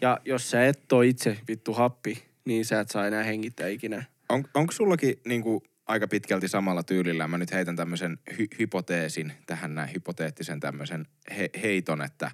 ja 0.00 0.20
jos 0.24 0.50
sä 0.50 0.66
et 0.66 0.92
ole 0.92 1.06
itse 1.06 1.38
vittu 1.48 1.72
happi, 1.74 2.22
niin 2.44 2.64
sä 2.64 2.80
et 2.80 2.88
saa 2.90 3.06
enää 3.06 3.22
hengittää 3.22 3.68
ikinä. 3.68 4.04
On, 4.28 4.44
onko 4.54 4.72
sullakin 4.72 5.20
niinku 5.24 5.62
aika 5.86 6.08
pitkälti 6.08 6.48
samalla 6.48 6.82
tyylillä? 6.82 7.28
Mä 7.28 7.38
nyt 7.38 7.52
heitän 7.52 7.76
tämmöisen 7.76 8.18
hy- 8.30 8.56
hypoteesin 8.58 9.32
tähän 9.46 9.74
näin, 9.74 9.94
hypoteettisen 9.94 10.60
tämmöisen 10.60 11.06
he- 11.38 11.50
heiton, 11.62 12.02
että 12.02 12.30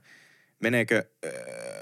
meneekö 0.60 1.04
öö, 1.24 1.77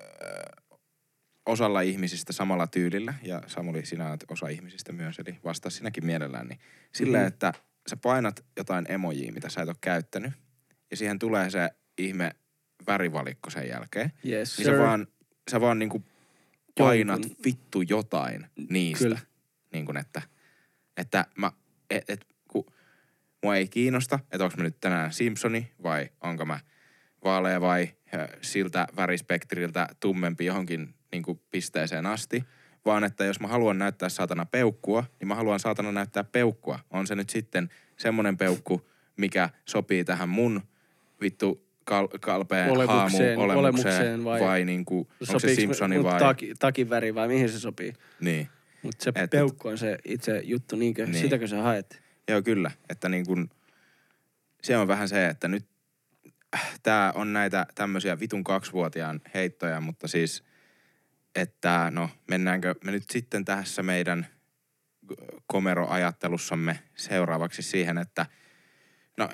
osalla 1.47 1.81
ihmisistä 1.81 2.33
samalla 2.33 2.67
tyylillä, 2.67 3.15
ja 3.23 3.43
Samuli, 3.47 3.87
sinä 3.87 4.09
olet 4.11 4.25
osa 4.29 4.49
ihmisistä 4.49 4.93
myös, 4.93 5.19
eli 5.19 5.39
vastaa 5.45 5.71
sinäkin 5.71 6.07
mielellään, 6.07 6.49
niin 6.49 6.61
sillä, 6.93 7.19
Mhm. 7.19 7.27
että 7.27 7.53
sä 7.91 7.97
painat 7.97 8.45
jotain 8.57 8.87
emojia, 8.89 9.33
mitä 9.33 9.49
sä 9.49 9.63
et 9.63 9.69
ole 9.69 9.77
käyttänyt, 9.81 10.33
ja 10.91 10.97
siihen 10.97 11.19
tulee 11.19 11.51
se 11.51 11.71
ihme 11.99 12.31
värivalikko 12.87 13.51
sen 13.51 13.69
jälkeen, 13.69 14.13
Yes, 14.27 14.59
niin 14.59 14.67
sir. 14.67 14.77
sä 14.77 14.83
vaan, 14.83 15.07
sä 15.51 15.61
vaan 15.61 15.79
niinku 15.79 16.05
painat 16.79 17.23
Jonkun. 17.23 17.45
vittu 17.45 17.83
jotain 17.83 18.47
niistä. 18.71 19.05
Kyllä. 19.05 19.19
Niin 19.73 19.87
kuin 19.87 19.97
että, 19.97 20.23
että 20.97 21.27
mä, 21.37 21.53
et, 21.91 22.11
et, 22.11 22.27
kun 22.49 22.67
mua 23.43 23.57
ei 23.57 23.69
kiinnosta, 23.69 24.19
että 24.33 24.45
onko 24.45 24.57
mä 24.57 24.63
nyt 24.63 24.81
tänään 24.81 25.13
Simpsoni 25.13 25.73
vai 25.83 26.09
onko 26.21 26.45
mä 26.45 26.61
vaalea 27.25 27.61
vai 27.61 27.89
siltä 28.43 28.87
värispektriltä 28.97 29.89
tummempi 30.01 30.45
johonkin 30.45 30.95
niin 31.17 31.23
kuin 31.23 31.41
pisteeseen 31.51 32.07
asti. 32.07 32.45
Vaan 32.85 33.05
että 33.05 33.25
jos 33.25 33.41
mä 33.41 33.49
haluan 33.49 33.79
näyttää 33.79 34.09
saatana 34.09 34.45
peukkua, 34.47 35.05
niin 35.21 35.29
mä 35.29 35.35
haluan 35.35 35.61
saatana 35.61 35.93
näyttää 35.93 36.25
peukkua. 36.25 36.79
On 36.91 37.07
se 37.07 37.15
nyt 37.15 37.31
sitten 37.31 37.69
semmonen 37.97 38.37
peukku, 38.37 38.89
mikä 39.17 39.51
sopii 39.65 40.05
tähän 40.05 40.29
mun 40.29 40.63
vittu 41.21 41.67
kal- 41.85 42.19
kalpeen 42.21 42.71
Olemukseen, 42.71 43.39
haamu 43.39 43.53
olemukseen, 43.53 43.95
olemukseen 43.95 44.25
vai- 44.25 44.41
vai, 44.41 44.65
niin 44.65 44.85
kuin, 44.85 45.09
onko 45.29 45.39
se 45.39 45.55
Simpsoni 45.55 46.03
vai... 46.03 46.19
Taki, 46.19 46.55
takin 46.59 46.91
väri 46.91 47.15
vai 47.15 47.29
mihin 47.29 47.49
se 47.49 47.61
sopii? 47.61 47.93
Niin. 48.21 48.49
Mutta 48.83 49.05
se 49.05 49.13
Et- 49.15 49.31
peukku 49.31 49.69
on 49.69 49.79
se 49.79 49.99
itse 50.05 50.41
juttu, 50.45 50.77
niinkö? 50.77 51.07
Niin. 51.07 51.23
Sitäkö 51.23 51.47
sä 51.47 51.63
haet? 51.63 52.03
Joo, 52.29 52.43
kyllä. 52.43 52.71
Että 52.89 53.09
niin 53.09 53.27
kun, 53.27 53.51
se 54.63 54.77
on 54.77 54.89
vähän 54.89 55.09
se, 55.09 55.27
että 55.27 55.49
nyt 55.49 55.67
tämä 56.83 57.13
on 57.15 57.33
näitä 57.33 57.67
tämmöisiä 57.75 58.21
vitun 58.21 58.45
kaksivuotiaan 58.45 59.21
heittoja, 59.35 59.81
mutta 59.81 60.09
siis, 60.09 60.45
että 61.37 61.91
no 61.95 62.11
mennäänkö 62.29 62.75
me 62.85 62.93
nyt 62.93 63.11
sitten 63.11 63.45
tässä 63.45 63.83
meidän 63.83 64.27
komeroajattelussamme 65.47 66.79
seuraavaksi 66.97 67.63
siihen, 67.63 67.99
että 67.99 68.27
no 69.17 69.29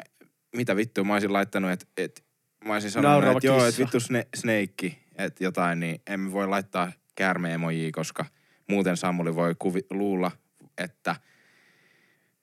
mitä 0.57 0.77
vittua 0.77 1.05
mä 1.05 1.13
olisin 1.13 1.33
laittanut, 1.33 1.71
että, 1.71 1.87
että 1.97 2.23
mä 2.65 2.73
olisin 2.73 2.91
sanonut, 2.91 3.13
Naurava 3.13 3.39
että 3.39 3.47
joo, 3.47 3.57
että 3.57 3.67
kissa. 3.67 3.83
vittu 3.83 4.01
sne, 4.01 4.27
snake, 4.35 4.97
että 5.19 5.45
jotain, 5.45 5.81
niin 5.81 6.03
emme 6.07 6.33
voi 6.33 6.49
laittaa 6.49 6.93
käärme 7.15 7.59
koska 7.93 8.25
muuten 8.69 8.97
Samuli 8.97 9.35
voi 9.35 9.55
kuvi, 9.59 9.81
luulla, 9.91 10.31
että 10.79 11.17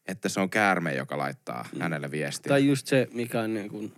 että 0.05 0.29
se 0.29 0.39
on 0.39 0.49
käärme, 0.49 0.93
joka 0.93 1.17
laittaa 1.17 1.69
hänelle 1.79 2.11
viestiä. 2.11 2.49
Tai 2.49 2.67
just 2.67 2.87
se, 2.87 3.07
mikä 3.13 3.41
on 3.41 3.53
niin 3.53 3.69
kuin 3.69 3.93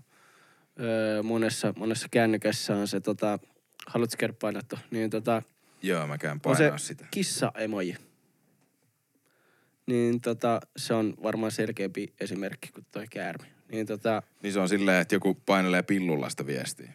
öö, 0.80 1.24
monessa, 1.24 1.74
monessa 1.78 2.08
kännykässä 2.12 2.76
on 2.76 2.88
se 2.88 3.00
tota, 3.00 3.40
haluatko 3.88 4.28
painattu, 4.40 4.80
niin 4.92 5.10
tota, 5.10 5.42
Joo, 5.82 6.08
mä 6.08 6.18
käyn 6.18 6.40
on 6.46 6.56
se 6.56 6.64
painaa 6.64 6.78
sitä. 6.78 7.06
kissa-emoji. 7.12 7.96
Niin 9.88 10.22
tota, 10.22 10.62
se 10.78 10.94
on 10.94 11.14
varmaan 11.24 11.52
selkeämpi 11.52 12.14
esimerkki 12.20 12.70
kuin 12.72 12.86
toi 12.92 13.08
käärme. 13.08 13.46
Niin 13.72 13.86
tota, 13.88 14.24
Niin 14.44 14.54
se 14.54 14.60
on 14.60 14.70
silleen, 14.70 15.02
että 15.02 15.16
joku 15.16 15.34
painelee 15.46 15.82
pillullasta 15.84 16.46
viestiä. 16.46 16.94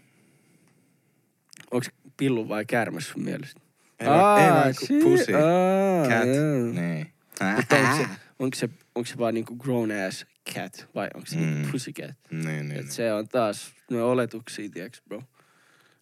onks 1.70 1.90
pillu 2.16 2.48
vai 2.48 2.64
käärme 2.64 3.00
sun 3.00 3.22
mielestä? 3.22 3.60
Ei 4.00 4.06
ei 4.06 4.12
vaan 4.12 4.74
ku- 4.80 4.86
pussy, 5.02 5.34
Aa, 5.34 6.08
cat, 6.08 6.26
joo. 6.36 6.66
niin. 6.82 7.12
Mutta 7.56 7.76
onko 7.76 7.96
se, 7.96 8.08
onko 8.38 8.54
se, 8.56 8.68
onko 8.94 9.06
se 9.06 9.18
vaan 9.18 9.34
niinku 9.34 9.56
grown 9.56 9.90
ass 10.08 10.26
cat 10.54 10.88
vai 10.94 11.08
onko 11.14 11.26
se 11.26 11.36
Mm. 11.36 11.42
niinku 11.42 11.68
pussy 11.72 11.92
cat? 11.92 12.10
Niin, 12.30 12.68
niin. 12.68 12.80
Et 12.80 12.90
se 12.90 13.12
on 13.12 13.28
taas, 13.28 13.72
ne 13.90 14.02
oletuksia, 14.02 14.68
tiiäks 14.70 15.02
bro. 15.08 15.22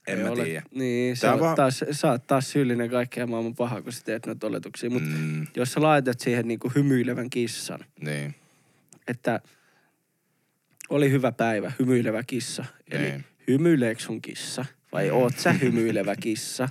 En 0.07 0.19
mä 0.19 0.31
tiedä. 0.45 0.63
Niin, 0.75 1.17
Tää 1.21 1.35
on 1.35 1.41
vaan- 1.41 1.57
taas, 1.57 1.85
sä 1.91 2.11
oot 2.11 2.27
taas 2.27 2.51
syyllinen 2.51 2.91
kaikkea 2.91 3.27
maailman 3.27 3.55
pahaa, 3.55 3.83
kun 3.83 3.93
sä 3.93 4.05
teet 4.05 4.27
noita 4.27 4.47
oletuksia. 4.47 4.91
Mutta 4.91 5.09
Mm, 5.19 5.47
jos 5.57 5.73
sä 5.73 5.83
laitat 5.83 6.21
siihen 6.21 6.49
niinku 6.49 6.73
hymyilevän 6.75 7.31
kissan, 7.31 7.85
niin, 8.01 8.35
että 9.09 9.41
oli 10.89 11.11
hyvä 11.11 11.33
päivä, 11.33 11.73
hymyilevä 11.79 12.23
kissa. 12.23 12.65
Eli 12.91 13.03
Niin. 13.03 13.25
hymyileekö 13.49 14.01
sun 14.01 14.23
kissa? 14.23 14.65
Vai 14.93 15.09
Mm. 15.11 15.15
oot 15.17 15.39
sä 15.39 15.53
hymyilevä 15.63 16.17
kissa? 16.17 16.69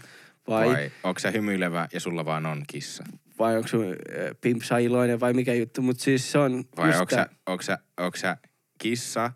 Vai, 0.48 0.67
vai, 0.67 0.91
onko 1.04 1.19
sä 1.19 1.32
hymyilevä 1.32 1.88
ja 1.93 2.00
sulla 2.00 2.26
vaan 2.26 2.46
on 2.46 2.63
kissa? 2.67 3.04
vai 3.39 3.56
onko 3.58 3.67
sun 3.67 3.86
äh, 3.86 3.96
pimpsa 4.41 4.78
iloinen 4.78 5.19
vai 5.19 5.34
mikä 5.34 5.54
juttu? 5.54 5.82
Mutta 5.82 6.04
siis 6.04 6.32
se 6.32 6.38
on 6.38 6.63
Vai 6.78 6.98
onko 7.00 7.15
sä, 7.15 7.30
onko, 7.46 7.62
sä, 7.63 7.78
onko 7.98 8.17
sä 8.17 8.38
kissa 8.78 9.32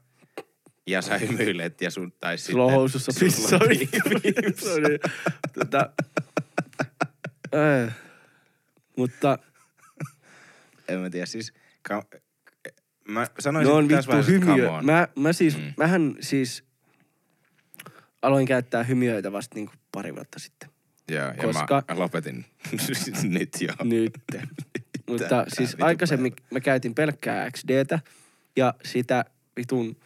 ja 0.88 1.02
sä 1.02 1.18
hymyilet 1.18 1.82
ja 1.82 1.92
sun, 1.92 2.12
tai 2.20 2.38
sitten... 2.38 2.54
Sulla 2.54 2.66
on 2.66 2.72
housussa 2.72 3.12
Sori. 3.12 3.30
pimpsa. 3.30 4.66
Sori. 4.70 5.00
Tota, 5.54 5.90
äh. 7.56 7.96
Mutta 8.98 9.40
En 10.88 11.00
mä 11.00 11.10
tiedä, 11.10 11.26
siis... 11.26 11.54
Ka, 11.82 12.04
mä 13.08 13.28
sanoisin 13.40 13.72
ne 13.72 13.78
on 13.78 13.88
tässä 13.88 14.12
vittu 14.18 14.32
hymiö. 14.32 14.70
Mä, 14.82 15.08
mä 15.16 15.34
siis, 15.34 15.58
Mm. 15.58 15.74
mähän 15.78 16.16
siis 16.20 16.64
aloin 18.22 18.46
käyttää 18.48 18.84
hymiöitä 18.84 19.32
vasta 19.32 19.56
niinku 19.56 19.74
pari 19.92 20.16
vuotta 20.16 20.40
sitten. 20.40 20.70
Joo, 21.12 21.26
ja 21.28 21.34
koska- 21.34 21.84
mä 21.88 22.00
lopetin 22.00 22.46
nyt 23.24 23.50
jo. 23.62 23.74
Nyt. 23.84 24.14
Mutta 25.08 25.46
siis 25.48 25.76
aikaisemmin 25.80 26.34
mä 26.52 26.60
käytin 26.60 26.96
pelkkää 26.96 27.52
XDtä 27.52 28.00
ja 28.56 28.74
sitä 28.86 29.26
vitun 29.58 29.98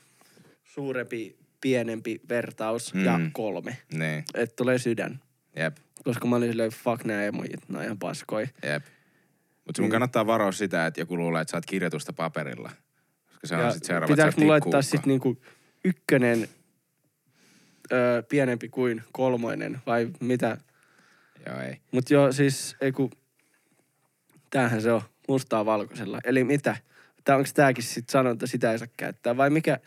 suurempi, 0.74 1.38
pienempi 1.62 2.22
vertaus 2.30 2.94
mm. 2.94 3.06
ja 3.06 3.18
Mm. 3.18 3.32
kolme. 3.32 3.78
Niin, 3.94 4.24
Että 4.34 4.56
tulee 4.56 4.78
sydän. 4.78 5.20
jep, 5.56 5.78
Koska 6.04 6.28
mä 6.28 6.36
olin 6.36 6.50
silleen, 6.50 6.72
fuck 6.72 7.04
nää 7.06 7.24
emojit, 7.26 7.70
nää 7.70 7.80
on 7.80 7.86
ihan 7.86 8.00
paskoi. 8.00 8.42
jep. 8.64 8.84
Mutta 9.66 9.78
sun 9.78 9.84
Niin. 9.84 9.92
kannattaa 9.92 10.28
varoa 10.28 10.52
sitä, 10.52 10.86
että 10.86 11.02
joku 11.02 11.18
luulee, 11.18 11.42
että 11.42 11.52
sä 11.52 11.58
oot 11.58 11.66
kirjoitusta 11.66 12.14
paperilla. 12.14 12.72
Koska 13.30 13.48
se 13.48 13.56
on 13.56 13.62
Ja 13.64 13.72
sit 13.72 13.84
seuraava, 13.84 14.14
pitääkö 14.14 14.42
oot 14.42 14.48
laittaa 14.48 14.82
sit 14.82 15.06
niinku 15.06 15.42
ykkönen 15.86 16.48
öö, 17.92 18.22
pienempi 18.24 18.70
kuin 18.70 19.04
kolmoinen 19.12 19.82
vai 19.86 20.08
mitä? 20.20 20.58
Joo, 21.48 21.60
ei. 21.62 21.78
Mut 21.92 22.10
joo, 22.10 22.32
siis 22.32 22.76
ei 22.82 22.92
ku... 22.92 23.10
Tämähän 24.50 24.82
se 24.82 24.92
on 24.92 25.02
mustaa 25.28 25.66
valkoisella. 25.66 26.20
Eli 26.24 26.44
mitä? 26.44 26.78
Tää 27.24 27.36
onks 27.38 27.54
tääkin 27.54 27.84
sit 27.84 28.10
sanonta, 28.10 28.48
sitä 28.48 28.72
ei 28.72 28.80
saa 28.80 28.88
käyttää? 28.98 29.38
Vai 29.38 29.50
mikä? 29.50 29.80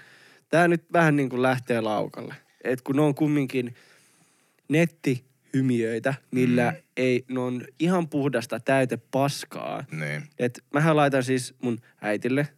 Tää 0.54 0.68
nyt 0.68 0.92
vähän 0.92 1.16
niinku 1.16 1.42
lähtee 1.42 1.80
laukalle. 1.80 2.34
Et 2.64 2.82
kun 2.82 2.96
ne 2.96 3.02
on 3.02 3.14
kumminkin 3.14 3.74
nettihymiöitä, 4.68 6.14
millä 6.30 6.70
Mm. 6.70 6.76
mm. 6.76 6.82
ei, 6.96 7.24
ne 7.28 7.40
on 7.40 7.64
ihan 7.78 8.08
puhdasta 8.08 8.60
täyte 8.60 8.96
paskaa. 8.96 9.84
Niin, 9.90 10.22
Et 10.38 10.64
mähän 10.74 10.96
laitan 10.96 11.22
siis 11.22 11.54
mun 11.62 11.78
äitille, 12.00 12.48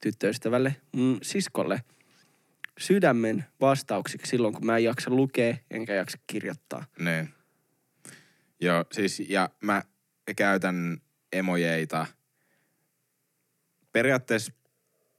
tyttöystävälle, 0.00 0.76
mun 0.92 1.18
siskolle 1.22 1.82
sydämen 2.78 3.44
vastauksiksi 3.60 4.30
silloin, 4.30 4.54
kun 4.54 4.66
mä 4.66 4.76
en 4.76 4.84
jaksa 4.84 5.10
lukea 5.10 5.56
enkä 5.70 5.94
jaksa 5.94 6.18
kirjoittaa. 6.26 6.84
niin. 6.98 7.28
Joo, 8.60 8.84
siis 8.92 9.20
ja 9.28 9.50
mä 9.60 9.82
käytän 10.36 11.00
emojeita 11.32 12.06
periaatteessa 13.92 14.52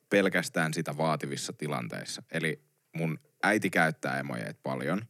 pelkästään 0.09 0.73
sitä 0.73 0.97
vaativissa 0.97 1.53
tilanteissa. 1.53 2.23
Eli 2.31 2.61
mun 2.97 3.19
äiti 3.43 3.69
käyttää 3.69 4.19
emojeita 4.19 4.59
paljon, 4.63 5.01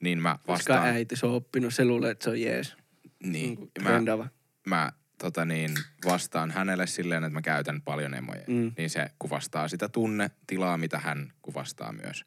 niin 0.00 0.22
mä 0.22 0.38
Koska 0.46 0.52
vastaan... 0.52 0.86
äiti 0.86 1.16
se 1.16 1.26
on 1.26 1.34
oppinut, 1.34 1.74
se 1.74 1.84
luulee, 1.84 2.10
että 2.10 2.24
se 2.24 2.30
on 2.30 2.40
jees. 2.40 2.76
Niin, 3.22 3.32
Niin, 3.32 3.70
mä, 3.82 3.88
trendava. 3.88 4.28
mä 4.66 4.92
tota 5.18 5.44
niin, 5.44 5.74
vastaan 6.04 6.50
hänelle 6.50 6.86
silleen, 6.86 7.24
että 7.24 7.34
mä 7.34 7.42
käytän 7.42 7.82
paljon 7.82 8.14
emoja. 8.14 8.42
Mm. 8.46 8.72
Niin 8.78 8.90
se 8.90 9.10
kuvastaa 9.18 9.68
sitä 9.68 9.88
tunnetilaa, 9.88 10.78
mitä 10.78 10.98
hän 10.98 11.32
kuvastaa 11.42 11.92
myös. 11.92 12.24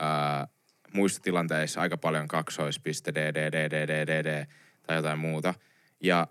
Ää, 0.00 0.48
muissa 0.92 1.22
tilanteissa 1.22 1.80
aika 1.80 1.96
paljon 1.96 2.28
kaksoispiste, 2.28 3.14
d, 3.14 3.34
d, 3.34 3.52
d, 3.52 3.70
d, 3.70 3.88
d, 3.88 4.06
d, 4.06 4.24
d, 4.24 4.46
tai 4.86 4.96
jotain 4.96 5.18
muuta. 5.18 5.54
Ja 6.00 6.26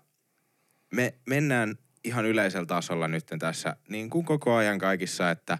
me 0.94 1.14
mennään 1.26 1.74
ihan 2.06 2.26
yleisellä 2.26 2.66
tasolla 2.66 3.08
nyt 3.08 3.24
tässä, 3.38 3.76
niin 3.88 4.10
kuin 4.10 4.24
koko 4.24 4.54
ajan 4.54 4.78
kaikissa, 4.78 5.30
että 5.30 5.58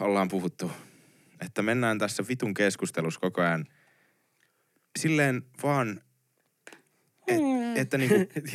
ollaan 0.00 0.28
puhuttu, 0.28 0.70
että 1.40 1.62
mennään 1.62 1.98
tässä 1.98 2.24
vitun 2.28 2.54
keskustelussa 2.54 3.20
koko 3.20 3.40
ajan 3.40 3.66
silleen 4.98 5.42
vaan 5.62 6.00
et, 7.26 7.40
että 7.76 7.98
niinku 7.98 8.14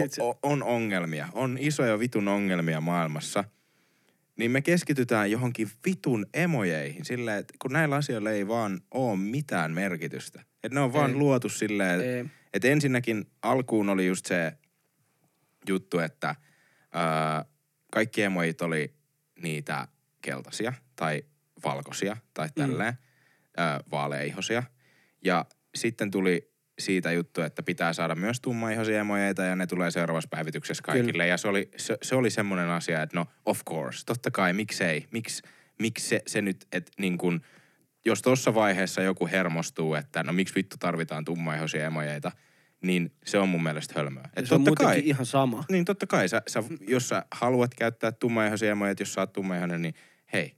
on 0.43 0.63
ongelmia, 0.63 1.29
on 1.33 1.57
isoja 1.61 1.99
vitun 1.99 2.27
ongelmia 2.27 2.81
maailmassa, 2.81 3.43
niin 4.37 4.51
me 4.51 4.61
keskitytään 4.61 5.31
johonkin 5.31 5.69
vitun 5.85 6.25
emojeihin 6.33 7.05
silleen, 7.05 7.37
että 7.37 7.53
kun 7.61 7.73
näillä 7.73 7.95
asioilla 7.95 8.31
ei 8.31 8.47
vaan 8.47 8.81
ole 8.91 9.17
mitään 9.17 9.71
merkitystä. 9.71 10.41
Että 10.63 10.75
ne 10.75 10.79
on 10.79 10.93
vaan 10.93 11.11
Ei. 11.11 11.17
luotu 11.17 11.49
silleen, 11.49 12.31
että 12.53 12.67
ensinnäkin 12.67 13.25
alkuun 13.41 13.89
oli 13.89 14.07
just 14.07 14.25
se 14.25 14.53
juttu, 15.67 15.99
että 15.99 16.35
ää, 16.93 17.45
kaikki 17.91 18.23
emojit 18.23 18.61
oli 18.61 18.93
niitä 19.41 19.87
keltaisia 20.21 20.73
tai 20.95 21.23
valkoisia 21.63 22.17
tai 22.33 22.49
tälleen, 22.55 22.93
mm. 22.93 22.99
ää, 23.57 23.79
vaaleihosia. 23.91 24.63
Ja 25.23 25.45
sitten 25.75 26.11
tuli 26.11 26.49
siitä 26.79 27.11
juttu, 27.11 27.41
että 27.41 27.63
pitää 27.63 27.93
saada 27.93 28.15
myös 28.15 28.41
tummaihoisia 28.41 28.99
emojeita 28.99 29.43
ja 29.43 29.55
ne 29.55 29.67
tulee 29.67 29.91
seuraavassa 29.91 30.29
päivityksessä 30.31 30.83
kaikille. 30.83 31.11
Kyllä. 31.11 31.25
Ja 31.25 31.37
se 31.37 31.47
oli, 31.47 31.71
se, 31.77 31.97
se 32.01 32.15
oli 32.15 32.29
semmoinen 32.29 32.69
asia, 32.69 33.01
että 33.01 33.17
no 33.17 33.25
of 33.45 33.61
course, 33.65 34.05
totta 34.05 34.31
kai, 34.31 34.53
miksei, 34.53 35.07
miksi 35.11 35.41
miksi 35.79 36.07
se, 36.07 36.21
se 36.27 36.41
nyt, 36.41 36.67
että 36.71 36.91
niin 36.99 37.17
kun, 37.17 37.41
jos 38.05 38.21
tuossa 38.21 38.53
vaiheessa 38.53 39.01
joku 39.01 39.27
hermostuu, 39.27 39.95
että 39.95 40.23
no 40.23 40.33
miksi 40.33 40.55
vittu 40.55 40.75
tarvitaan 40.79 41.25
tummaihoisia 41.25 41.85
emojeita, 41.85 42.31
niin 42.81 43.11
se 43.25 43.37
on 43.37 43.49
mun 43.49 43.63
mielestä 43.63 43.93
hölmöä. 43.97 44.29
Et 44.35 44.45
se 44.45 44.55
on 44.55 44.61
muutenkin 44.61 44.85
kai, 44.85 45.01
ihan 45.05 45.25
sama. 45.25 45.63
niin 45.69 45.85
totta 45.85 46.07
kai, 46.07 46.29
sä, 46.29 46.41
sä, 46.47 46.63
jos 46.87 47.09
sä 47.09 47.25
haluat 47.31 47.75
käyttää 47.75 48.11
tummaihoisia 48.11 48.71
emoja, 48.71 48.93
jos 48.99 49.13
sä 49.13 49.21
oot 49.21 49.33
tummaihoinen, 49.33 49.81
niin 49.81 49.93
hei, 50.33 50.55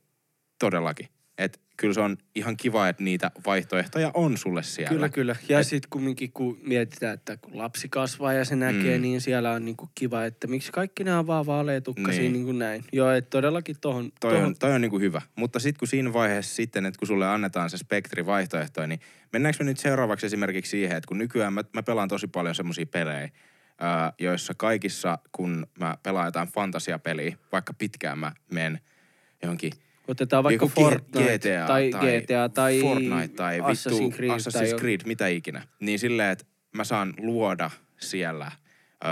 todellakin. 0.60 1.07
Et 1.38 1.62
kyllä 1.81 1.93
se 1.93 2.01
on 2.01 2.17
ihan 2.35 2.57
kiva, 2.57 2.87
että 2.87 3.03
niitä 3.03 3.31
vaihtoehtoja 3.45 4.11
on 4.13 4.37
sulle 4.37 4.63
siellä. 4.63 4.89
Kyllä, 4.89 5.09
kyllä. 5.09 5.35
Ja 5.49 5.59
Et- 5.59 5.67
sitten 5.67 5.89
kumminkin, 5.89 6.31
kun 6.31 6.59
mietitään, 6.63 7.13
että 7.13 7.37
kun 7.37 7.57
lapsi 7.57 7.89
kasvaa 7.89 8.33
ja 8.33 8.45
se 8.45 8.55
näkee, 8.55 8.97
Mm. 8.97 9.01
niin 9.01 9.21
siellä 9.21 9.51
on 9.51 9.65
niinku 9.65 9.89
kiva, 9.95 10.25
että 10.25 10.47
miksi 10.47 10.71
kaikki 10.71 11.03
nämä 11.03 11.19
on 11.19 11.27
vaan 11.27 11.45
vaaleatukkaisia 11.45 12.21
Niin. 12.21 12.33
niin. 12.33 12.45
kuin 12.45 12.59
näin. 12.59 12.83
Joo, 12.93 13.11
että 13.11 13.29
todellakin 13.29 13.75
tohon, 13.81 14.11
Toi 14.19 14.31
tohon 14.31 14.45
on, 14.45 14.55
toi 14.59 14.73
on 14.73 14.81
niinku 14.81 14.99
hyvä. 14.99 15.21
Mutta 15.35 15.59
sitten 15.59 15.79
kun 15.79 15.87
siinä 15.87 16.13
vaiheessa 16.13 16.55
sitten, 16.55 16.85
että 16.85 16.99
kun 16.99 17.07
sulle 17.07 17.27
annetaan 17.27 17.69
se 17.69 17.77
spektri 17.77 18.25
vaihtoehtoja, 18.25 18.88
niin 18.88 18.99
mennäänkö 19.34 19.63
me 19.63 19.69
nyt 19.69 19.77
seuraavaksi 19.77 20.25
esimerkiksi 20.25 20.69
siihen, 20.69 20.97
että 20.97 21.07
kun 21.07 21.17
nykyään 21.17 21.53
mä, 21.53 21.63
mä 21.73 21.84
pelaan 21.84 22.09
tosi 22.09 22.27
paljon 22.27 22.55
semmoisia 22.55 22.86
pelejä, 22.86 23.29
ää, 23.79 24.13
joissa 24.19 24.53
kaikissa, 24.57 25.17
kun 25.32 25.67
mä 25.79 25.97
pelaan 26.03 26.27
jotain 26.27 26.47
fantasiapeliä, 26.47 27.36
vaikka 27.51 27.73
pitkään 27.73 28.17
mä 28.19 28.32
menen 28.51 28.79
johonkin 29.41 29.71
otetaan 30.12 30.43
vaikka 30.43 30.66
G- 30.66 30.70
Fortnite 30.70 31.38
GTA 31.38 31.68
tai, 31.68 31.89
GTA 31.89 32.49
tai 32.49 32.82
Fortnite 32.82 33.28
tai 33.28 33.64
vittu 33.64 33.89
Assassin's 33.89 34.16
Creed. 34.16 34.32
Assassin's 34.32 34.70
tai 34.70 34.80
Creed, 34.80 35.01
mitä 35.05 35.28
ikinä. 35.28 35.68
Niin 35.80 35.99
silleen, 35.99 36.32
että 36.32 36.45
mä 36.76 36.84
saan 36.84 37.14
luoda 37.18 37.72
siellä 37.99 38.51
öö, 39.05 39.12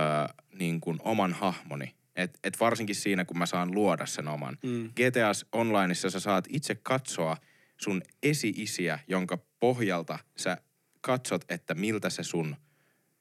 niin 0.59 0.81
kuin 0.81 0.97
oman 1.01 1.33
hahmoni. 1.33 1.95
Et, 2.15 2.39
et 2.43 2.59
varsinkin 2.59 2.95
siinä, 2.95 3.25
kun 3.25 3.37
mä 3.37 3.45
saan 3.45 3.75
luoda 3.75 4.05
sen 4.05 4.27
oman. 4.27 4.57
Mm. 4.63 4.89
GTAs 4.89 5.45
Onlineissa 5.51 6.09
sä 6.09 6.19
saat 6.19 6.45
itse 6.49 6.75
katsoa 6.75 7.37
sun 7.77 8.01
esi-isiä, 8.23 8.99
jonka 9.07 9.37
pohjalta 9.59 10.19
sä 10.37 10.57
katsot, 11.01 11.45
että 11.51 11.75
miltä 11.75 12.09
se 12.09 12.23
sun 12.23 12.55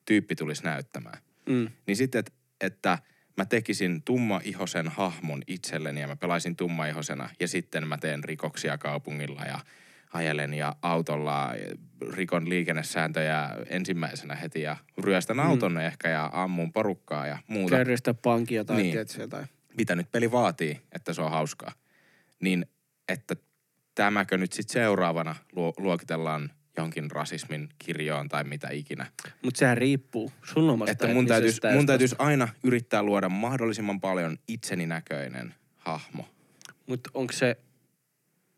tyyppi 0.04 0.34
tulisi 0.34 0.64
näyttämään. 0.64 1.18
Mm. 1.48 1.68
Niin 1.86 1.96
sitten, 1.96 2.18
et, 2.18 2.32
että 2.60 2.98
mä 3.38 3.44
tekisin 3.44 4.02
tummaihosen 4.02 4.88
hahmon 4.88 5.42
itselleni 5.46 6.00
ja 6.00 6.08
mä 6.08 6.16
pelaisin 6.16 6.56
tummaihosena 6.56 7.30
ja 7.40 7.48
sitten 7.48 7.88
mä 7.88 7.98
teen 7.98 8.24
rikoksia 8.24 8.78
kaupungilla 8.78 9.42
ja 9.44 9.58
ajelen 10.12 10.54
ja 10.54 10.76
autolla 10.82 11.54
rikon 12.10 12.48
liikennesääntöjä 12.48 13.50
ensimmäisenä 13.66 14.34
heti 14.34 14.62
ja 14.62 14.76
ryöstän 14.98 15.40
auton 15.40 15.72
mm. 15.72 15.78
ehkä 15.78 16.08
ja 16.08 16.30
ammun 16.32 16.72
porukkaa 16.72 17.26
ja 17.26 17.38
muuta. 17.48 17.76
Kärjestä 17.76 18.14
pankia 18.14 18.64
tai 18.64 18.76
Niin. 18.76 18.96
jotain. 19.18 19.46
Mitä 19.76 19.94
nyt 19.94 20.12
peli 20.12 20.32
vaatii, 20.32 20.80
että 20.92 21.12
se 21.12 21.22
on 21.22 21.30
hauskaa. 21.30 21.72
Niin 22.40 22.66
että 23.08 23.36
tämäkö 23.94 24.38
nyt 24.38 24.52
sitten 24.52 24.72
seuraavana 24.72 25.36
luo, 25.52 25.72
luokitellaan 25.76 26.50
johonkin 26.78 27.10
rasismin 27.10 27.68
kirjoon 27.78 28.28
tai 28.28 28.44
mitä 28.44 28.68
ikinä. 28.70 29.06
Mutta 29.42 29.58
sehän 29.58 29.78
riippuu 29.78 30.32
sun 30.42 30.70
omasta 30.70 30.92
Että 30.92 31.06
mun 31.08 31.26
täytyisi, 31.26 31.60
mun 31.74 31.86
täytyisi 31.86 32.14
taustasta. 32.14 32.30
aina 32.30 32.48
yrittää 32.62 33.02
luoda 33.02 33.28
mahdollisimman 33.28 34.00
paljon 34.00 34.38
itseni 34.48 34.86
näköinen 34.86 35.54
hahmo. 35.76 36.28
Mutta 36.86 37.10
onko 37.14 37.32
se 37.32 37.56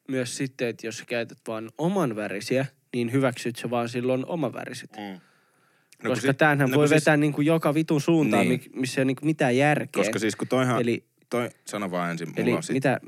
myös 0.08 0.36
sitten, 0.36 0.68
että 0.68 0.86
jos 0.86 0.98
sä 0.98 1.04
käytät 1.04 1.38
vaan 1.48 1.70
oman 1.78 2.16
värisiä, 2.16 2.66
niin 2.94 3.12
hyväksyt 3.12 3.56
sä 3.56 3.70
vaan 3.70 3.88
silloin 3.88 4.26
oman 4.26 4.52
väriset? 4.52 4.90
Mm. 4.96 5.20
No, 6.04 6.10
Koska 6.10 6.34
tämähän 6.34 6.58
no, 6.70 6.76
voi 6.76 6.88
kun 6.88 6.94
vetää 6.94 7.16
niin 7.16 7.32
kuin 7.32 7.46
joka 7.46 7.74
vitun 7.74 8.00
suuntaan, 8.00 8.48
Niin. 8.48 8.60
niin. 8.60 8.80
missä 8.80 9.00
ei 9.00 9.02
ole 9.02 9.06
niin 9.06 9.16
kuin 9.16 9.26
mitään 9.26 9.56
järkeä. 9.56 10.02
Koska 10.02 10.18
siis 10.18 10.36
kun 10.36 10.48
toihan, 10.48 10.80
Eli, 10.80 11.04
toi, 11.30 11.50
sano 11.66 11.90
vaan 11.90 12.10
ensin, 12.10 12.28
mulla 12.28 12.40
eli 12.42 12.52
on 12.52 12.62
sit, 12.62 12.74
mitä, 12.74 13.00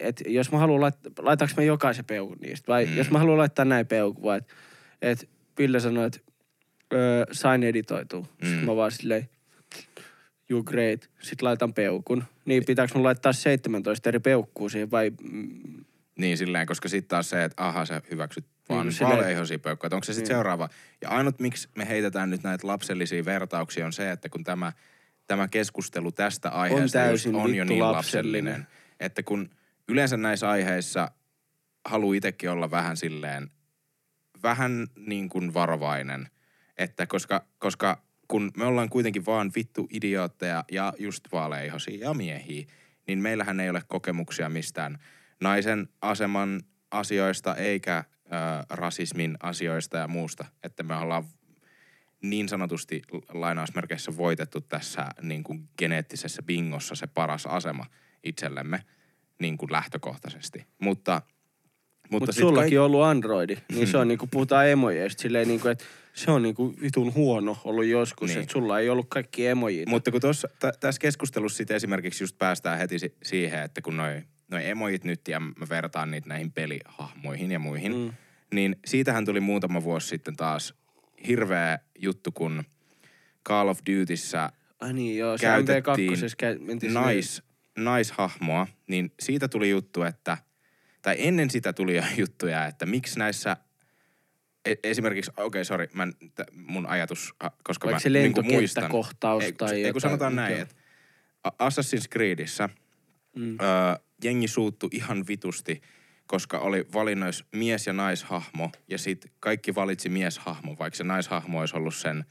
et 0.00 0.22
jos 0.26 0.52
mä 0.52 0.58
haluan 0.58 0.80
laittaa, 0.80 1.12
laitaanko 1.18 1.54
mä 1.56 1.62
jokaisen 1.62 2.04
peukun 2.04 2.38
niistä? 2.40 2.72
Vai 2.72 2.86
Mm. 2.86 2.96
jos 2.96 3.10
mä 3.10 3.18
haluan 3.18 3.38
laittaa 3.38 3.64
näin 3.64 3.86
peukun, 3.86 4.22
vai 4.24 4.38
että 4.38 4.54
et 5.02 5.28
Ville 5.58 5.80
sanoi, 5.80 6.06
että 6.06 6.18
öö, 6.92 7.24
sain 7.32 7.62
editoitua. 7.62 8.20
Mm. 8.20 8.48
Sitten 8.48 8.64
mä 8.66 8.76
vaan 8.76 8.92
silleen, 8.92 9.28
you 10.50 10.62
great. 10.62 11.10
Sitten 11.20 11.46
laitan 11.46 11.74
peukun. 11.74 12.24
Niin 12.44 12.64
pitääkö 12.64 12.92
mun 12.94 13.04
laittaa 13.04 13.32
17 13.32 14.08
eri 14.08 14.18
peukkuu 14.20 14.68
siihen 14.68 14.90
vai 14.90 15.12
Niin 16.18 16.38
silleen, 16.38 16.66
koska 16.66 16.88
sitten 16.88 17.08
taas 17.08 17.30
se, 17.30 17.44
että 17.44 17.64
aha, 17.66 17.84
sä 17.84 18.02
hyväksyt 18.10 18.44
vaan 18.68 18.78
Niin, 18.80 18.84
niin, 18.86 18.92
silleen- 18.98 19.18
vaaleihosia 19.18 19.58
peukkoja. 19.58 19.86
Että 19.88 19.96
onko 19.96 20.04
se 20.04 20.12
sitten 20.12 20.28
Niin. 20.28 20.36
seuraava? 20.36 20.68
Ja 21.02 21.08
ainut, 21.08 21.40
miksi 21.40 21.68
me 21.74 21.88
heitetään 21.88 22.30
nyt 22.30 22.42
näitä 22.42 22.66
lapsellisia 22.66 23.24
vertauksia, 23.24 23.86
on 23.86 23.92
se, 23.92 24.10
että 24.10 24.28
kun 24.28 24.44
tämä, 24.44 24.72
tämä 25.26 25.48
keskustelu 25.48 26.12
tästä 26.12 26.48
aiheesta 26.48 26.98
täysin 26.98 27.32
just 27.32 27.44
on 27.44 27.54
jo 27.54 27.64
niin 27.64 27.80
lapsellinen. 27.82 28.52
lapsellinen. 28.52 28.66
Että 29.00 29.22
kun 29.22 29.50
yleensä 29.88 30.16
näissä 30.16 30.50
aiheissa 30.50 31.10
haluaa 31.84 32.14
itsekin 32.14 32.50
olla 32.50 32.70
vähän 32.70 32.96
silleen, 32.96 33.50
vähän 34.42 34.86
niin 34.96 35.28
kuin 35.28 35.54
varovainen. 35.54 36.28
Että 36.76 37.06
koska, 37.06 37.44
koska 37.58 38.02
kun 38.28 38.52
me 38.56 38.64
ollaan 38.64 38.88
kuitenkin 38.88 39.26
vaan 39.26 39.52
vittu 39.54 39.88
idiootteja 39.92 40.64
ja 40.70 40.92
just 40.98 41.24
vaaleihosia 41.32 42.08
ja 42.08 42.14
miehiä, 42.14 42.66
niin 43.06 43.18
meillähän 43.18 43.60
ei 43.60 43.70
ole 43.70 43.82
kokemuksia 43.88 44.48
mistään 44.48 44.98
naisen 45.40 45.88
aseman 46.02 46.62
asioista 46.90 47.54
eikä 47.54 47.98
ö, 47.98 48.30
rasismin 48.70 49.36
asioista 49.40 49.96
ja 49.96 50.08
muusta. 50.08 50.44
Että 50.62 50.82
me 50.82 50.96
ollaan 50.96 51.24
niin 52.22 52.48
sanotusti 52.48 53.02
lainausmerkeissä 53.28 54.16
voitettu 54.16 54.60
tässä 54.60 55.06
niin 55.22 55.44
kuin 55.44 55.68
geneettisessä 55.78 56.42
bingossa 56.42 56.94
se 56.94 57.06
paras 57.06 57.46
asema 57.46 57.86
itsellemme 58.24 58.82
niin 59.38 59.58
kuin 59.58 59.72
lähtökohtaisesti. 59.72 60.64
Mutta, 60.78 61.22
mutta 62.10 62.32
sit 62.32 62.40
sullakin 62.40 62.80
on 62.80 62.86
ollut 62.86 63.02
Androidi, 63.02 63.56
niin 63.74 63.86
se 63.86 63.98
on 63.98 64.08
niinku, 64.08 64.26
puhutaan 64.26 64.68
emojeista 64.68 65.22
silleen 65.22 65.48
niinku, 65.48 65.68
että 65.68 65.84
se 66.14 66.30
on 66.30 66.42
niinku 66.42 66.74
vitun 66.82 67.14
huono 67.14 67.56
ollut 67.64 67.84
joskus, 67.86 68.28
Niin. 68.28 68.34
niin. 68.34 68.42
että 68.42 68.52
sulla 68.52 68.78
ei 68.80 68.88
ollut 68.90 69.06
kaikki 69.08 69.46
emojit. 69.46 69.88
Mutta 69.88 70.10
kun 70.10 70.20
tuossa, 70.20 70.48
t- 70.48 70.80
tässä 70.80 71.00
keskustelussa 71.00 71.56
sitten 71.56 71.76
esimerkiksi 71.76 72.24
just 72.24 72.38
päästään 72.38 72.78
heti 72.78 72.98
si- 72.98 73.14
siihen, 73.22 73.62
että 73.62 73.80
kun 73.82 73.96
noi, 73.96 74.22
noi 74.50 74.68
emojit 74.68 75.04
nyt 75.04 75.28
ja 75.28 75.40
mä 75.40 75.66
vertaan 75.68 76.10
niitä 76.10 76.28
näihin 76.28 76.52
pelihahmoihin 76.52 77.50
ja 77.50 77.58
muihin, 77.58 77.92
mm. 77.92 77.98
Mm. 77.98 78.12
niin 78.54 78.76
siitähän 78.86 79.24
tuli 79.24 79.40
muutama 79.40 79.82
vuosi 79.82 80.08
sitten 80.08 80.36
taas 80.36 80.74
hirveä 81.28 81.78
juttu, 81.98 82.32
kun 82.32 82.64
Call 83.48 83.68
of 83.68 83.78
Dutyssä 83.90 84.50
Ai 84.80 84.92
niin 84.92 85.18
joo, 85.18 85.38
se 85.38 85.46
käytettiin 85.46 86.18
MV2 86.18 86.34
käy, 86.38 86.58
mentiin 86.58 86.92
sinne- 86.92 87.00
nais, 87.06 87.42
naishahmoa, 87.84 88.66
niin 88.86 89.12
siitä 89.20 89.48
tuli 89.48 89.70
juttu, 89.70 90.02
että, 90.02 90.38
tai 91.02 91.16
ennen 91.18 91.50
sitä 91.50 91.72
tuli 91.72 91.96
jo 91.96 92.02
juttuja, 92.16 92.66
että 92.66 92.86
miksi 92.86 93.18
näissä, 93.18 93.56
e- 94.64 94.74
esimerkiksi, 94.82 95.30
okei 95.36 95.62
okay, 95.62 96.12
t- 96.34 96.52
mun 96.52 96.86
ajatus, 96.86 97.34
koska 97.64 97.86
Vaikka 97.86 97.96
mä 97.96 97.98
se 97.98 98.08
niin 98.08 98.22
muistan. 98.22 98.52
lentokenttäkohtaus 98.52 99.44
Ei, 99.44 99.52
tai 99.52 99.74
ei, 99.74 99.82
kun 99.82 99.86
jotain, 99.88 100.00
sanotaan 100.00 100.36
näin, 100.36 100.56
että 100.60 100.74
Assassin's 101.48 102.08
Creedissä 102.12 102.68
Mm. 103.36 103.58
öö, 103.60 103.68
jengi 104.24 104.48
suuttu 104.48 104.88
ihan 104.92 105.24
vitusti, 105.28 105.80
koska 106.26 106.58
oli 106.58 106.86
valinnoissa 106.92 107.44
mies- 107.52 107.86
ja 107.86 107.92
naishahmo, 107.92 108.70
ja 108.88 108.98
sitten 108.98 109.30
kaikki 109.40 109.74
valitsi 109.74 110.08
mieshahmo, 110.08 110.76
vaikka 110.78 110.96
se 110.96 111.04
naishahmo 111.04 111.60
olisi 111.60 111.76
ollut 111.76 111.94
sen, 111.94 112.24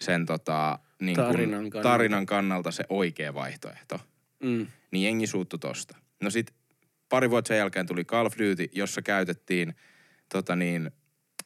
sen 0.00 0.26
tota, 0.26 0.78
niin 1.00 1.16
kun, 1.16 1.24
Tarinan 1.24 1.70
kannalta. 1.70 1.88
tarinan 1.88 2.26
kannalta 2.26 2.70
se 2.70 2.84
oikea 2.88 3.34
vaihtoehto. 3.34 4.00
Mm. 4.42 4.66
Niin 4.90 5.04
jengi 5.04 5.26
suuttu 5.26 5.58
tosta. 5.58 5.96
No 6.22 6.30
sit 6.30 6.54
pari 7.08 7.30
vuotta 7.30 7.48
sen 7.48 7.56
jälkeen 7.56 7.86
tuli 7.86 8.04
Call 8.04 8.26
of 8.26 8.34
Duty, 8.38 8.68
jossa 8.72 9.02
käytettiin 9.02 9.74
tota 10.32 10.56
niin, 10.56 10.90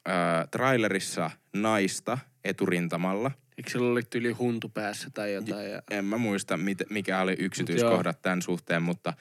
öö, 0.08 0.14
trailerissa 0.50 1.30
naista 1.52 2.18
eturintamalla. 2.44 3.30
Eikö 3.58 3.70
sillä 3.70 3.92
oli 3.92 4.02
yli 4.14 4.32
huntu 4.32 4.68
päässä 4.68 5.10
tai 5.14 5.32
jotain? 5.32 5.70
Ja... 5.70 5.82
En 5.90 6.04
mä 6.04 6.18
muista, 6.18 6.56
mit, 6.56 6.78
mikä 6.90 7.20
oli 7.20 7.36
yksityiskohdat 7.38 8.22
tämän 8.22 8.42
suhteen, 8.42 8.82
mutta 8.82 9.14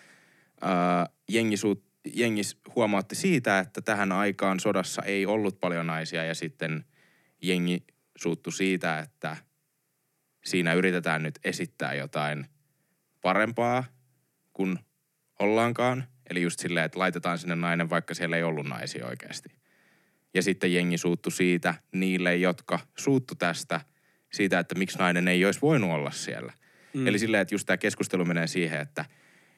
öö, 0.64 0.70
jengi, 1.30 1.58
suut, 1.58 1.84
jengi 2.14 2.42
huomautti 2.76 3.16
siitä, 3.16 3.60
että 3.60 3.82
tähän 3.82 4.12
aikaan 4.12 4.60
sodassa 4.60 5.02
ei 5.02 5.26
ollut 5.26 5.60
paljon 5.60 5.88
naisia 5.88 6.24
ja 6.24 6.36
sitten 6.36 6.86
jengi 7.42 7.84
suuttu 8.16 8.52
siitä, 8.52 9.00
että 9.00 9.38
siinä 10.46 10.74
yritetään 10.74 11.24
nyt 11.24 11.40
esittää 11.44 11.94
jotain 11.94 12.46
parempaa 13.22 13.84
kuin 14.54 14.80
ollaankaan. 15.40 16.04
Eli 16.30 16.42
just 16.42 16.60
silleen, 16.60 16.86
että 16.86 17.00
laitetaan 17.00 17.38
sinne 17.38 17.56
nainen, 17.56 17.90
vaikka 17.90 18.14
siellä 18.14 18.38
ei 18.38 18.44
ollut 18.44 18.68
naisia 18.68 19.08
oikeasti. 19.08 19.50
Ja 20.34 20.42
sitten 20.42 20.74
jengi 20.74 20.98
suuttu 20.98 21.32
siitä 21.32 21.76
niille, 21.92 22.36
jotka 22.36 22.80
suuttu 22.98 23.36
tästä, 23.36 23.82
siitä, 24.34 24.60
että 24.60 24.76
miksi 24.76 24.98
nainen 24.98 25.28
ei 25.28 25.46
olisi 25.46 25.62
voinut 25.62 25.92
olla 25.92 26.12
siellä. 26.12 26.54
Mm. 26.94 27.08
Eli 27.08 27.20
silleen, 27.20 27.42
että 27.42 27.56
just 27.56 27.66
tämä 27.66 27.78
keskustelu 27.78 28.26
menee 28.26 28.48
siihen, 28.48 28.82
että 28.82 29.06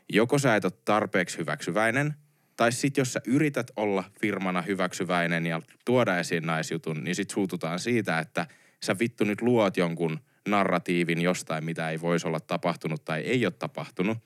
joko 0.10 0.39
sä 0.39 0.56
et 0.56 0.66
ole 0.66 0.74
tarpeeksi 0.86 1.38
hyväksyväinen, 1.38 2.14
tai 2.58 2.72
sitten 2.72 3.02
jos 3.02 3.14
sä 3.14 3.22
yrität 3.28 3.72
olla 3.76 4.04
firmana 4.22 4.62
hyväksyväinen 4.62 5.46
ja 5.46 5.62
tuoda 5.86 6.20
esiin 6.20 6.46
naisjutun, 6.46 7.04
niin 7.04 7.16
sit 7.16 7.30
suututaan 7.30 7.80
siitä, 7.80 8.20
että 8.20 8.48
sä 8.84 8.96
vittu 9.00 9.24
nyt 9.24 9.41
luot 9.41 9.78
jonkun 9.78 10.20
narratiivin 10.48 11.22
jostain, 11.22 11.66
mitä 11.66 11.89
ei 11.89 12.02
voisi 12.02 12.28
olla 12.28 12.39
tapahtunut 12.39 13.06
tai 13.06 13.22
ei 13.22 13.46
ole 13.46 13.54
tapahtunut. 13.60 14.18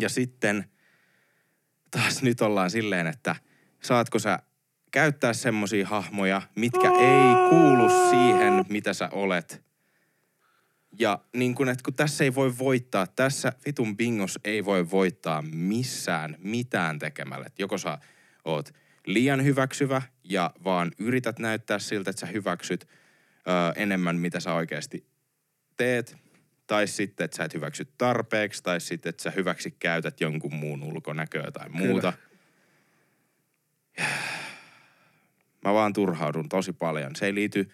Ja 0.00 0.08
sitten 0.08 0.64
taas 1.90 2.22
nyt 2.22 2.40
ollaan 2.40 2.70
silleen, 2.70 3.06
että 3.06 3.36
saatko 3.82 4.18
sä 4.18 4.38
käyttää 4.90 5.32
semmosia 5.32 5.86
hahmoja, 5.86 6.42
mitkä 6.56 6.88
ei 6.88 7.48
kuulu 7.50 8.10
siihen, 8.10 8.64
mitä 8.68 8.92
sä 8.92 9.08
olet. 9.12 9.62
Ja 10.98 11.18
niin 11.36 11.54
kun, 11.54 11.68
että 11.68 11.82
kun 11.84 11.94
tässä 11.94 12.24
ei 12.24 12.34
voi 12.34 12.58
voittaa, 12.58 13.06
tässä 13.06 13.52
vitun 13.66 13.96
bingos 13.96 14.38
ei 14.44 14.64
voi 14.64 14.90
voittaa 14.90 15.42
missään 15.42 16.36
mitään 16.38 16.98
tekemällä. 16.98 17.46
Et 17.46 17.58
joko 17.58 17.78
sä 17.78 17.98
oot 18.44 18.70
liian 19.06 19.44
hyväksyvä 19.44 20.02
ja 20.24 20.50
vaan 20.64 20.92
yrität 20.98 21.38
näyttää 21.38 21.78
siltä, 21.78 22.10
että 22.10 22.20
sä 22.20 22.26
hyväksyt 22.26 22.84
ö, 22.84 23.72
enemmän, 23.76 24.16
mitä 24.16 24.40
sä 24.40 24.54
oikeasti 24.54 25.06
teet. 25.76 26.16
Tai 26.70 26.86
sitten, 26.86 27.24
että 27.24 27.36
sä 27.36 27.44
et 27.44 27.54
hyväksy 27.54 27.88
tarpeeksi, 27.98 28.62
tai 28.62 28.80
sitten, 28.80 29.10
että 29.10 29.22
sä 29.22 29.30
hyväksi 29.30 29.70
käytät 29.70 30.20
jonkun 30.20 30.54
muun 30.54 30.82
ulkonäköä 30.82 31.50
tai 31.52 31.68
muuta. 31.68 32.12
Mä 35.64 35.74
vaan 35.74 35.92
turhaudun 35.92 36.48
tosi 36.48 36.72
paljon. 36.72 37.16
Se 37.16 37.26
ei 37.26 37.34
liity, 37.34 37.70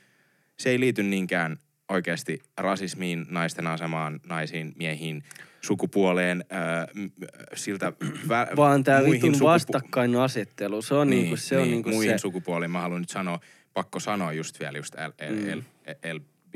se 0.57 0.71
ei 0.71 0.81
liity 0.81 1.03
niinkään 1.03 1.57
oikeasti 1.89 2.39
rasismiin, 2.57 3.27
naisten 3.31 3.67
asemaan, 3.67 4.21
naisiin, 4.27 4.73
miehiin, 4.79 5.23
sukupuoleen, 5.61 6.45
ää, 6.51 6.87
siltä 7.55 7.93
vä- 8.29 8.57
Vaan 8.57 8.85
tää 8.85 8.99
muihin 9.01 9.13
vitun 9.15 9.35
sukupu- 9.35 9.45
vastakkainasettelu, 9.47 10.83
se 10.83 10.95
on 10.95 11.11
niinku, 11.11 11.37
se 11.37 11.59
on 11.59 11.71
niinku 11.71 11.89
muihin 11.91 12.15
se. 12.15 12.19
sukupuoliin. 12.19 12.71
Mä 12.71 12.81
haluan 12.81 13.01
nyt 13.01 13.09
sanoa, 13.09 13.41
pakko 13.75 14.01
sanoa 14.01 14.33
just 14.33 14.61
vielä 14.61 14.79
just 14.79 14.95
L, 14.95 15.25
L, 15.31 15.35
Mm. 15.35 15.59
L, 15.59 15.63
L, 16.17 16.21
B, 16.51 16.55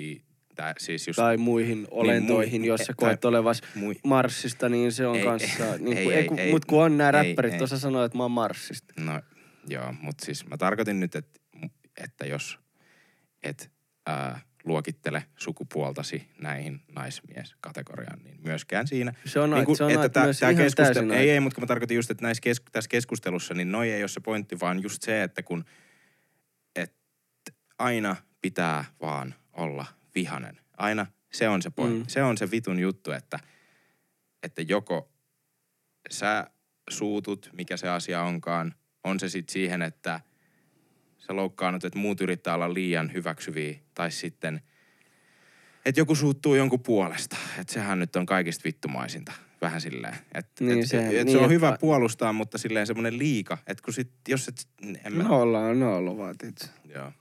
tää 0.54 0.74
siis 0.78 1.06
just 1.06 1.16
Tai 1.16 1.36
muihin 1.36 1.86
olentoihin, 1.90 2.60
mui- 2.60 2.68
jos 2.68 2.80
sä 2.80 2.92
koet 2.96 3.20
tai- 3.20 3.28
olevas 3.28 3.60
mui, 3.74 3.96
Marssista, 4.04 4.68
niin 4.68 4.92
se 4.92 5.06
on 5.06 5.16
Ei, 5.16 5.24
kanssa... 5.24 5.66
ei, 5.66 5.78
niin 5.78 5.98
ei, 5.98 6.04
kuin, 6.04 6.16
ei, 6.16 6.28
ei, 6.36 6.40
ei, 6.46 6.52
mut 6.52 6.64
kun 6.64 6.82
on 6.84 6.98
nämä 6.98 7.10
räppärit, 7.10 7.58
tuossa 7.58 7.78
sanoo, 7.78 8.04
että 8.04 8.18
mä 8.18 8.24
oon 8.24 8.30
Marssista. 8.30 8.94
No 8.96 9.22
joo, 9.68 9.94
mutta 10.00 10.26
siis 10.26 10.46
mä 10.46 10.56
tarkoitin 10.56 11.00
nyt, 11.00 11.14
että, 11.14 11.40
että 12.04 12.26
jos 12.26 12.58
et, 13.42 13.70
ää, 14.06 14.40
luokittele 14.64 15.24
sukupuoltasi 15.36 16.28
näihin 16.40 16.80
naismies-kategoriaan, 16.94 18.22
niin 18.24 18.36
myöskään 18.44 18.86
siinä. 18.86 19.14
Se 19.24 19.40
on, 19.40 19.50
niin 19.50 19.64
kuin, 19.64 19.76
se 19.76 19.84
on 19.84 19.90
että 19.90 20.08
tää, 20.08 20.24
myös 20.24 20.40
tää 20.40 20.54
keskustelu, 20.54 21.12
ei, 21.12 21.30
ei, 21.30 21.40
mutta 21.40 21.54
kun 21.54 21.62
mä 21.62 21.66
tarkoitin 21.66 21.94
just, 21.94 22.10
että 22.10 22.22
näissä 22.22 22.40
kes, 22.40 22.62
tässä 22.72 22.88
keskustelussa, 22.88 23.54
niin 23.54 23.72
noi 23.72 23.90
ei 23.92 24.02
ole 24.02 24.08
se 24.08 24.20
pointti, 24.20 24.60
vaan 24.60 24.82
just 24.82 25.02
se, 25.02 25.22
että 25.22 25.42
kun, 25.42 25.64
että 26.76 26.96
aina 27.78 28.16
pitää 28.42 28.84
vaan 29.00 29.34
olla 29.52 29.86
vihanen. 30.14 30.56
Aina 30.76 31.06
se 31.32 31.48
on 31.48 31.62
se 31.62 31.70
pointti. 31.70 31.98
Mm. 32.00 32.08
Se 32.08 32.22
on 32.22 32.38
se 32.38 32.50
vitun 32.50 32.78
juttu, 32.80 33.12
että, 33.12 33.38
että 34.42 34.62
joko 34.62 35.12
sä 36.10 36.50
suutut, 36.90 37.50
mikä 37.52 37.76
se 37.76 37.88
asia 37.88 38.22
onkaan, 38.22 38.74
on 39.04 39.20
se 39.20 39.28
sitten 39.28 39.52
siihen, 39.52 39.82
että 39.82 40.20
sä 41.18 41.36
loukkaannut, 41.36 41.84
että 41.84 41.98
muut 41.98 42.20
yrittää 42.20 42.54
olla 42.54 42.74
liian 42.74 43.12
hyväksyviä, 43.12 43.78
tai 43.94 44.10
sitten, 44.10 44.60
että 45.86 46.00
joku 46.00 46.14
suuttuu 46.14 46.54
jonkun 46.54 46.80
puolesta. 46.82 47.36
Että 47.60 47.72
sehän 47.72 47.98
nyt 47.98 48.16
on 48.16 48.26
kaikista 48.26 48.64
vittumaisinta. 48.64 49.32
Vähän 49.60 49.80
silleen. 49.80 50.14
Että 50.34 50.64
Niin 50.64 50.80
et, 50.80 50.86
se- 50.88 50.98
et, 51.06 51.10
niin, 51.12 51.30
se 51.30 51.36
on 51.38 51.44
että- 51.44 51.48
hyvä 51.54 51.76
puolustaa, 51.80 52.32
mutta 52.32 52.58
silleen 52.58 52.86
semmoinen 52.86 53.18
liika. 53.18 53.58
Että 53.66 53.82
kun 53.84 53.94
sit, 53.94 54.10
jos 54.28 54.48
et, 54.48 54.68
en 55.04 55.12
mä, 55.16 55.22
No 55.22 55.40
ollaan, 55.42 55.80
no 55.80 55.96
ollut 55.96 56.18
vaan, 56.18 56.38
tietysti. 56.38 56.70
joo. 56.94 57.12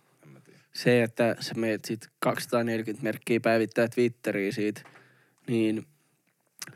Se, 0.84 1.04
että 1.04 1.36
sä 1.40 1.54
meet 1.54 1.86
sit 1.86 2.08
240 2.20 3.04
merkkiä 3.04 3.40
päivittää 3.40 3.88
Twitteriä 3.88 4.52
siitä, 4.52 4.82
niin 5.48 5.88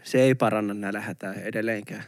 se 0.04 0.22
ei 0.22 0.36
paranna 0.36 0.74
nälhätää 0.74 1.34
edelleenkään. 1.34 2.04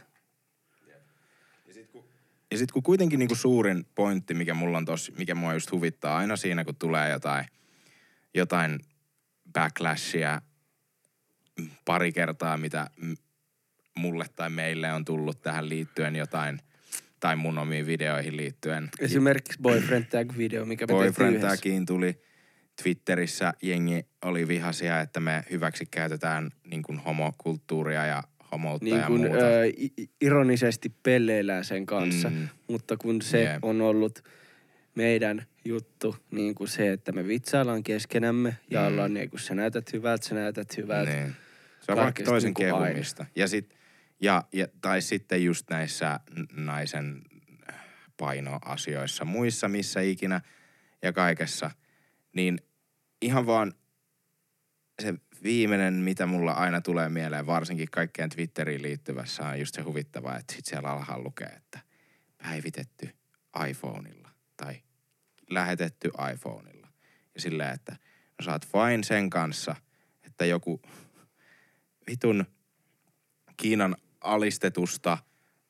Ja 2.50 2.58
sitten 2.58 2.72
kun 2.72 2.82
kuitenkin 2.82 3.18
niinku 3.18 3.34
suurin 3.34 3.86
pointti, 3.94 4.34
mikä 4.34 4.54
mulla 4.54 4.78
on 4.78 4.84
tossa, 4.84 5.12
mikä 5.18 5.34
mua 5.34 5.54
just 5.54 5.72
huvittaa 5.72 6.16
aina 6.16 6.36
siinä, 6.36 6.64
kun 6.64 6.76
tulee 6.76 7.10
jotain, 7.10 7.44
jotain 8.34 8.80
backlashia 9.52 10.42
pari 11.84 12.12
kertaa, 12.12 12.56
mitä 12.56 12.90
mulle 13.94 14.24
tai 14.36 14.50
meille 14.50 14.92
on 14.92 15.04
tullut 15.04 15.42
tähän 15.42 15.68
liittyen 15.68 16.16
jotain, 16.16 16.58
tai 17.20 17.36
mun 17.36 17.58
omiin 17.58 17.86
videoihin 17.86 18.36
liittyen. 18.36 18.88
Esimerkiksi 19.00 19.58
Boyfriend 19.62 20.04
Tag-video, 20.04 20.64
mikä 20.64 20.86
Boyfriend 20.86 21.40
tagiin 21.40 21.86
tuli 21.86 22.20
Twitterissä, 22.82 23.52
jengi 23.62 24.06
oli 24.24 24.48
vihaisia, 24.48 25.00
että 25.00 25.20
me 25.20 25.44
hyväksi 25.50 25.86
käytetään 25.90 26.50
niin 26.64 26.82
kuin 26.82 26.98
homokulttuuria 26.98 28.06
ja 28.06 28.22
homoutta 28.52 28.84
Niin 28.84 28.96
ja 28.98 29.06
kun, 29.06 29.20
muuta. 29.20 29.36
ö, 29.44 29.62
ironisesti 30.20 30.92
pelleillään 31.02 31.64
sen 31.64 31.86
kanssa, 31.86 32.30
Mm. 32.30 32.48
mutta 32.68 32.96
kun 32.96 33.22
se 33.22 33.42
Jep. 33.42 33.64
on 33.64 33.80
ollut 33.80 34.22
meidän 34.94 35.46
juttu, 35.64 36.16
niin 36.30 36.54
kuin 36.54 36.68
se, 36.68 36.92
että 36.92 37.12
me 37.12 37.28
vitsaillaan 37.28 37.82
keskenämme 37.82 38.56
ja 38.70 38.80
Mm. 38.80 38.86
ollaan 38.86 39.14
niin 39.14 39.30
kuin 39.30 39.40
sä 39.40 39.54
näytät 39.54 39.92
hyvältä, 39.92 40.26
sä 40.28 40.34
näytät 40.34 40.76
hyvältä. 40.76 41.10
Niin. 41.12 41.34
Se 41.80 41.92
on 41.92 41.98
vaikka 41.98 42.22
toisen 42.24 42.52
aina. 42.60 42.78
kehumista. 42.86 43.26
Ja 43.36 43.48
sit, 43.48 43.74
ja, 44.20 44.42
ja, 44.52 44.66
tai 44.80 45.02
sitten 45.02 45.44
just 45.44 45.70
näissä 45.70 46.20
naisen 46.52 47.22
painoasioissa, 48.16 49.24
muissa 49.24 49.68
missä 49.68 50.00
ikinä 50.00 50.40
ja 51.02 51.12
kaikessa, 51.12 51.70
niin 52.32 52.58
ihan 53.22 53.46
vaan 53.46 53.74
se 55.02 55.14
viimeinen, 55.42 55.94
mitä 55.94 56.26
mulla 56.26 56.52
aina 56.52 56.80
tulee 56.80 57.08
mieleen, 57.08 57.46
varsinkin 57.46 57.90
kaikkeen 57.90 58.30
Twitteriin 58.30 58.82
liittyvässä, 58.82 59.46
on 59.46 59.60
just 59.60 59.74
se 59.74 59.82
huvittava, 59.82 60.36
että 60.36 60.54
sit 60.54 60.66
siellä 60.66 60.88
alhaalla 60.88 61.24
lukee, 61.24 61.48
että 61.56 61.80
päivitetty 62.42 63.10
iPhoneilla 63.68 64.30
tai 64.56 64.82
lähetetty 65.50 66.10
iPhoneilla. 66.32 66.88
Ja 67.34 67.40
silleen, 67.40 67.74
että 67.74 67.96
no 68.46 68.52
oot 68.52 68.72
vain 68.72 69.04
sen 69.04 69.30
kanssa, 69.30 69.76
että 70.24 70.44
joku 70.44 70.82
vitun 72.06 72.46
Kiinan 73.56 73.96
alistetusta 74.26 75.18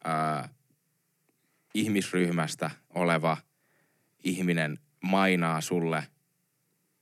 ää, 0.04 0.48
ihmisryhmästä 1.74 2.70
oleva 2.94 3.36
ihminen 4.24 4.78
mainaa 5.00 5.61
sulle 5.61 6.02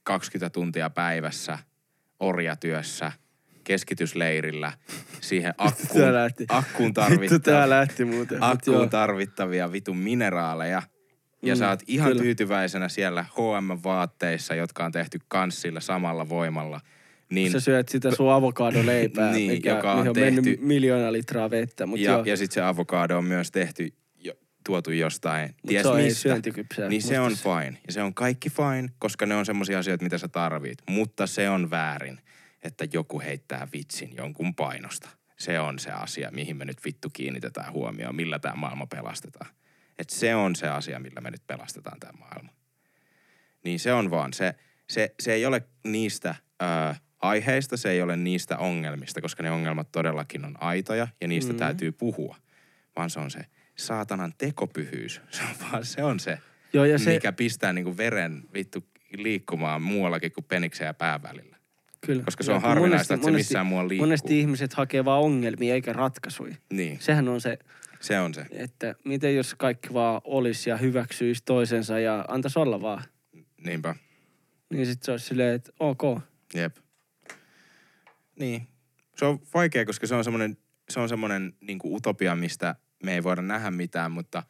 20 0.03 0.51
tuntia 0.51 0.91
päivässä 0.91 1.59
orjatyössä 2.21 3.13
keskitysleirillä 3.65 4.73
siihen 5.21 5.55
akkuun, 5.59 6.03
akkuun, 6.49 6.95
tarvittavia, 6.95 7.71
lähti 7.71 8.05
muuten. 8.05 8.43
akkuun 8.43 8.91
tarvittavia 8.91 9.73
vitun 9.73 9.97
mineraaleja. 9.97 10.83
Ja 11.43 11.55
Mm, 11.55 11.59
sä 11.59 11.69
oot 11.71 11.81
ihan 11.87 12.09
kyllä. 12.09 12.23
tyytyväisenä 12.23 12.89
siellä 12.89 13.23
H&M-vaatteissa, 13.23 14.55
jotka 14.55 14.85
on 14.85 14.93
tehty 14.93 15.19
kanssilla 15.29 15.81
samalla 15.81 16.29
voimalla. 16.29 16.81
Niin, 17.31 17.53
Sä 17.53 17.61
syöt 17.61 17.89
sitä 17.89 18.11
sun 18.15 18.33
avokadoleipää, 18.33 19.33
Niin, 19.33 19.51
mikä, 19.51 19.71
joka 19.75 19.93
on 19.93 20.09
on 20.09 20.15
tehty- 20.15 20.41
mennyt 20.41 20.61
miljoona 20.61 21.13
litraa 21.13 21.51
vettä. 21.51 21.87
Mut 21.87 21.99
ja, 22.01 22.13
joo, 22.13 22.25
ja 22.25 22.37
sitten 22.37 22.55
se 22.55 22.61
avokado 22.61 23.19
on 23.19 23.25
myös 23.25 23.51
tehty, 23.51 23.93
jo, 24.19 24.33
tuotu 24.67 24.91
jostain, 24.91 25.49
mut 25.49 25.69
ties 25.69 25.83
se 25.83 25.89
on 25.89 26.01
mistä. 26.01 26.21
syöntikypsää. 26.21 26.89
Niin 26.89 27.03
se 27.03 27.21
on 27.21 27.33
fine. 27.33 27.79
Ja 27.87 27.93
se 27.93 28.03
on 28.03 28.15
kaikki 28.15 28.51
fine, 28.51 28.89
koska 28.99 29.27
ne 29.27 29.35
on 29.35 29.47
semmoisia 29.47 29.79
asioita, 29.79 30.05
mitä 30.05 30.19
sä 30.19 30.29
tarvit. 30.29 30.79
Mutta 30.91 31.27
se 31.27 31.51
on 31.51 31.71
väärin, 31.71 32.21
että 32.63 32.87
joku 32.93 33.21
heittää 33.21 33.69
vitsin 33.73 34.17
jonkun 34.17 34.55
painosta. 34.55 35.09
Se 35.39 35.61
on 35.61 35.79
se 35.79 35.91
asia, 35.91 36.31
mihin 36.31 36.57
me 36.57 36.65
nyt 36.65 36.85
vittu 36.85 37.11
kiinnitetään 37.13 37.73
huomioon, 37.73 38.17
millä 38.17 38.39
tämä 38.39 38.55
maailma 38.55 38.87
pelastetaan. 38.87 39.51
Et 39.99 40.11
se 40.11 40.35
on 40.35 40.57
se 40.57 40.69
asia, 40.69 40.99
millä 40.99 41.21
me 41.21 41.31
nyt 41.31 41.47
pelastetaan 41.47 42.01
tämä 42.01 42.13
maailma. 42.19 42.53
Niin 43.65 43.81
se 43.81 43.93
on 43.93 44.11
vaan. 44.11 44.33
Se, 44.33 44.55
se, 44.91 45.15
se 45.21 45.33
ei 45.33 45.47
ole 45.47 45.63
niistä 45.85 46.35
ö, 46.63 46.95
aiheista, 47.29 47.77
se 47.77 47.91
ei 47.91 48.03
ole 48.03 48.17
niistä 48.17 48.59
ongelmista, 48.59 49.21
koska 49.21 49.43
ne 49.43 49.51
ongelmat 49.51 49.93
todellakin 49.93 50.45
on 50.45 50.55
aitoja 50.63 51.09
ja 51.21 51.29
niistä 51.29 51.53
Mm. 51.53 51.59
täytyy 51.59 51.93
puhua. 51.93 52.37
Vaan 52.97 53.11
se 53.11 53.21
on 53.21 53.31
se 53.31 53.41
saatanan 53.77 54.33
tekopyhyys. 54.39 55.21
Se 55.31 55.43
on 55.43 55.71
vaan 55.73 55.85
se, 55.85 56.05
on 56.05 56.21
se 56.21 56.39
Joo, 56.73 56.85
ja 56.85 56.99
se, 56.99 57.13
mikä 57.15 57.33
pistää 57.33 57.73
niinku 57.73 57.97
veren 57.97 58.43
vittu 58.55 58.85
liikkumaan 59.17 59.83
muuallakin 59.83 60.33
kuin 60.33 60.45
peniksen 60.45 60.87
ja 60.87 60.95
pään 60.95 61.23
välillä. 61.23 61.57
kyllä. 62.07 62.23
Koska 62.25 62.45
se 62.45 62.53
on 62.53 62.63
harvinaista, 62.63 63.15
että 63.15 63.25
se 63.27 63.31
missään 63.31 63.67
muualla 63.67 63.89
liikkuu. 63.89 64.07
Monesti 64.07 64.41
ihmiset 64.41 64.75
hakee 64.75 65.05
vaan 65.05 65.21
ongelmia 65.23 65.75
eikä 65.75 65.93
ratkaisuja. 65.93 66.55
Niin, 66.73 67.01
Sehän 67.01 67.29
on 67.29 67.41
se, 67.41 67.59
se 68.01 68.21
on 68.21 68.35
se. 68.35 68.47
että 68.51 68.95
miten 69.05 69.37
jos 69.37 69.55
kaikki 69.55 69.95
vaan 69.95 70.21
olisi 70.25 70.71
ja 70.71 70.77
hyväksyisi 70.77 71.43
toisensa 71.45 71.99
ja 71.99 72.25
antaisi 72.29 72.59
olla 72.59 72.81
vaan. 72.81 73.03
Niinpä. 73.67 73.95
Niin 74.71 74.87
sit 74.87 75.03
se 75.03 75.11
olisi 75.11 75.27
silleen, 75.27 75.55
että 75.55 75.71
ok. 75.81 76.03
Jep. 76.55 76.77
Niin. 78.39 78.69
Se 79.17 79.25
on 79.25 79.41
vaikea, 79.55 79.85
koska 79.85 80.07
se 80.07 80.15
on 80.15 80.25
semmoinen, 80.25 80.57
se 80.89 81.01
on 81.01 81.09
semmoinen 81.09 81.53
niin 81.61 81.79
utopia, 81.85 82.37
mistä 82.37 82.75
me 83.03 83.15
ei 83.15 83.23
voida 83.23 83.43
nähdä 83.43 83.71
mitään, 83.71 84.13
mutta 84.13 84.43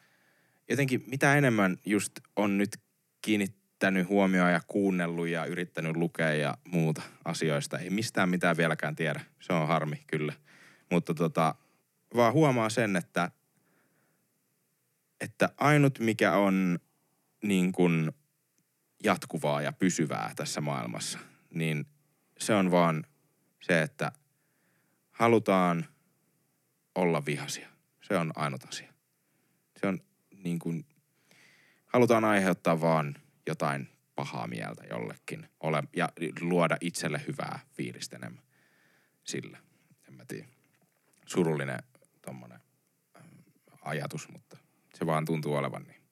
jotenkin 0.69 1.05
mitä 1.07 1.37
enemmän 1.37 1.79
just 1.87 2.13
on 2.37 2.59
nyt 2.59 2.81
kiinnittänyt 3.23 4.09
huomioon 4.09 4.53
ja 4.53 4.61
kuunnellut 4.69 5.29
ja 5.29 5.45
yrittänyt 5.45 5.97
lukea 5.97 6.35
ja 6.35 6.59
muuta 6.69 7.03
asioista. 7.25 7.79
Ei 7.79 7.91
mistään 7.91 8.29
mitään 8.29 8.57
vieläkään 8.57 8.97
tiedä. 8.97 9.21
Se 9.41 9.53
on 9.53 9.69
harmi, 9.69 10.05
kyllä. 10.07 10.33
Mutta 10.91 11.15
tota, 11.15 11.55
vaan 12.17 12.33
huomaa 12.33 12.71
sen, 12.71 12.97
että, 12.97 13.31
että 15.21 15.49
ainut 15.57 15.99
mikä 15.99 16.33
on 16.33 16.79
niin 17.43 17.73
kuin 17.73 18.13
jatkuvaa 19.05 19.63
ja 19.63 19.73
pysyvää 19.73 20.33
tässä 20.37 20.61
maailmassa, 20.61 21.19
niin 21.55 21.87
se 22.39 22.55
on 22.55 22.71
vaan 22.71 23.07
se, 23.67 23.83
että 23.83 24.13
halutaan 25.11 25.87
olla 26.95 27.27
vihasia. 27.27 27.69
Se 28.03 28.17
on 28.17 28.33
ainut 28.35 28.65
asia. 28.69 28.93
Se 29.81 29.87
on 29.87 30.01
niin 30.45 30.59
kuin, 30.59 30.87
halutaan 31.87 32.25
aiheuttaa 32.25 32.81
vaan 32.81 33.15
jotain 33.47 33.89
pahaa 34.15 34.47
mieltä 34.47 34.85
jollekin 34.91 35.49
ole, 35.61 35.83
ja 35.97 36.09
luoda 36.41 36.77
itselle 36.81 37.23
hyvää 37.27 37.61
fiilistä 37.77 38.17
enemmän 38.17 38.45
sillä. 39.25 39.59
En 40.09 40.15
mä 40.15 40.25
tiedä. 40.29 40.49
Surullinen 41.27 41.79
tommonen 42.23 42.61
ähm, 43.17 43.27
ajatus, 43.83 44.29
mutta 44.29 44.59
se 44.95 45.07
vaan 45.07 45.25
tuntuu 45.25 45.55
olevan 45.55 45.83
niin. 45.83 46.03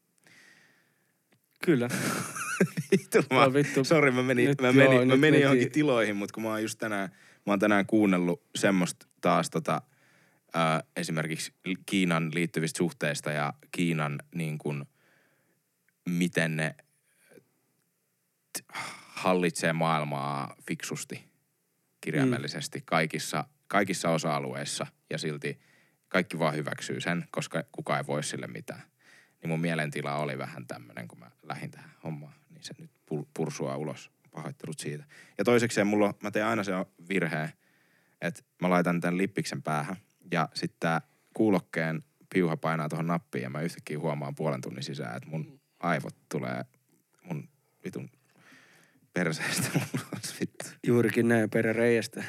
Kyllä. 1.64 1.88
Vittu, 2.90 3.18
mä, 3.18 3.24
Toi 3.28 3.52
vittu. 3.52 3.84
Sori, 3.84 4.10
mä 4.10 4.22
menin, 4.22 4.48
Nyt 4.48 4.60
mä 4.60 4.66
joo, 4.66 4.74
menin, 4.74 4.98
mä 4.98 5.04
nyt 5.04 5.20
menin 5.20 5.40
johonkin 5.40 5.72
tiloihin, 5.72 6.16
mutta 6.16 6.34
kun 6.34 6.42
mä 6.42 6.48
oon 6.48 6.62
just 6.62 6.78
tänään, 6.78 7.10
mä 7.46 7.52
oon 7.52 7.58
tänään 7.58 7.86
kuunnellut 7.86 8.42
semmoista 8.54 9.06
taas 9.20 9.50
tota, 9.50 9.82
ää, 10.54 10.82
esimerkiksi 10.96 11.52
Kiinan 11.86 12.30
liittyvistä 12.34 12.78
suhteista 12.78 13.32
ja 13.32 13.52
Kiinan 13.70 14.18
niin 14.34 14.58
kuin, 14.58 14.84
miten 16.08 16.56
ne 16.56 16.74
t- 18.58 18.76
hallitsee 19.08 19.72
maailmaa 19.72 20.54
fiksusti, 20.68 21.28
kirjaimellisesti 22.00 22.78
Mm. 22.78 22.84
kaikissa, 22.84 23.44
kaikissa 23.68 24.10
osa-alueissa 24.10 24.86
ja 25.10 25.18
silti 25.18 25.60
kaikki 26.08 26.38
vaan 26.38 26.54
hyväksyy 26.54 27.00
sen, 27.00 27.24
koska 27.30 27.64
kukaan 27.72 27.98
ei 28.00 28.06
voi 28.06 28.24
sille 28.24 28.46
mitään. 28.46 28.82
Niin 29.42 29.48
mun 29.48 29.60
mielentila 29.60 30.16
oli 30.16 30.38
vähän 30.38 30.66
tämmönen, 30.66 31.08
kun 31.08 31.18
mä 31.18 31.30
lähdin 31.42 31.70
tähän 31.70 31.90
hommaan, 32.04 32.34
niin 32.50 32.64
se 32.64 32.74
nyt 32.78 32.90
pursua 33.34 33.76
ulos 33.76 34.10
pahoittelut 34.32 34.78
siitä. 34.78 35.04
Ja 35.38 35.44
toisekseen 35.44 35.86
mulla, 35.86 36.14
mä 36.22 36.30
teen 36.30 36.46
aina 36.46 36.64
se 36.64 36.72
virheen, 37.08 37.48
että 38.20 38.42
mä 38.62 38.70
laitan 38.70 39.00
tämän 39.00 39.18
lippiksen 39.18 39.62
päähän 39.62 39.96
ja 40.32 40.48
sitten 40.54 40.80
tää 40.80 41.00
kuulokkeen 41.34 42.04
piuha 42.34 42.56
painaa 42.56 42.88
tuohon 42.88 43.06
nappiin 43.06 43.42
ja 43.42 43.50
mä 43.50 43.60
yhtäkkiä 43.60 43.98
huomaan 43.98 44.34
puolen 44.34 44.60
tunnin 44.60 44.82
sisään, 44.82 45.16
että 45.16 45.28
mun 45.28 45.60
aivot 45.80 46.16
tulee 46.28 46.64
mun 47.22 47.48
vitun 47.84 48.10
perseestä 49.14 49.68
ulos 49.94 50.40
vittu. 50.40 50.64
Juurikin 50.86 51.28
näin 51.28 51.50
peräreiästä. 51.50 52.24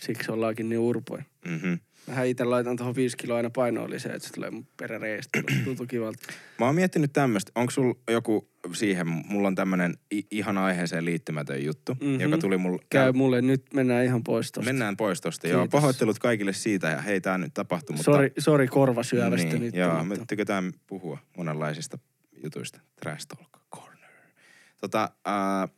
Siksi 0.00 0.32
ollaankin 0.32 0.68
niin 0.68 0.78
urpoja. 0.78 1.24
Mm-hmm. 1.44 1.78
Vähän 2.08 2.26
itse 2.26 2.44
laitan 2.44 2.76
tuohon 2.76 2.94
viisi 2.94 3.16
kiloa 3.16 3.36
aina 3.36 3.50
painoa 3.50 3.90
lisää, 3.90 4.14
että 4.14 4.28
se 4.28 4.34
tulee 4.34 4.50
mun 4.50 4.66
peräreiästä. 4.76 5.38
Tuntuu 5.64 5.86
kivalta. 5.86 6.18
Mä 6.58 6.66
oon 6.66 6.74
miettinyt 6.74 7.12
tämmöistä, 7.12 7.52
onko 7.54 7.70
sul 7.70 7.94
joku 8.10 8.48
siihen, 8.72 9.06
mulla 9.08 9.48
on 9.48 9.54
tämmönen 9.54 9.94
ihan 10.30 10.58
aiheeseen 10.58 11.04
liittymätön 11.04 11.64
juttu, 11.64 11.94
Mhm. 11.94 12.04
mm-hmm. 12.04 12.20
joka 12.20 12.38
tuli 12.38 12.56
mulle... 12.56 12.78
Käy 12.90 13.12
mulle, 13.12 13.42
nyt 13.42 13.64
mennään 13.74 14.04
ihan 14.04 14.24
pois 14.24 14.52
tosta. 14.52 14.68
Mennään 14.70 14.96
pois 14.96 15.20
tosta. 15.20 15.48
Joo, 15.48 15.60
Kiitos. 15.60 15.80
pahoittelut 15.80 16.18
kaikille 16.18 16.52
siitä 16.52 16.88
ja 16.90 17.00
hei, 17.02 17.20
tää 17.20 17.38
nyt 17.38 17.54
tapahtui, 17.54 17.96
mutta... 17.96 18.12
Sori, 18.12 18.32
sori 18.38 18.68
korvasyövästä 18.68 19.48
niin, 19.48 19.62
nyt. 19.62 19.74
Joo, 19.74 19.94
me 19.96 20.02
mutta- 20.04 20.24
tykätään 20.28 20.72
puhua 20.86 21.18
monenlaisista 21.36 21.98
jutuista. 22.44 22.80
Trash 23.02 23.26
Talk 23.26 23.48
Corner. 23.76 24.10
Tota, 24.80 25.10
ää, 25.24 25.68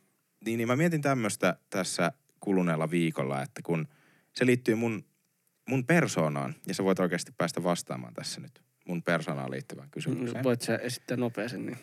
niin, 0.45 0.57
niin 0.57 0.67
mä 0.67 0.75
mietin 0.75 1.01
tämmöistä 1.01 1.55
tässä 1.69 2.11
kuluneella 2.39 2.91
viikolla, 2.91 3.41
että 3.41 3.61
kun 3.63 3.87
se 4.35 4.45
liittyy 4.45 4.75
mun, 4.75 5.05
mun 5.69 5.85
persoonaan, 5.85 6.55
ja 6.67 6.73
sä 6.73 6.83
voit 6.83 6.99
oikeasti 6.99 7.31
päästä 7.37 7.63
vastaamaan 7.63 8.13
tässä 8.13 8.41
nyt 8.41 8.61
mun 8.87 9.03
persoonaan 9.03 9.51
liittyvään 9.51 9.89
kysymykseen. 9.89 10.43
Voit 10.43 10.61
sä 10.61 10.75
esittää 10.75 11.17
nopeasti, 11.17 11.57
niin 11.57 11.77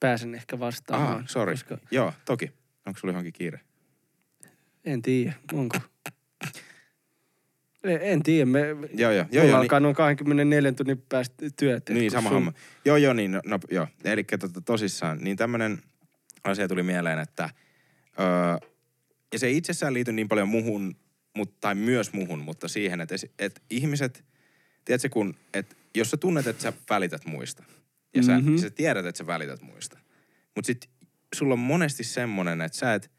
pääsen 0.00 0.34
ehkä 0.34 0.58
vastaamaan. 0.58 1.18
Ah, 1.18 1.28
sorry. 1.28 1.52
Koska 1.52 1.78
Joo, 1.90 2.12
toki. 2.24 2.52
Onko 2.86 2.98
sulla 3.00 3.12
johonkin 3.12 3.32
kiire? 3.32 3.60
en 4.84 5.02
tiedä, 5.02 5.32
onko. 5.52 5.78
En, 7.84 8.22
tiedä, 8.22 8.46
me, 8.46 8.60
Joo, 8.68 8.76
joo. 8.94 9.10
Joo, 9.12 9.26
joo, 9.32 9.44
joo 9.44 9.58
alkaa 9.60 9.80
noin 9.80 9.94
24 9.94 10.72
tunnin 10.72 11.04
päästä 11.08 11.46
työt. 11.58 11.88
niin, 11.88 11.98
niin 11.98 12.10
sama 12.10 12.28
sun- 12.28 12.34
homma. 12.34 12.52
Joo, 12.84 12.96
joo, 12.96 13.12
niin, 13.12 13.32
no, 13.32 13.40
no 13.44 13.58
joo. 13.70 13.86
Eli 14.04 14.24
tota, 14.24 14.60
tosissaan, 14.60 15.18
niin 15.20 15.36
tämmönen 15.36 15.78
asia 16.44 16.68
tuli 16.68 16.82
mieleen, 16.82 17.18
että 17.18 17.50
öö, 18.20 18.68
ja 19.32 19.38
se 19.38 19.46
ei 19.46 19.56
itsessään 19.56 19.94
liity 19.94 20.12
niin 20.12 20.28
paljon 20.28 20.48
muhun, 20.48 20.96
mut, 21.36 21.60
tai 21.60 21.74
myös 21.74 22.12
muhun, 22.12 22.38
mutta 22.38 22.68
siihen, 22.68 23.00
että, 23.00 23.14
että 23.38 23.60
ihmiset, 23.70 24.24
tiedätkö 24.84 25.08
kun, 25.08 25.34
että 25.54 25.76
jos 25.94 26.10
sä 26.10 26.16
tunnet, 26.16 26.46
että 26.46 26.62
sä 26.62 26.72
välität 26.90 27.24
muista, 27.26 27.64
ja 28.14 28.22
sä, 28.22 28.38
Mhm. 28.40 28.56
sä 28.56 28.70
tiedät, 28.70 29.06
että 29.06 29.18
sä 29.18 29.26
välität 29.26 29.62
muista, 29.62 29.98
mutta 30.54 30.66
sit 30.66 30.90
sulla 31.34 31.52
on 31.52 31.58
monesti 31.58 32.04
semmonen, 32.04 32.60
että 32.60 32.78
sä 32.78 32.94
et 32.94 33.10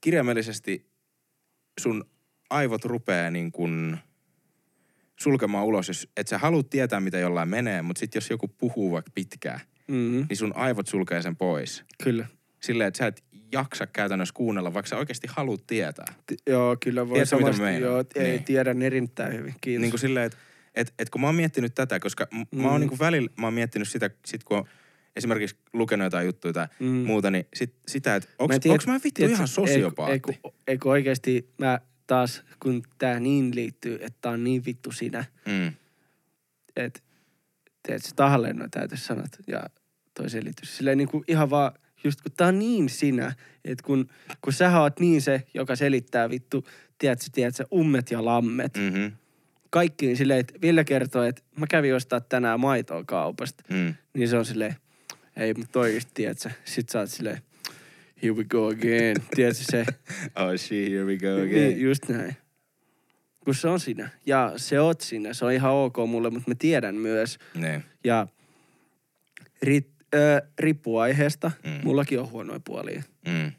kirjaimellisesti 0.00 0.90
sun 1.80 2.04
aivot 2.50 2.84
rupee 2.84 3.30
niin 3.30 3.52
kuin 3.52 3.96
sulkemaan 5.20 5.64
ulos, 5.66 5.88
jos, 5.88 6.08
että 6.16 6.30
sä 6.30 6.38
haluat 6.38 6.70
tietää, 6.70 7.00
mitä 7.00 7.18
jollain 7.18 7.48
menee, 7.48 7.82
mutta 7.82 8.00
sitten 8.00 8.16
jos 8.20 8.30
joku 8.30 8.48
puhuu 8.48 8.92
vaikka 8.92 9.10
pitkään, 9.14 9.60
Mm-hmm. 9.88 10.26
niin 10.28 10.36
sun 10.36 10.56
aivot 10.56 10.86
sulkee 10.86 11.22
sen 11.22 11.36
pois. 11.36 11.84
Kyllä. 12.04 12.26
Silleen, 12.62 12.88
että 12.88 12.98
sä 12.98 13.06
et 13.06 13.24
jaksa 13.52 13.86
käytännössä 13.86 14.32
kuunnella, 14.34 14.74
vaikka 14.74 14.88
sä 14.88 14.96
oikeasti 14.96 15.26
haluat 15.30 15.66
tietää. 15.66 16.04
T- 16.26 16.48
joo, 16.48 16.76
kyllä 16.84 17.08
voi 17.08 17.14
Tiedätkö, 17.14 17.36
mitä 17.36 17.44
samasta, 17.46 17.62
meinaan? 17.62 17.92
joo, 17.92 18.04
ei, 18.14 18.22
Niin. 18.30 18.44
tiedän 18.44 18.82
erittäin 18.82 19.32
hyvin. 19.32 19.54
Kiitos. 19.60 19.80
Niin 19.80 19.90
kuin 19.90 20.00
silleen, 20.00 20.26
että 20.26 20.38
et, 20.74 20.94
et 20.98 21.10
kun 21.10 21.20
mä 21.20 21.26
oon 21.26 21.34
miettinyt 21.34 21.74
tätä, 21.74 22.00
koska 22.00 22.26
m- 22.30 22.36
Mm. 22.36 22.62
mä 22.62 22.70
oon 22.70 22.80
niin 22.80 22.88
kuin 22.88 22.98
välillä, 22.98 23.30
mä 23.38 23.46
oon 23.46 23.54
miettinyt 23.54 23.88
sitä, 23.88 24.10
sit 24.26 24.44
kun 24.44 24.56
on 24.56 24.64
esimerkiksi 25.16 25.56
lukenut 25.72 26.04
jotain 26.04 26.26
juttuja 26.26 26.52
tai 26.52 26.66
Mm. 26.80 26.86
muuta, 26.86 27.30
niin 27.30 27.46
sit, 27.54 27.74
sitä, 27.88 28.16
että 28.16 28.28
onks, 28.38 28.48
Mä 28.52 28.54
en 28.54 28.60
tiedä- 28.60 28.72
onks 28.72 28.86
mä 28.86 28.94
vittu 28.94 29.10
tiedätkö, 29.14 29.34
ihan 29.36 29.48
sosiopaatti? 29.48 30.12
Eikö, 30.12 30.32
eikö, 30.32 30.48
eikö 30.66 30.88
oikeasti 30.88 31.50
mä 31.58 31.80
taas, 32.06 32.42
kun 32.62 32.82
tää 32.98 33.20
niin 33.20 33.54
liittyy, 33.54 33.94
että 33.94 34.18
tää 34.20 34.32
on 34.32 34.44
niin 34.44 34.62
vittu 34.66 34.92
sinä, 34.92 35.24
Mm. 35.46 35.72
että 36.76 37.00
teet 37.86 38.02
se 38.04 38.14
tahalleen 38.14 38.56
noin 38.56 38.70
täytössanat 38.70 39.38
ja 39.46 39.62
toi 40.14 40.30
selitys. 40.30 40.76
Silleen 40.76 40.98
niin 40.98 41.08
kuin 41.08 41.24
ihan 41.28 41.50
vaan, 41.50 41.72
just 42.06 42.20
kun 42.20 42.32
tää 42.36 42.48
on 42.48 42.58
niin 42.58 42.88
sinä, 42.88 43.34
että 43.64 43.84
kun, 43.84 44.08
kun 44.40 44.52
sä 44.52 44.80
oot 44.80 45.00
niin 45.00 45.22
se, 45.22 45.42
joka 45.54 45.76
selittää 45.76 46.30
vittu, 46.30 46.68
tiedätkö, 46.98 47.26
tiedätkö, 47.32 47.64
ummet 47.72 48.10
ja 48.10 48.24
lammet. 48.24 48.76
Mm-hmm. 48.76 49.12
Kaikki 49.70 50.06
niin 50.06 50.16
silleen, 50.16 50.40
että 50.40 50.54
Ville 50.62 50.84
kertoo, 50.84 51.22
että 51.22 51.42
mä 51.56 51.66
kävin 51.66 51.94
ostaa 51.94 52.20
tänään 52.20 52.60
maitoa 52.60 53.04
kaupasta. 53.04 53.64
Mm. 53.70 53.94
Niin 54.14 54.28
se 54.28 54.36
on 54.36 54.44
silleen, 54.44 54.76
ei, 55.36 55.54
mutta 55.54 55.80
oikeesti, 55.80 56.10
tiedätkö, 56.14 56.50
sit 56.64 56.88
sä 56.88 56.98
oot 56.98 57.10
silleen, 57.10 57.42
here 58.22 58.34
we 58.34 58.44
go 58.44 58.66
again. 58.66 59.16
tiedätkö 59.36 59.64
se? 59.70 59.84
Oh 60.36 60.56
shit, 60.56 60.90
here 60.90 61.04
we 61.04 61.16
go 61.16 61.34
again. 61.34 61.50
Niin, 61.50 61.80
just 61.80 62.08
näin. 62.08 62.36
Kun 63.44 63.54
se 63.54 63.68
on 63.68 63.80
sinä. 63.80 64.08
Ja 64.26 64.52
se 64.56 64.80
oot 64.80 65.00
sinä. 65.00 65.34
Se 65.34 65.44
on 65.44 65.52
ihan 65.52 65.72
ok 65.72 65.96
mulle, 66.06 66.30
mutta 66.30 66.50
mä 66.50 66.54
tiedän 66.58 66.94
myös. 66.94 67.38
Niin. 67.54 67.84
Ja 68.04 68.26
ri, 69.62 69.90
ö, 70.16 70.42
riippuu 70.58 70.98
aiheesta. 70.98 71.50
Mm. 71.64 71.70
Mm. 71.70 71.80
Mullakin 71.84 72.20
on 72.20 72.30
huonoja 72.30 72.60
puolia. 72.64 73.02
Mm. 73.28 73.52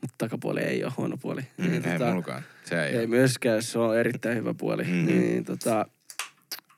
Mutta 0.00 0.14
takapuoli 0.18 0.60
ei 0.60 0.84
ole 0.84 0.92
huono 0.96 1.16
puoli. 1.16 1.40
Mm. 1.56 1.70
Niin, 1.70 1.88
ei 1.88 1.98
tota, 1.98 2.12
mulkaan. 2.12 2.42
Se 2.64 2.84
ei, 2.86 2.92
ei 2.92 2.98
ei 2.98 3.06
myöskään, 3.06 3.62
se 3.62 3.78
on 3.78 3.98
erittäin 3.98 4.36
hyvä 4.36 4.54
puoli. 4.54 4.84
Mm-hmm. 4.84 5.06
Niin 5.06 5.44
tota, 5.44 5.86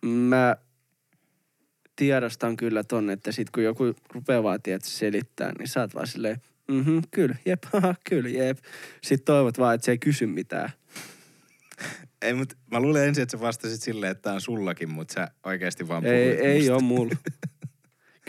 mä 0.06 0.56
tiedostan 1.96 2.56
kyllä 2.56 2.84
ton, 2.84 3.10
että 3.10 3.32
sit 3.32 3.50
kun 3.50 3.64
joku 3.64 3.94
rupeaa 4.12 4.42
vaan 4.42 4.62
tiedät, 4.62 4.84
selittää, 4.84 5.52
niin 5.58 5.68
sä 5.68 5.80
oot 5.80 5.94
vaan 5.94 6.06
silleen, 6.06 6.36
mhm, 6.68 6.98
kyllä, 7.10 7.36
jep, 7.44 7.64
haha, 7.72 7.94
kyllä, 8.10 8.28
jep. 8.28 8.58
Sitten 9.02 9.24
toivot 9.24 9.58
vaan, 9.58 9.74
että 9.74 9.84
se 9.84 9.90
ei 9.90 9.98
kysy 9.98 10.26
mitään. 10.26 10.70
Ei, 12.22 12.34
mutta 12.34 12.56
mä 12.70 12.80
luulen 12.80 13.08
ensin, 13.08 13.22
että 13.22 13.36
sä 13.36 13.40
vastasit 13.40 13.82
silleen, 13.82 14.12
että 14.12 14.22
tää 14.22 14.32
on 14.34 14.40
sullakin, 14.40 14.90
mutta 14.90 15.14
sä 15.14 15.28
oikeasti 15.44 15.88
vaan 15.88 16.06
Ei, 16.06 16.24
puhuit 16.24 16.46
ei 16.46 16.58
musta. 16.58 16.74
ole 16.74 16.82
mulla. 16.82 17.14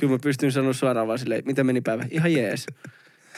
Kyllä 0.04 0.14
mä 0.14 0.20
pystyn 0.24 0.52
sanoa 0.52 0.74
suoraan 0.74 1.08
vaan 1.08 1.20
silleen, 1.20 1.44
mitä 1.46 1.64
meni 1.64 1.82
päivä? 1.82 2.06
Ihan 2.12 2.34
jees. 2.34 2.66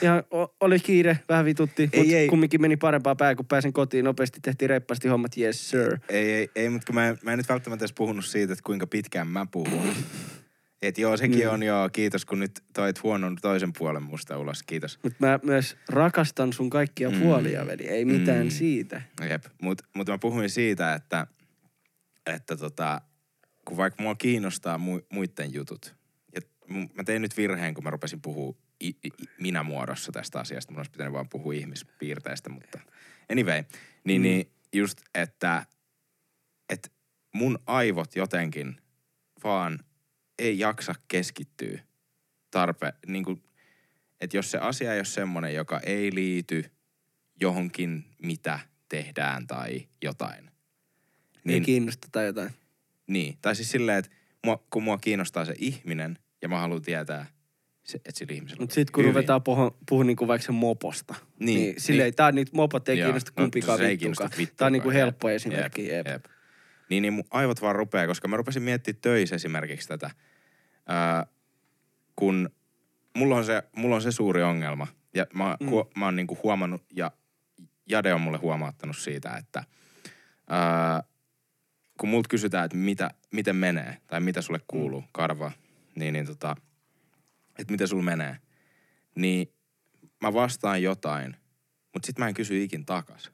Ihan 0.02 0.24
o- 0.34 0.56
oli 0.60 0.80
kiire, 0.80 1.20
vähän 1.30 1.46
vitutti, 1.46 1.84
mutta 1.96 2.14
kumminkin 2.30 2.62
meni 2.62 2.78
parempaa 2.78 3.16
pää, 3.16 3.36
kun 3.36 3.46
pääsin 3.46 3.74
kotiin 3.74 4.06
nopeasti, 4.06 4.40
tehtiin 4.42 4.70
reippaasti 4.70 5.08
hommat, 5.08 5.38
yes 5.38 5.70
sir. 5.70 5.98
Ei, 6.10 6.32
ei, 6.34 6.50
ei 6.56 6.70
mutta 6.70 6.86
kun 6.86 6.96
mä, 6.96 7.08
en- 7.08 7.18
mä 7.24 7.32
en 7.32 7.38
nyt 7.38 7.50
välttämättä 7.50 7.84
edes 7.84 7.94
puhunut 7.94 8.26
siitä, 8.26 8.54
että 8.54 8.64
kuinka 8.66 8.88
pitkään 8.88 9.28
mä 9.28 9.46
puhun. 9.52 9.94
Et 10.82 10.98
joo, 10.98 11.18
sekin 11.18 11.46
Mm. 11.48 11.54
on 11.54 11.64
joo, 11.64 11.90
kiitos 11.90 12.26
kun 12.26 12.40
nyt 12.40 12.52
toit 12.74 13.04
huonon 13.04 13.38
toisen 13.42 13.74
puolen 13.78 14.04
musta 14.04 14.38
ulos, 14.38 14.64
kiitos. 14.64 15.00
Mutta 15.04 15.18
mä 15.26 15.40
myös 15.44 15.78
rakastan 15.90 16.54
sun 16.54 16.70
kaikkia 16.70 17.10
Mm. 17.10 17.20
puolia, 17.20 17.66
veli. 17.68 17.88
Ei 17.88 18.06
mitään 18.06 18.46
Mm. 18.46 18.50
siitä. 18.50 19.02
Jep, 19.30 19.44
mutta 19.62 19.84
mut 19.96 20.08
mä 20.08 20.18
puhuin 20.18 20.50
siitä, 20.50 20.94
että, 20.94 21.28
että 22.26 22.56
tota, 22.58 23.02
kun 23.66 23.78
vaikka 23.78 24.04
mua 24.04 24.16
kiinnostaa 24.16 24.78
mu, 24.78 25.00
muiden 25.14 25.54
jutut, 25.54 25.95
mä 26.68 27.04
tein 27.04 27.22
nyt 27.22 27.38
virheen, 27.38 27.74
kun 27.74 27.84
mä 27.84 27.90
rupesin 27.90 28.22
puhua 28.22 28.56
i, 28.84 28.88
i, 28.90 29.10
minä 29.40 29.64
muodossa 29.64 30.12
tästä 30.12 30.40
asiasta. 30.40 30.72
Mun 30.72 30.80
olisi 30.80 30.92
pitänyt 30.92 31.14
vaan 31.14 31.30
puhua 31.30 31.54
ihmispiirteistä, 31.54 32.50
mutta 32.50 32.80
anyway. 33.32 33.64
Niin, 34.04 34.22
Mm. 34.22 34.24
niin 34.24 34.52
just, 34.74 35.02
että, 35.16 35.66
että 36.70 36.90
mun 37.34 37.60
aivot 37.66 38.16
jotenkin 38.16 38.78
vaan 39.44 39.80
ei 40.40 40.60
jaksa 40.60 40.96
keskittyä 41.08 41.80
tarpe, 42.52 42.94
niin 43.08 43.24
kuin, 43.24 43.44
että 44.22 44.38
jos 44.38 44.52
se 44.52 44.58
asia 44.58 44.94
ei 44.94 45.00
ole 45.00 45.06
semmoinen, 45.06 45.54
joka 45.54 45.80
ei 45.80 46.16
liity 46.16 46.66
johonkin, 47.42 48.06
mitä 48.22 48.60
tehdään 48.90 49.48
tai 49.48 49.88
jotain. 50.04 50.52
Niin. 51.44 51.54
Ei 51.54 51.62
kiinnosta 51.62 52.08
tai 52.12 52.26
jotain. 52.26 52.52
niin. 53.08 53.38
Tai 53.42 53.56
siis 53.56 53.72
silleen, 53.72 53.98
että 53.98 54.12
mua, 54.46 54.64
kun 54.70 54.84
mua 54.84 54.98
kiinnostaa 54.98 55.46
se 55.46 55.54
ihminen 55.58 56.20
ja 56.42 56.50
mä 56.50 56.60
haluan 56.60 56.82
tietää, 56.82 57.26
se, 57.84 57.98
että 57.98 58.12
sillä 58.14 58.34
ihmisellä 58.34 58.62
Mutta 58.62 58.74
sitten 58.74 58.94
kun 58.94 59.04
hyvin. 59.04 59.16
ruvetaan 59.16 59.44
puhua, 59.44 59.78
puhua 59.90 60.04
niinku 60.04 60.28
vaikka 60.28 60.46
sen 60.46 60.56
moposta. 60.56 61.16
Niin, 61.40 61.60
niin 61.60 61.82
silleen, 61.82 62.08
niin. 62.08 62.16
tää 62.16 62.32
niitä 62.32 62.52
mopot 62.56 62.90
ei 62.90 63.00
Joo, 63.00 63.06
kiinnosta 63.06 63.32
no, 63.38 63.44
kumpikaan 63.44 63.80
kiinnosta 63.80 64.24
vittuakaan, 64.24 64.56
Tää 64.58 64.66
on 64.66 64.72
niinku 64.72 64.90
helppo 64.90 65.30
jep, 65.30 65.36
esimerkki. 65.36 65.88
Jep. 65.88 66.08
Jep. 66.08 66.26
Niin, 66.90 67.02
niin 67.02 67.14
mun 67.14 67.24
aivot 67.32 67.62
vaan 67.62 67.76
rupeaa, 67.76 68.08
koska 68.08 68.28
mä 68.28 68.38
rupesin 68.38 68.64
miettimään 68.64 69.02
töissä 69.02 69.36
esimerkiksi 69.36 69.88
tätä. 69.88 70.12
Ää, 70.88 71.26
kun 72.16 72.50
mulla 73.16 73.36
on, 73.36 73.46
se, 73.46 73.64
mulla 73.76 73.96
on 73.96 74.02
se 74.02 74.12
suuri 74.12 74.44
ongelma. 74.44 74.88
Ja 75.14 75.28
mä, 75.34 75.58
mm. 75.60 75.66
Mm. 75.66 75.70
huo, 75.70 75.90
mä 75.96 76.06
oon 76.06 76.16
niinku 76.16 76.38
huomannut, 76.44 76.82
ja 76.92 77.12
Jade 77.90 78.14
on 78.14 78.22
mulle 78.22 78.38
huomauttanut 78.38 78.98
siitä, 78.98 79.38
että 79.38 79.64
ää, 80.50 81.04
kun 82.00 82.10
multa 82.10 82.30
kysytään, 82.30 82.66
että 82.66 82.78
mitä, 82.78 83.12
miten 83.32 83.56
menee, 83.56 83.98
tai 84.08 84.20
mitä 84.20 84.42
sulle 84.42 84.60
kuuluu, 84.68 85.04
karva, 85.12 85.52
niin, 85.96 86.14
niin 86.14 86.26
tota, 86.26 86.56
että 87.60 87.72
miten 87.72 87.88
sulla 87.88 88.04
menee, 88.04 88.38
niin 89.16 89.54
mä 90.22 90.34
vastaan 90.34 90.84
jotain, 90.84 91.36
mutta 91.94 92.06
sit 92.08 92.20
mä 92.20 92.28
en 92.28 92.34
kysy 92.34 92.64
ikin 92.64 92.86
takas 92.86 93.32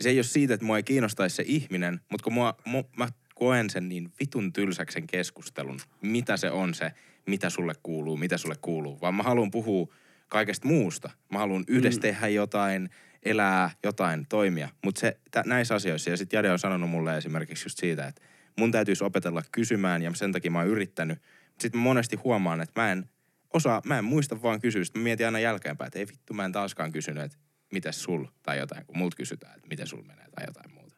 se 0.00 0.08
ei 0.08 0.18
ole 0.18 0.24
siitä, 0.24 0.54
että 0.54 0.66
mua 0.66 0.76
ei 0.76 0.82
kiinnostaisi 0.82 1.36
se 1.36 1.44
ihminen, 1.46 2.00
mutta 2.10 2.24
kun 2.24 2.32
mua, 2.32 2.56
mu, 2.64 2.84
mä 2.96 3.08
koen 3.34 3.70
sen 3.70 3.88
niin 3.88 4.12
vitun 4.20 4.52
tylsäksi 4.52 4.94
sen 4.94 5.06
keskustelun, 5.06 5.80
mitä 6.02 6.36
se 6.36 6.50
on 6.50 6.74
se, 6.74 6.92
mitä 7.26 7.50
sulle 7.50 7.72
kuuluu, 7.82 8.16
mitä 8.16 8.38
sulle 8.38 8.56
kuuluu. 8.60 9.00
Vaan 9.00 9.14
mä 9.14 9.22
haluan 9.22 9.50
puhua 9.50 9.94
kaikesta 10.28 10.68
muusta. 10.68 11.10
Mä 11.32 11.38
haluan 11.38 11.64
yhdessä 11.68 11.98
mm. 11.98 12.02
tehdä 12.02 12.28
jotain, 12.28 12.90
elää 13.22 13.70
jotain, 13.82 14.26
toimia. 14.28 14.68
Mutta 14.84 15.00
se 15.00 15.16
tä, 15.30 15.42
näissä 15.46 15.74
asioissa, 15.74 16.10
ja 16.10 16.16
sitten 16.16 16.38
Jade 16.38 16.50
on 16.50 16.58
sanonut 16.58 16.90
mulle 16.90 17.16
esimerkiksi 17.16 17.64
just 17.66 17.78
siitä, 17.78 18.06
että 18.06 18.22
mun 18.58 18.72
täytyisi 18.72 19.04
opetella 19.04 19.42
kysymään, 19.52 20.02
ja 20.02 20.14
sen 20.14 20.32
takia 20.32 20.50
mä 20.50 20.58
oon 20.58 20.68
yrittänyt. 20.68 21.18
Sitten 21.60 21.80
mä 21.80 21.84
monesti 21.84 22.16
huomaan, 22.16 22.60
että 22.60 22.80
mä 22.80 22.92
en 22.92 23.08
osaa, 23.52 23.82
mä 23.86 23.98
en 23.98 24.04
muista 24.04 24.42
vaan 24.42 24.60
kysyä. 24.60 24.84
Sitten 24.84 25.02
mä 25.02 25.04
mietin 25.04 25.26
aina 25.26 25.38
jälkeenpäin, 25.38 25.86
että 25.86 25.98
ei 25.98 26.06
vittu, 26.06 26.34
mä 26.34 26.44
en 26.44 26.52
taaskaan 26.52 26.92
kysynyt, 26.92 27.22
että 27.22 27.38
miten 27.72 27.92
sul 27.92 28.24
tai 28.42 28.58
jotain, 28.58 28.86
kun 28.86 28.98
multa 28.98 29.16
kysytään, 29.16 29.56
että 29.56 29.68
miten 29.68 29.86
sul 29.86 30.02
menee 30.02 30.26
tai 30.34 30.44
jotain 30.46 30.74
muuta. 30.74 30.96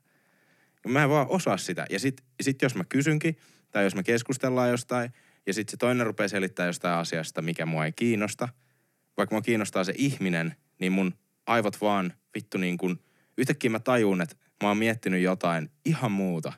Ja 0.84 0.90
mä 0.90 1.02
en 1.02 1.10
vaan 1.10 1.26
osaa 1.28 1.56
sitä. 1.56 1.86
Ja 1.90 1.98
sit, 1.98 2.24
sit 2.40 2.62
jos 2.62 2.74
mä 2.74 2.84
kysynkin, 2.88 3.36
tai 3.70 3.84
jos 3.84 3.94
me 3.94 4.02
keskustellaan 4.02 4.70
jostain, 4.70 5.12
ja 5.46 5.54
sitten 5.54 5.70
se 5.70 5.76
toinen 5.76 6.06
rupeaa 6.06 6.28
selittämään 6.28 6.68
jostain 6.68 6.94
asiasta, 6.94 7.42
mikä 7.42 7.66
mua 7.66 7.86
ei 7.86 7.92
kiinnosta, 7.92 8.48
vaikka 9.16 9.34
mua 9.34 9.42
kiinnostaa 9.42 9.84
se 9.84 9.94
ihminen, 9.96 10.56
niin 10.80 10.92
mun 10.92 11.14
aivot 11.46 11.80
vaan 11.80 12.12
vittu 12.34 12.58
niin 12.58 12.78
kuin, 12.78 12.98
yhtäkkiä 13.38 13.70
mä 13.70 13.78
tajun, 13.78 14.20
että 14.20 14.36
mä 14.62 14.68
oon 14.68 14.76
miettinyt 14.76 15.22
jotain 15.22 15.70
ihan 15.84 16.12
muuta. 16.12 16.52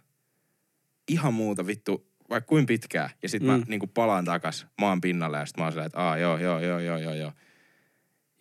Ihan 1.08 1.34
muuta 1.34 1.66
vittu, 1.66 2.12
vaikka 2.30 2.48
kuin 2.48 2.66
pitkään. 2.66 3.10
Ja 3.22 3.28
sitten 3.28 3.50
mm. 3.50 3.58
mä 3.58 3.64
niin 3.68 3.80
kuin 3.80 3.90
palaan 3.90 4.24
takas 4.24 4.66
maan 4.80 5.00
pinnalle 5.00 5.38
ja 5.38 5.46
sitten 5.46 5.62
mä 5.62 5.66
oon 5.66 5.72
silleen, 5.72 5.86
että 5.86 6.00
aa 6.00 6.18
joo, 6.18 6.38
joo, 6.38 6.60
joo, 6.60 6.78
joo, 6.78 6.98
joo, 6.98 7.14
joo. 7.14 7.32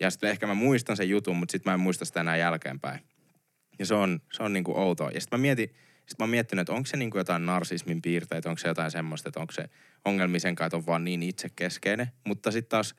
Ja 0.00 0.10
sitten 0.10 0.30
ehkä 0.30 0.46
mä 0.46 0.54
muistan 0.54 0.96
sen 0.96 1.08
jutun, 1.08 1.36
mutta 1.36 1.52
sitten 1.52 1.70
mä 1.70 1.74
en 1.74 1.80
muista 1.80 2.04
sitä 2.04 2.20
enää 2.20 2.36
jälkeenpäin. 2.36 3.00
Ja 3.78 3.86
se 3.86 3.94
on, 3.94 4.20
se 4.32 4.42
on 4.42 4.52
niin 4.52 4.64
kuin 4.64 4.78
outoa. 4.78 5.10
Ja 5.10 5.20
sitten 5.20 5.38
mä 5.38 5.42
mietin, 5.42 5.68
sitten 5.68 6.16
mä 6.18 6.22
oon 6.22 6.30
miettinyt, 6.30 6.60
että 6.60 6.72
onko 6.72 6.86
se 6.86 6.96
niin 6.96 7.10
kuin 7.10 7.20
jotain 7.20 7.46
narsismin 7.46 8.02
piirteitä, 8.02 8.48
onko 8.48 8.58
se 8.58 8.68
jotain 8.68 8.90
semmoista, 8.90 9.28
että 9.28 9.40
onko 9.40 9.52
se 9.52 9.70
ongelmisen 10.04 10.54
kai 10.54 10.68
on 10.72 10.86
vaan 10.86 11.04
niin 11.04 11.22
itsekeskeinen. 11.22 12.08
Mutta 12.26 12.50
sitten 12.50 12.68
taas 12.68 12.94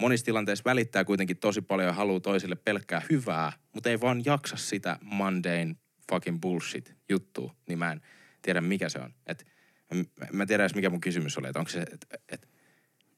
monissa 0.00 0.26
tilanteissa 0.26 0.64
välittää 0.64 1.04
kuitenkin 1.04 1.36
tosi 1.36 1.60
paljon 1.60 1.86
ja 1.86 1.92
haluaa 1.92 2.20
toisille 2.20 2.56
pelkkää 2.56 3.02
hyvää, 3.10 3.52
mutta 3.74 3.90
ei 3.90 4.00
vaan 4.00 4.22
jaksa 4.24 4.56
sitä 4.56 4.98
mundane 5.02 5.76
fucking 6.10 6.40
bullshit 6.40 6.94
juttua, 7.08 7.54
niin 7.68 7.78
mä 7.78 7.92
en 7.92 8.00
tiedä 8.42 8.60
mikä 8.60 8.88
se 8.88 8.98
on. 8.98 9.14
Et, 9.26 9.46
mä, 9.94 10.26
mä 10.32 10.46
tiedän 10.46 10.64
edes 10.64 10.74
mikä 10.74 10.90
mun 10.90 11.00
kysymys 11.00 11.38
oli, 11.38 11.48
että 11.48 11.58
onko 11.58 11.70
se, 11.70 11.80
että 11.80 12.18
et, 12.28 12.48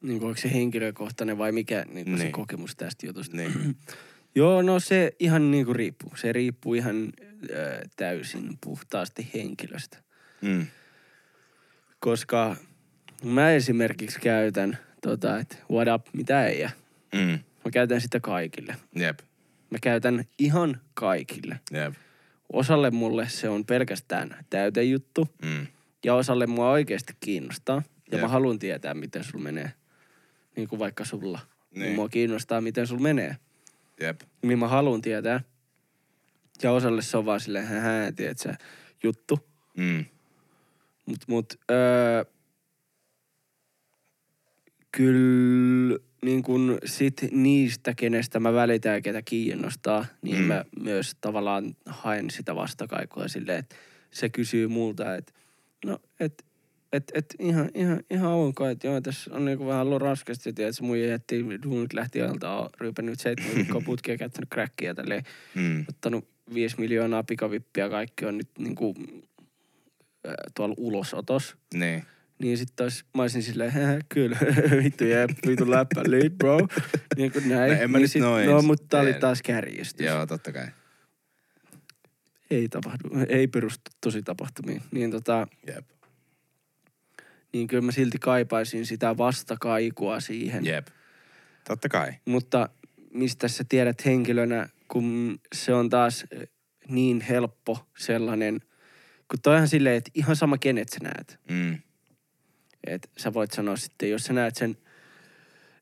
Niin 0.01 0.19
kuin, 0.19 0.27
onko 0.29 0.41
se 0.41 0.53
henkilökohtainen 0.53 1.37
vai 1.37 1.51
mikä 1.51 1.85
niin 1.89 2.05
kuin 2.05 2.17
se 2.17 2.23
Niin. 2.23 2.31
kokemus 2.31 2.75
tästä 2.75 3.05
jutusta? 3.05 3.37
niin, 3.37 3.77
Joo, 4.35 4.61
no 4.61 4.79
se 4.79 5.11
ihan 5.19 5.51
niin 5.51 5.65
kuin 5.65 5.75
riippuu. 5.75 6.11
Se 6.15 6.33
riippuu 6.33 6.73
ihan 6.73 6.95
äh, 7.05 7.81
täysin 7.95 8.57
puhtaasti 8.63 9.29
henkilöstä. 9.33 9.97
mm, 10.41 10.67
Koska 11.99 12.55
mä 13.23 13.51
esimerkiksi 13.51 14.19
käytän 14.19 14.77
tota, 15.01 15.39
että 15.39 15.55
what 15.71 15.87
up, 15.95 16.07
mitä 16.13 16.45
ei. 16.47 16.65
mm, 17.13 17.39
Mä 17.65 17.71
käytän 17.73 18.01
sitä 18.01 18.19
kaikille. 18.19 18.75
jep, 18.95 19.19
Mä 19.69 19.77
käytän 19.81 20.23
ihan 20.39 20.81
kaikille. 20.93 21.59
jep, 21.71 21.93
Osalle 22.53 22.91
mulle 22.91 23.29
se 23.29 23.49
on 23.49 23.65
pelkästään 23.65 24.45
täytejuttu 24.49 25.27
mm, 25.45 25.67
ja 26.05 26.15
osalle 26.15 26.47
mua 26.47 26.71
oikeasti 26.71 27.13
kiinnostaa. 27.19 27.75
Ja 28.11 28.17
Jep. 28.17 28.21
mä 28.21 28.27
haluan 28.27 28.59
tietää, 28.59 28.93
miten 28.93 29.23
sulla 29.23 29.43
menee. 29.43 29.73
Niin 30.55 30.67
kuin 30.67 30.79
vaikka 30.79 31.05
sulla. 31.05 31.39
Niin. 31.71 31.81
Niin. 31.81 31.95
Mua 31.95 32.09
kiinnostaa, 32.09 32.61
miten 32.61 32.87
sulla 32.87 33.01
menee. 33.01 33.37
jep, 34.01 34.21
Niin 34.41 34.59
mä 34.59 34.67
haluan 34.67 35.01
tietää. 35.01 35.41
Ja 36.63 36.71
osalle 36.71 37.01
se 37.01 37.17
on 37.17 37.25
vaan 37.25 37.39
silleen, 37.39 37.67
hää, 37.67 38.11
tiedät 38.11 38.37
sä, 38.37 38.55
juttu. 39.03 39.39
mm, 39.77 40.05
Mut, 41.05 41.19
mut 41.27 41.53
öö, 41.71 42.25
kyllä 44.91 45.99
niin 46.25 46.43
kun 46.43 46.77
sit 46.85 47.21
niistä, 47.31 47.93
kenestä 47.93 48.39
mä 48.39 48.53
välitän 48.53 48.93
ja 48.93 49.01
ketä 49.01 49.21
kiinnostaa, 49.21 50.05
niin 50.21 50.37
Mm. 50.37 50.43
mä 50.43 50.65
myös 50.79 51.15
tavallaan 51.21 51.75
haen 51.85 52.29
sitä 52.29 52.55
vastakaikua 52.55 53.27
silleen, 53.27 53.59
että 53.59 53.75
se 54.11 54.29
kysyy 54.29 54.67
multa, 54.67 55.15
että 55.15 55.33
no, 55.85 55.99
et, 56.19 56.45
et, 56.93 57.11
et 57.13 57.35
ihan, 57.39 57.69
ihan, 57.73 57.99
ihan 58.09 58.31
ok, 58.31 58.61
että 58.71 58.87
joo, 58.87 59.01
tässä 59.01 59.33
on 59.33 59.45
niinku 59.45 59.67
vähän 59.67 59.81
ollut 59.87 60.01
raskasti, 60.01 60.49
että 60.49 60.71
se 60.71 60.83
muija 60.83 61.07
jätti, 61.07 61.45
duunit 61.63 61.93
lähti 61.93 62.21
ajalta, 62.21 62.51
on 62.57 62.69
ryypännyt 62.79 63.19
seitsemän 63.19 63.55
viikkoa 63.55 63.81
putkia, 63.85 64.17
käyttänyt 64.17 64.49
crackia 64.49 64.95
tälleen, 64.95 65.23
mm, 65.55 65.85
ottanut 65.89 66.27
viisi 66.53 66.79
miljoonaa 66.79 67.23
pikavippiä, 67.23 67.89
kaikki 67.89 68.25
on 68.25 68.37
nyt 68.37 68.49
niinku 68.57 68.95
äh, 70.27 70.33
tuolla 70.55 70.75
ulosotos. 70.77 71.55
niin, 71.73 72.03
Niin 72.41 72.57
sit 72.57 72.69
taas 72.75 73.05
mä 73.15 73.21
olisin 73.21 73.43
silleen, 73.43 73.71
"Hä, 73.71 73.99
kyllä, 74.09 74.37
vittu 74.83 75.03
jää, 75.05 75.27
vittu 75.47 75.71
läppä, 75.71 76.01
lead 76.07 76.29
bro. 76.29 76.57
Niin 77.17 77.31
kuin 77.31 77.49
näin. 77.49 77.73
No 77.73 77.81
en 77.81 77.91
mä 77.91 77.97
niin 77.97 78.09
nyt 78.13 78.21
noin. 78.23 78.49
No, 78.49 78.61
mutta 78.61 78.85
tää 78.89 79.01
oli 79.01 79.13
taas 79.13 79.41
kärjistys. 79.41 80.05
joo, 80.05 80.25
totta 80.25 80.51
kai, 80.51 80.67
Ei 82.51 82.67
tapahdu, 82.69 83.09
ei 83.29 83.47
perustu 83.47 83.91
tosi 84.01 84.21
tapahtumiin. 84.23 84.81
Niin 84.91 85.11
tota, 85.11 85.47
jep, 85.67 85.85
niin 87.53 87.67
kyllä 87.67 87.81
mä 87.81 87.91
silti 87.91 88.17
kaipaisin 88.19 88.85
sitä 88.85 89.17
vastakaikua 89.17 90.19
siihen. 90.19 90.65
jep, 90.65 90.87
totta 91.67 91.89
kai, 91.89 92.11
Mutta 92.25 92.69
mistä 93.13 93.47
sä 93.47 93.63
tiedät 93.69 94.05
henkilönä, 94.05 94.69
kun 94.87 95.39
se 95.55 95.73
on 95.73 95.89
taas 95.89 96.25
eh, 96.31 96.47
niin 96.87 97.21
helppo 97.21 97.87
sellainen, 97.97 98.59
kun 99.27 99.39
toihan 99.43 99.67
silleen, 99.67 99.95
että 99.95 100.11
ihan 100.13 100.35
sama 100.35 100.57
kenet 100.57 100.89
sä 100.89 100.97
näet. 101.03 101.39
mm, 101.49 101.77
Et 102.87 103.09
sä 103.17 103.33
voit 103.33 103.51
sanoa 103.51 103.75
sitten, 103.75 104.09
jos 104.09 104.23
sä 104.23 104.33
näet 104.33 104.55
sen, 104.55 104.77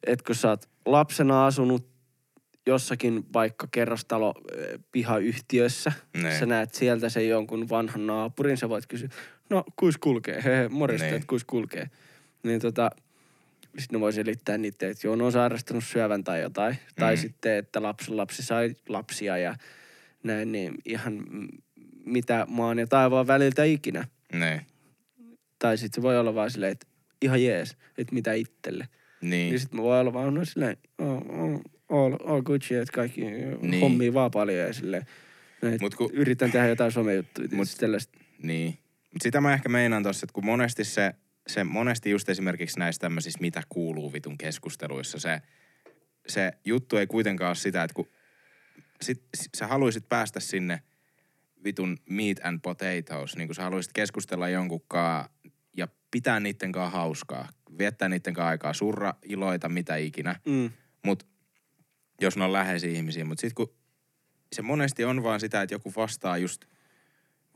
että 0.08 0.26
kun 0.26 0.36
sä 0.36 0.50
oot 0.50 0.70
lapsena 0.86 1.45
asunut 1.45 1.89
jossakin 2.66 3.26
vaikka 3.34 3.68
kerrostalo 3.72 4.34
pihayhtiössä, 4.91 5.91
Niin. 6.18 6.39
sä 6.39 6.45
näet 6.45 6.74
sieltä 6.74 7.10
sen 7.10 7.30
jonkun 7.30 7.70
vanhan 7.70 8.08
naapurin, 8.08 8.58
sä 8.58 8.70
voit 8.70 8.86
kysyä, 8.88 9.10
no 9.50 9.64
kuis 9.76 9.97
kulkee, 9.97 10.43
he, 10.43 10.58
he 10.58 10.68
morjesta, 10.70 11.06
Niin. 11.06 11.16
että 11.16 11.28
kuis 11.28 11.43
kulkee. 11.45 11.89
Niin 12.43 12.60
tota, 12.60 12.89
sitten 13.78 13.95
ne 13.95 14.00
voi 14.00 14.14
selittää 14.14 14.58
niitä, 14.58 14.88
että 14.89 15.08
joo, 15.08 15.18
on 15.26 15.32
sairastanut 15.32 15.84
syövän 15.84 16.24
tai 16.24 16.41
jotain. 16.41 16.74
Mm. 16.74 16.80
Tai 17.00 17.18
sitten, 17.18 17.56
että 17.58 17.82
lapsen 17.84 18.18
lapsi 18.18 18.43
sai 18.43 18.76
lapsia 18.89 19.38
ja 19.38 19.56
näin, 20.24 20.52
niin 20.52 20.76
ihan 20.86 21.24
mitä 22.06 22.45
maan 22.50 22.80
ja 22.80 22.88
taivaan 22.88 23.28
väliltä 23.28 23.64
ikinä. 23.64 24.08
niin, 24.34 24.62
Tai 25.60 25.78
sitten 25.78 25.95
se 25.95 26.02
voi 26.02 26.20
olla 26.20 26.36
vaan 26.36 26.52
silleen, 26.52 26.72
että 26.72 26.88
ihan 27.22 27.43
jees, 27.43 27.78
että 27.97 28.13
mitä 28.13 28.34
itselle. 28.34 28.88
niin, 29.22 29.30
Niin 29.49 29.59
sitten 29.59 29.80
mä 29.80 29.84
voin 29.84 29.99
olla 30.01 30.13
vaan 30.13 30.34
no 30.34 30.45
silleen, 30.45 30.78
all, 30.97 31.22
all, 31.39 31.59
all, 31.89 32.15
all 32.26 32.41
good 32.41 32.61
shit, 32.61 32.89
kaikki 32.91 33.22
Niin. 33.22 33.82
hommii 33.82 34.13
vaan 34.13 34.32
paljon 34.32 34.57
ja 34.67 34.74
silleen. 34.74 35.05
Näin, 35.61 35.78
Mut 35.82 35.95
kun- 35.95 36.09
Yritän 36.13 36.51
tehdä 36.51 36.67
jotain 36.67 36.91
somejuttuja. 36.91 37.47
Mut- 37.51 37.78
tällaista. 37.80 38.20
Niin. 38.43 38.78
Mut 39.13 39.22
sitä 39.22 39.41
mä 39.41 39.53
ehkä 39.53 39.70
meinaan 39.70 40.03
tossa, 40.03 40.26
että 40.26 40.34
kun 40.34 40.45
monesti 40.45 40.84
se, 40.84 41.13
se 41.47 41.63
monesti 41.63 42.09
just 42.09 42.30
esimerkiksi 42.30 42.80
näissä 42.80 42.99
tämmöisissä 42.99 43.39
mitä 43.41 43.63
kuuluu 43.70 44.13
vitun 44.13 44.38
keskusteluissa, 44.38 45.20
se, 45.20 45.41
se 46.28 46.51
juttu 46.65 46.97
ei 46.97 47.07
kuitenkaan 47.07 47.49
ole 47.49 47.55
sitä, 47.55 47.84
että 47.84 47.93
kun 47.93 48.07
sit, 49.01 49.24
sit, 49.38 49.49
sä 49.57 49.67
haluaisit 49.67 50.09
päästä 50.09 50.39
sinne 50.39 50.82
vitun 51.63 51.97
meat 52.09 52.38
and 52.43 52.59
potatoes, 52.63 53.36
niin 53.36 53.47
kun 53.47 53.55
sä 53.55 53.63
haluaisit 53.63 53.93
keskustella 53.93 54.49
jonkunkaan 54.49 55.30
ja 55.80 55.88
pitää 56.12 56.40
niitten 56.40 56.72
kanssa 56.72 56.98
hauskaa, 56.98 57.50
viettää 57.78 58.10
niitten 58.10 58.34
kanssa 58.34 58.50
aikaa, 58.50 58.74
surra, 58.74 59.14
iloita, 59.24 59.70
mitä 59.70 59.96
ikinä, 59.96 60.40
Mm. 60.46 60.70
Mut 61.06 61.28
jos 62.22 62.38
ne 62.38 62.44
on 62.44 62.54
läheisiä 62.54 62.90
ihmisiä. 62.90 63.26
Mutta 63.26 63.42
sitten 63.42 63.56
kun 63.56 63.76
se 64.56 64.62
monesti 64.62 65.06
on 65.06 65.24
vaan 65.24 65.40
sitä, 65.40 65.62
että 65.62 65.76
joku 65.76 65.94
vastaa 65.96 66.38
just 66.38 66.66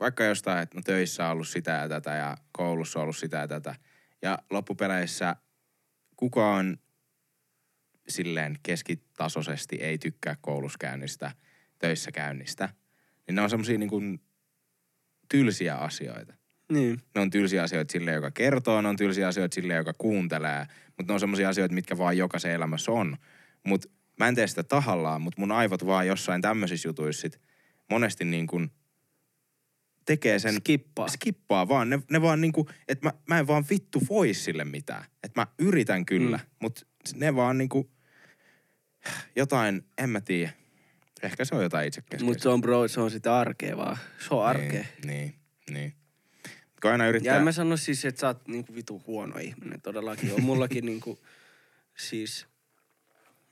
vaikka 0.00 0.24
jostain, 0.24 0.62
että 0.62 0.76
no 0.76 0.82
töissä 0.82 1.26
on 1.26 1.32
ollut 1.32 1.48
sitä 1.48 1.70
ja 1.70 1.88
tätä 1.88 2.14
ja 2.14 2.36
koulussa 2.52 2.98
on 2.98 3.02
ollut 3.02 3.16
sitä 3.16 3.36
ja 3.36 3.48
tätä. 3.48 3.74
Ja 4.22 4.38
loppupeleissä 4.50 5.36
kukaan 6.16 6.78
silleen 8.08 8.58
keskitasoisesti 8.62 9.76
ei 9.76 9.98
tykkää 9.98 10.36
koulussa 10.40 10.78
käynnistä, 10.78 11.32
töissä 11.78 12.12
käynnistä. 12.12 12.68
Niin 13.26 13.34
ne 13.34 13.42
on 13.42 13.50
semmosia 13.50 13.78
niin 13.78 13.90
kuin 13.90 14.20
tylsiä 15.28 15.76
asioita. 15.76 16.34
Niin. 16.72 17.00
Ne 17.14 17.20
on 17.20 17.30
tylsiä 17.30 17.62
asioita 17.62 17.92
sille, 17.92 18.12
joka 18.12 18.30
kertoo, 18.30 18.80
ne 18.80 18.88
on 18.88 18.96
tylsiä 18.96 19.28
asioita 19.28 19.54
sille, 19.54 19.74
joka 19.74 19.92
kuuntelee, 19.98 20.66
mutta 20.86 21.10
ne 21.10 21.14
on 21.14 21.20
semmoisia 21.20 21.48
asioita, 21.48 21.74
mitkä 21.74 21.98
vaan 21.98 22.18
jokaisen 22.18 22.52
elämässä 22.52 22.92
on. 22.92 23.16
Mutta 23.66 23.88
mä 24.18 24.28
en 24.28 24.34
tee 24.34 24.46
sitä 24.46 24.62
tahallaan, 24.62 25.22
mutta 25.22 25.40
mun 25.40 25.52
aivot 25.52 25.86
vaan 25.86 26.06
jossain 26.06 26.42
tämmöisissä 26.42 26.88
jutuissa 26.88 27.20
sit 27.20 27.40
monesti 27.90 28.24
niin 28.24 28.46
kuin 28.46 28.70
tekee 30.06 30.38
sen... 30.38 30.54
Skippaa. 30.54 31.08
Skippaa 31.08 31.68
vaan. 31.68 31.90
Ne, 31.90 31.98
ne 32.10 32.22
vaan 32.22 32.40
niinku, 32.40 32.68
että 32.88 33.06
mä, 33.06 33.12
mä 33.28 33.38
en 33.38 33.46
vaan 33.46 33.64
vittu 33.70 34.00
voi 34.10 34.34
sille 34.34 34.64
mitään. 34.64 35.04
Että 35.22 35.40
mä 35.40 35.46
yritän 35.58 36.06
kyllä, 36.06 36.36
mm. 36.36 36.44
mutta 36.60 36.82
ne 37.14 37.36
vaan 37.36 37.58
niinku 37.58 37.90
jotain, 39.36 39.84
en 39.98 40.10
mä 40.10 40.20
tiedä. 40.20 40.52
Ehkä 41.22 41.44
se 41.44 41.54
on 41.54 41.62
jotain 41.62 41.88
itsekeskeistä. 41.88 42.24
Mutta 42.24 42.42
se 42.42 42.48
on 42.48 42.60
bro, 42.60 42.88
se 42.88 43.00
on 43.00 43.10
sitä 43.10 43.38
arkea 43.38 43.76
vaan. 43.76 43.98
Se 44.28 44.34
on 44.34 44.46
arkea. 44.46 44.84
Niin, 45.04 45.04
niin, 45.06 45.34
niin. 45.70 46.03
Kun 46.84 46.90
aina 46.90 47.04
Ja 47.04 47.08
yrittää... 47.08 47.36
en 47.36 47.44
mä 47.44 47.52
sano 47.52 47.76
siis, 47.76 48.04
että 48.04 48.20
sä 48.20 48.26
oot 48.26 48.48
niinku 48.48 48.74
vitu 48.74 49.02
huono 49.06 49.38
ihminen. 49.38 49.80
Todellakin 49.80 50.32
on 50.32 50.42
mullakin 50.42 50.86
niinku, 50.86 51.18
siis 51.96 52.46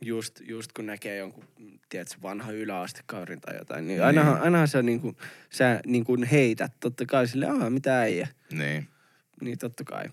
just, 0.01 0.41
just 0.41 0.73
kun 0.73 0.87
näkee 0.87 1.17
jonkun, 1.17 1.45
tiedätkö, 1.89 2.15
vanha 2.23 2.53
yläastekaurin 2.53 3.41
tai 3.41 3.57
jotain, 3.57 3.87
niin 3.87 4.05
ainahan, 4.05 4.41
ainahan 4.41 4.69
sä, 4.69 4.83
niinku, 4.83 5.17
sä 5.51 5.81
niinku 5.87 6.17
heität 6.31 6.73
totta 6.81 7.07
kai 7.07 7.29
sille, 7.29 7.47
aah, 7.47 7.71
mitä 7.71 8.01
äijä. 8.01 8.29
Niin. 8.51 8.89
Niin 9.41 9.59
totta 9.59 9.85
kai. 9.85 10.05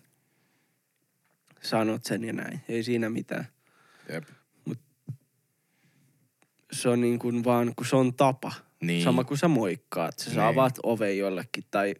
Sanot 1.62 2.06
sen 2.06 2.24
ja 2.24 2.34
näin. 2.34 2.62
Ei 2.70 2.84
siinä 2.84 3.10
mitään. 3.10 3.48
Jep. 4.14 4.24
Se 6.72 6.90
on 6.90 7.02
niin 7.02 7.20
kuin 7.20 7.44
vaan, 7.44 7.74
kun 7.76 7.86
se 7.86 7.96
on 7.96 8.14
tapa. 8.14 8.52
Niin. 8.82 9.04
Sama 9.04 9.24
kuin 9.24 9.38
sä 9.38 9.48
moikkaat. 9.48 10.20
Sä 10.20 10.30
Niin. 10.30 10.40
avaat 10.40 10.80
oven 10.84 11.18
jollekin 11.18 11.64
tai 11.72 11.96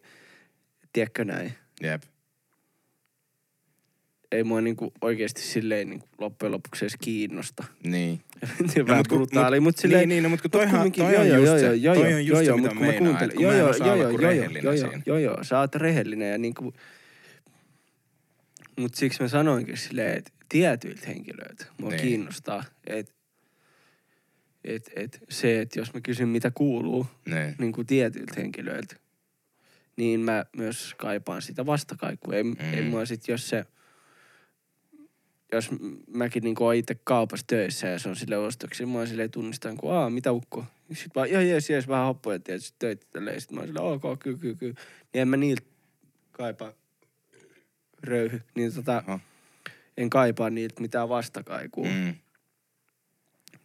tiedätkö 0.92 1.24
näin. 1.24 1.52
Jep. 1.82 2.02
Ei 4.32 4.44
mua 4.44 4.60
niinku 4.60 4.92
oikeesti 5.00 5.42
silleen 5.42 5.90
niinku 5.90 6.08
loppujen 6.18 6.52
lopuksi 6.52 6.84
edes 6.84 6.96
kiinnosta. 7.00 7.64
Niin. 7.84 8.20
Vähän 8.88 8.96
mut 8.98 9.08
kun- 9.08 9.18
brutaali, 9.18 9.60
mut- 9.60 9.76
silleen... 9.76 10.00
niin, 10.00 10.08
niin, 10.08 10.22
no 10.22 10.28
mut 10.28 10.40
kun 10.42 10.50
toihan- 10.50 10.92
toi 10.92 11.16
on 11.16 11.28
just 11.28 11.46
joo, 11.46 11.58
se- 11.58 11.64
joo, 11.66 11.74
joo, 11.74 11.94
toi 11.94 12.14
on 12.14 12.26
just 12.26 12.44
se, 12.44 12.52
mitä 12.56 12.68
kuuntelen- 12.68 12.90
että 12.94 13.34
kun 13.36 13.44
mä 13.44 13.52
en 13.52 13.58
joo, 13.58 13.68
osaa 13.70 13.86
joo, 13.86 13.96
olla 13.96 14.08
kuin 14.10 14.20
rehellinen 14.20 14.64
joo, 14.64 14.72
joo, 14.72 14.88
siinä. 14.90 15.02
joo, 15.06 15.18
joo, 15.18 15.44
sä 15.44 15.58
oot 15.60 15.74
rehellinen 15.74 16.30
ja 16.32 16.38
niinku... 16.38 16.74
Mut 18.78 18.94
siksi 18.94 19.22
mä 19.22 19.28
sanoinkin 19.28 19.76
silleen, 19.76 20.18
että 20.18 20.30
tietyiltä 20.48 21.06
henkilöiltä 21.06 21.66
mua 21.80 21.90
Niin. 21.90 22.00
kiinnostaa, 22.02 22.64
että 22.86 23.12
et, 24.64 24.90
et 24.96 25.18
se, 25.28 25.60
että 25.60 25.78
jos 25.80 25.94
mä 25.94 26.00
kysyn 26.00 26.28
mitä 26.28 26.50
kuuluu, 26.54 27.06
Niin. 27.26 27.54
niin 27.58 27.72
kuin 27.72 27.86
tietyiltä 27.86 28.34
henkilöiltä, 28.36 28.96
niin 30.00 30.20
mä 30.20 30.44
myös 30.56 30.94
kaipaan 30.96 31.42
sitä 31.42 31.66
vastakaikua. 31.66 32.34
Ei, 32.34 32.42
mm. 32.42 32.56
ei 32.72 32.82
mua 32.82 33.04
sit, 33.04 33.28
jos 33.28 33.48
se, 33.48 33.64
jos 35.52 35.70
mäkin 36.06 36.42
niinku 36.42 36.64
oon 36.64 36.74
itse 36.74 36.94
kaupassa 37.04 37.46
töissä 37.46 37.86
ja 37.86 37.98
se 37.98 38.08
on 38.08 38.16
sille 38.16 38.38
ostoksia, 38.38 38.86
mä 38.86 38.98
oon 38.98 39.06
silleen 39.06 39.30
tunnistan, 39.30 39.76
kun 39.76 39.92
aa, 39.92 40.10
mitä 40.10 40.32
ukko? 40.32 40.64
Sitten 40.88 41.10
vaan, 41.14 41.30
joo, 41.30 41.40
jees, 41.40 41.70
jees, 41.70 41.88
vähän 41.88 42.06
hoppuja, 42.06 42.38
tietysti 42.38 42.76
töitä 42.78 43.06
tälleen. 43.12 43.40
Sitten 43.40 43.54
mä 43.54 43.60
oon 43.60 43.68
silleen, 43.68 43.84
ok, 43.84 44.18
kyllä, 44.18 44.38
kyllä, 44.38 44.54
kyllä. 44.54 44.74
Niin 45.12 45.22
en 45.22 45.28
mä 45.28 45.36
niiltä 45.36 45.62
kaipaa 46.32 46.72
röyhy. 48.02 48.42
Niin 48.54 48.74
tota, 48.74 49.02
Oho. 49.08 49.20
en 49.96 50.10
kaipaa 50.10 50.50
niiltä 50.50 50.80
mitään 50.80 51.08
vastakaikua. 51.08 51.86
Mm. 51.86 52.14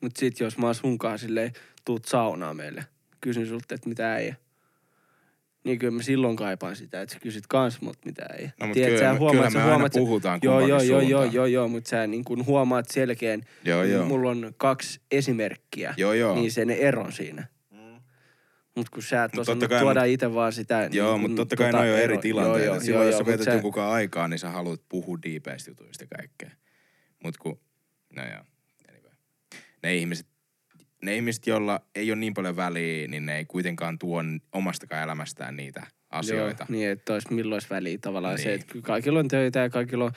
Mut 0.01 0.17
sit 0.17 0.39
jos 0.39 0.57
mä 0.57 0.65
oon 0.65 0.75
sunkaan 0.75 1.19
silleen, 1.19 1.53
tuut 1.85 2.05
saunaa 2.05 2.53
meille, 2.53 2.85
kysyn 3.21 3.47
sulta, 3.47 3.75
että 3.75 3.89
mitä 3.89 4.13
äijä. 4.13 4.35
Niin 5.65 5.79
kyllä 5.79 5.91
mä 5.93 6.01
silloin 6.03 6.35
kaipaan 6.35 6.75
sitä, 6.75 7.01
että 7.01 7.13
sä 7.13 7.19
kysyt 7.19 7.47
kans 7.47 7.81
mut 7.81 7.97
mitä 8.05 8.25
äijä. 8.29 8.51
No, 8.59 8.67
mut 8.67 8.73
Tiedät, 8.73 8.89
kyllä 8.93 9.07
sä 9.07 9.13
me- 9.13 9.19
huomaat- 9.19 9.35
kyllä 9.37 9.49
sä 9.49 9.57
me 9.57 9.61
aina 9.63 9.73
huomaat, 9.73 9.93
sä- 9.93 9.99
puhutaan 9.99 10.39
Joo, 10.43 10.67
joo, 10.67 10.81
joo, 10.81 11.01
joo, 11.01 11.23
joo, 11.23 11.45
joo, 11.45 11.67
mutta 11.67 11.89
sä 11.89 12.07
niin 12.07 12.23
kun 12.23 12.45
huomaat 12.45 12.89
selkeän, 12.89 13.41
Joo, 13.65 13.83
joo. 13.83 14.05
mulla 14.05 14.29
on 14.29 14.53
kaksi 14.57 14.99
esimerkkiä, 15.11 15.93
Joo, 15.97 16.13
joo. 16.13 16.35
niin 16.35 16.51
sen 16.51 16.69
eron 16.69 17.11
siinä. 17.11 17.47
Mut 18.75 18.89
kun 18.89 19.03
sä 19.03 19.23
et 19.23 19.33
Mut 19.33 19.41
osannut 19.41 19.69
kai, 19.69 19.79
tuoda 19.81 19.99
mut- 20.01 20.09
itse 20.09 20.33
vaan 20.33 20.53
sitä. 20.53 20.89
Joo, 20.91 21.11
niin 21.13 21.21
mutta 21.21 21.35
totta 21.35 21.55
kai 21.55 21.71
tota 21.71 21.77
noi 21.83 21.91
on 21.93 21.99
eri 21.99 22.13
ero- 22.13 22.21
tilanteita. 22.21 22.59
Joo, 22.65 22.73
joo, 22.75 22.83
Silloin, 22.83 23.01
joo, 23.01 23.09
jos 23.09 23.17
sä 23.17 23.23
mut 23.23 23.27
vietät 23.27 23.45
sä- 23.45 23.51
jonkun 23.51 23.73
kanssa 23.73 23.93
aikaa, 23.93 24.27
niin 24.27 24.39
sä 24.39 24.49
haluat 24.49 24.81
puhua 24.89 25.17
diipeistä 25.23 25.71
jutuista 25.71 26.03
ja 26.03 26.07
kaikkea. 26.17 26.49
Mut 27.23 27.37
kun, 27.37 27.59
no 28.15 28.21
joo, 28.23 28.41
anyway. 28.89 29.11
Ne 29.83 29.95
ihmiset, 29.95 30.27
ne 31.03 31.15
ihmiset, 31.15 31.47
joilla 31.47 31.81
ei 31.95 32.11
ole 32.11 32.19
niin 32.19 32.33
paljon 32.33 32.55
väliä, 32.55 33.07
niin 33.07 33.25
ne 33.25 33.37
ei 33.37 33.45
kuitenkaan 33.45 33.99
tuo 33.99 34.23
omastakaan 34.51 35.03
elämästään 35.03 35.55
niitä 35.55 35.87
asioita. 36.09 36.65
Joo, 36.69 36.77
niin, 36.79 36.89
että 36.89 37.13
olisi 37.13 37.33
milloin 37.33 37.55
olisi 37.55 37.69
väliä 37.69 37.97
tavallaan 38.01 38.35
niin. 38.35 38.43
se, 38.43 38.53
että 38.53 38.75
kaikilla 38.81 39.19
on 39.19 39.27
töitä 39.27 39.59
ja 39.59 39.69
kaikilla 39.69 40.05
on 40.05 40.11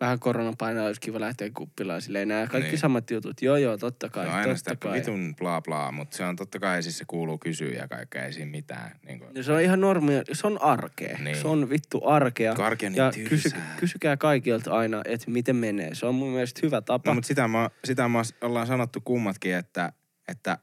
vähän 0.00 0.18
koronapainaa, 0.18 0.86
olisi 0.86 1.00
kiva 1.00 1.20
lähteä 1.20 1.50
kuppilaan 1.54 2.02
silleen. 2.02 2.28
Nämä 2.28 2.46
kaikki 2.46 2.70
Niin. 2.70 2.78
samat 2.78 3.10
jutut. 3.10 3.42
Joo, 3.42 3.56
joo, 3.56 3.76
totta 3.78 4.08
kai. 4.08 4.26
No 4.26 4.32
aina 4.32 4.42
totta 4.42 4.58
sitä 4.58 4.76
kai. 4.76 4.98
vitun 4.98 5.34
bla 5.38 5.60
bla, 5.62 5.92
mutta 5.92 6.16
se 6.16 6.24
on 6.24 6.36
totta 6.36 6.58
kai 6.58 6.82
siis 6.82 6.98
se 6.98 7.04
kuuluu 7.06 7.38
kysyä 7.38 7.72
ja 7.72 7.88
kaikkea, 7.88 8.24
ei 8.24 8.32
siinä 8.32 8.50
mitään. 8.50 8.90
Niin 9.06 9.18
kuin, 9.18 9.30
Ja 9.34 9.42
se 9.42 9.52
on 9.52 9.60
ihan 9.60 9.80
normia, 9.80 10.22
se 10.32 10.46
on 10.46 10.62
arkea. 10.62 11.18
Niin. 11.18 11.36
Se 11.36 11.48
on 11.48 11.70
vittu 11.70 12.02
arkea. 12.06 12.52
On 12.58 12.76
niin 12.80 12.94
ja 12.94 13.10
tylsää. 13.12 13.28
kysy, 13.30 13.50
kysykää 13.80 14.16
kaikilta 14.16 14.72
aina, 14.72 15.02
että 15.04 15.30
miten 15.30 15.56
menee. 15.56 15.94
Se 15.94 16.06
on 16.06 16.14
mun 16.14 16.32
mielestä 16.32 16.60
hyvä 16.62 16.80
tapa. 16.80 17.10
No, 17.10 17.14
mutta 17.14 17.28
sitä, 17.28 17.48
mä, 17.48 17.70
sitä 17.84 18.08
mä 18.08 18.22
ollaan 18.40 18.66
sanottu 18.66 19.00
kummatkin, 19.04 19.54
että, 19.54 19.92
että 20.28 20.58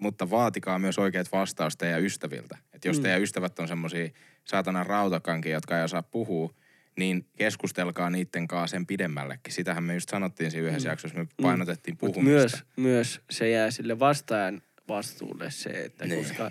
mutta 0.00 0.30
vaatikaa 0.30 0.78
myös 0.78 0.98
oikeat 0.98 1.32
vastaus 1.32 1.76
teidän 1.76 2.04
ystäviltä. 2.04 2.58
Että 2.72 2.88
jos 2.88 2.96
Mm. 2.96 3.02
teidän 3.02 3.22
ystävät 3.22 3.58
on 3.58 3.68
semmosia 3.68 4.08
saatanan 4.44 4.86
rautakankia, 4.86 5.52
jotka 5.52 5.78
ei 5.78 5.84
osaa 5.84 6.02
puhua, 6.02 6.54
niin 6.96 7.26
keskustelkaa 7.36 8.10
niitten 8.10 8.48
kanssa 8.48 8.74
sen 8.74 8.86
pidemmällekin. 8.86 9.52
Sitähän 9.52 9.84
me 9.84 9.94
just 9.94 10.08
sanottiin 10.08 10.50
siinä 10.50 10.68
yhdessä 10.68 10.88
mm. 10.88 10.92
jaksossa, 10.92 11.18
me 11.18 11.26
painotettiin 11.42 11.98
Mut 12.02 12.12
puhumista. 12.12 12.30
myös, 12.30 12.64
myös 12.76 13.20
se 13.30 13.50
jää 13.50 13.70
sille 13.70 13.98
vastaajan 13.98 14.62
vastuulle 14.88 15.50
se, 15.50 15.70
että 15.70 16.06
niin. 16.06 16.24
koska 16.24 16.50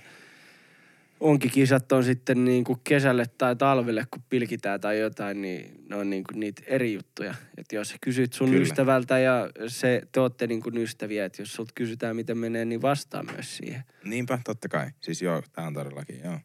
onkin 1.19 1.51
kisat 1.51 1.91
on 1.91 2.03
sitten 2.03 2.45
niin 2.45 2.63
kuin 2.63 2.79
kesälle 2.83 3.25
tai 3.37 3.55
talvelle, 3.55 4.05
kun 4.11 4.23
pilkitään 4.29 4.81
tai 4.81 4.99
jotain, 4.99 5.41
niin 5.41 5.85
ne 5.89 5.95
on 5.95 6.09
niin 6.09 6.23
kuin 6.23 6.39
niitä 6.39 6.61
eri 6.67 6.93
juttuja. 6.93 7.35
Että 7.57 7.75
jos 7.75 7.95
kysyt 8.01 8.33
sun 8.33 8.49
Kyllä. 8.49 8.61
Ystävältä 8.63 9.19
ja 9.19 9.49
se, 9.67 10.01
te 10.11 10.19
ootte 10.19 10.47
niin 10.47 10.61
kuin 10.63 10.77
ystäviä, 10.77 11.25
että 11.25 11.41
jos 11.41 11.53
sulta 11.53 11.71
kysytään 11.75 12.15
miten 12.15 12.37
menee, 12.37 12.65
niin 12.65 12.81
vastaa 12.81 13.23
myös 13.23 13.57
siihen. 13.57 13.83
Niinpä, 14.03 14.39
totta 14.45 14.69
kai. 14.69 14.87
Siis 15.01 15.21
joo, 15.21 15.43
tää 15.53 15.67
on 15.67 15.73
todellakin, 15.73 16.19
joo. 16.23 16.39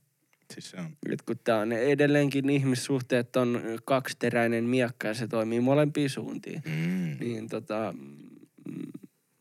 Siis 0.55 0.71
se 0.71 0.77
on. 0.77 0.97
Et 1.13 1.23
kun 1.23 1.37
tää 1.45 1.59
on 1.59 1.73
edelleenkin 1.73 2.51
ihmissuhteet 2.51 3.37
on 3.37 3.63
kaksiteräinen 3.85 4.65
miekka 4.65 5.09
ja 5.09 5.15
se 5.15 5.29
toimii 5.29 5.61
molempiin 5.61 6.11
suuntiin. 6.11 6.63
Mm, 6.67 7.17
Niin 7.21 7.49
tota, 7.49 7.95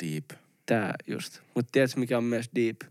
deep. 0.03 0.29
tää 0.65 0.95
just. 1.07 1.39
Mutta 1.55 1.69
tiedätkö 1.71 1.99
mikä 1.99 2.17
on 2.17 2.23
myös 2.23 2.49
deep? 2.55 2.81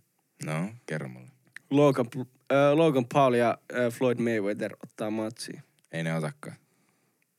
No, 0.44 0.70
kerro 0.86 1.08
mulle. 1.08 1.31
Logan, 1.72 2.06
äh, 2.16 2.72
Logan 2.74 3.06
Paul 3.12 3.34
ja 3.34 3.58
äh, 3.74 3.92
Floyd 3.92 4.18
Mayweather 4.18 4.76
ottaa 4.84 5.10
matsia. 5.10 5.62
Ei 5.92 6.02
ne 6.02 6.14
otakaan. 6.14 6.56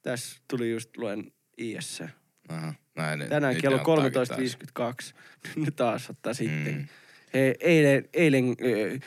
Tässä 0.01 0.41
tuli 0.47 0.71
just, 0.71 0.97
luen 0.97 1.31
IS. 1.57 2.03
Aha. 2.49 2.73
Ne, 3.17 3.27
Tänään 3.27 3.53
nyt 3.53 3.61
kello 3.61 3.77
ne 3.77 3.81
ottaakin 3.81 4.13
taas. 4.13 4.29
13.52. 5.55 5.55
ne 5.65 5.71
taas 5.71 6.09
ottaa 6.09 6.33
sitten. 6.33 6.75
Mm. 6.75 6.87
He, 7.33 7.55
eilen 7.59 8.09
eilen 8.13 8.45
äh, 8.45 8.99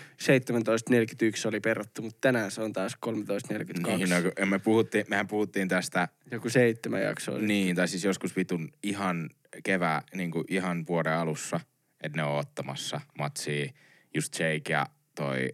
17.41 1.43 1.49
oli 1.49 1.61
peruttu, 1.61 2.03
mutta 2.03 2.18
tänään 2.20 2.51
se 2.51 2.62
on 2.62 2.72
taas 2.72 2.97
13.42. 3.07 3.97
Niin, 3.97 4.09
no, 4.09 4.47
me 4.47 4.59
puhuttiin, 4.59 5.05
mehän 5.09 5.27
puhuttiin 5.27 5.68
tästä 5.68 6.09
Joku 6.31 6.49
seitsemän 6.49 7.03
jaksoa. 7.03 7.39
Niin, 7.39 7.77
tai 7.77 7.89
siis 7.89 8.05
joskus 8.05 8.37
vitun 8.37 8.72
ihan 8.83 9.31
kevää, 9.64 10.03
niin 10.14 10.31
kuin 10.31 10.45
ihan 10.49 10.87
vuoden 10.89 11.12
alussa, 11.12 11.61
että 12.01 12.16
ne 12.16 12.24
on 12.24 12.39
ottamassa 12.39 13.01
matsia. 13.18 13.72
Just 14.14 14.39
Jake 14.39 14.72
ja 14.72 14.87
toi 15.17 15.49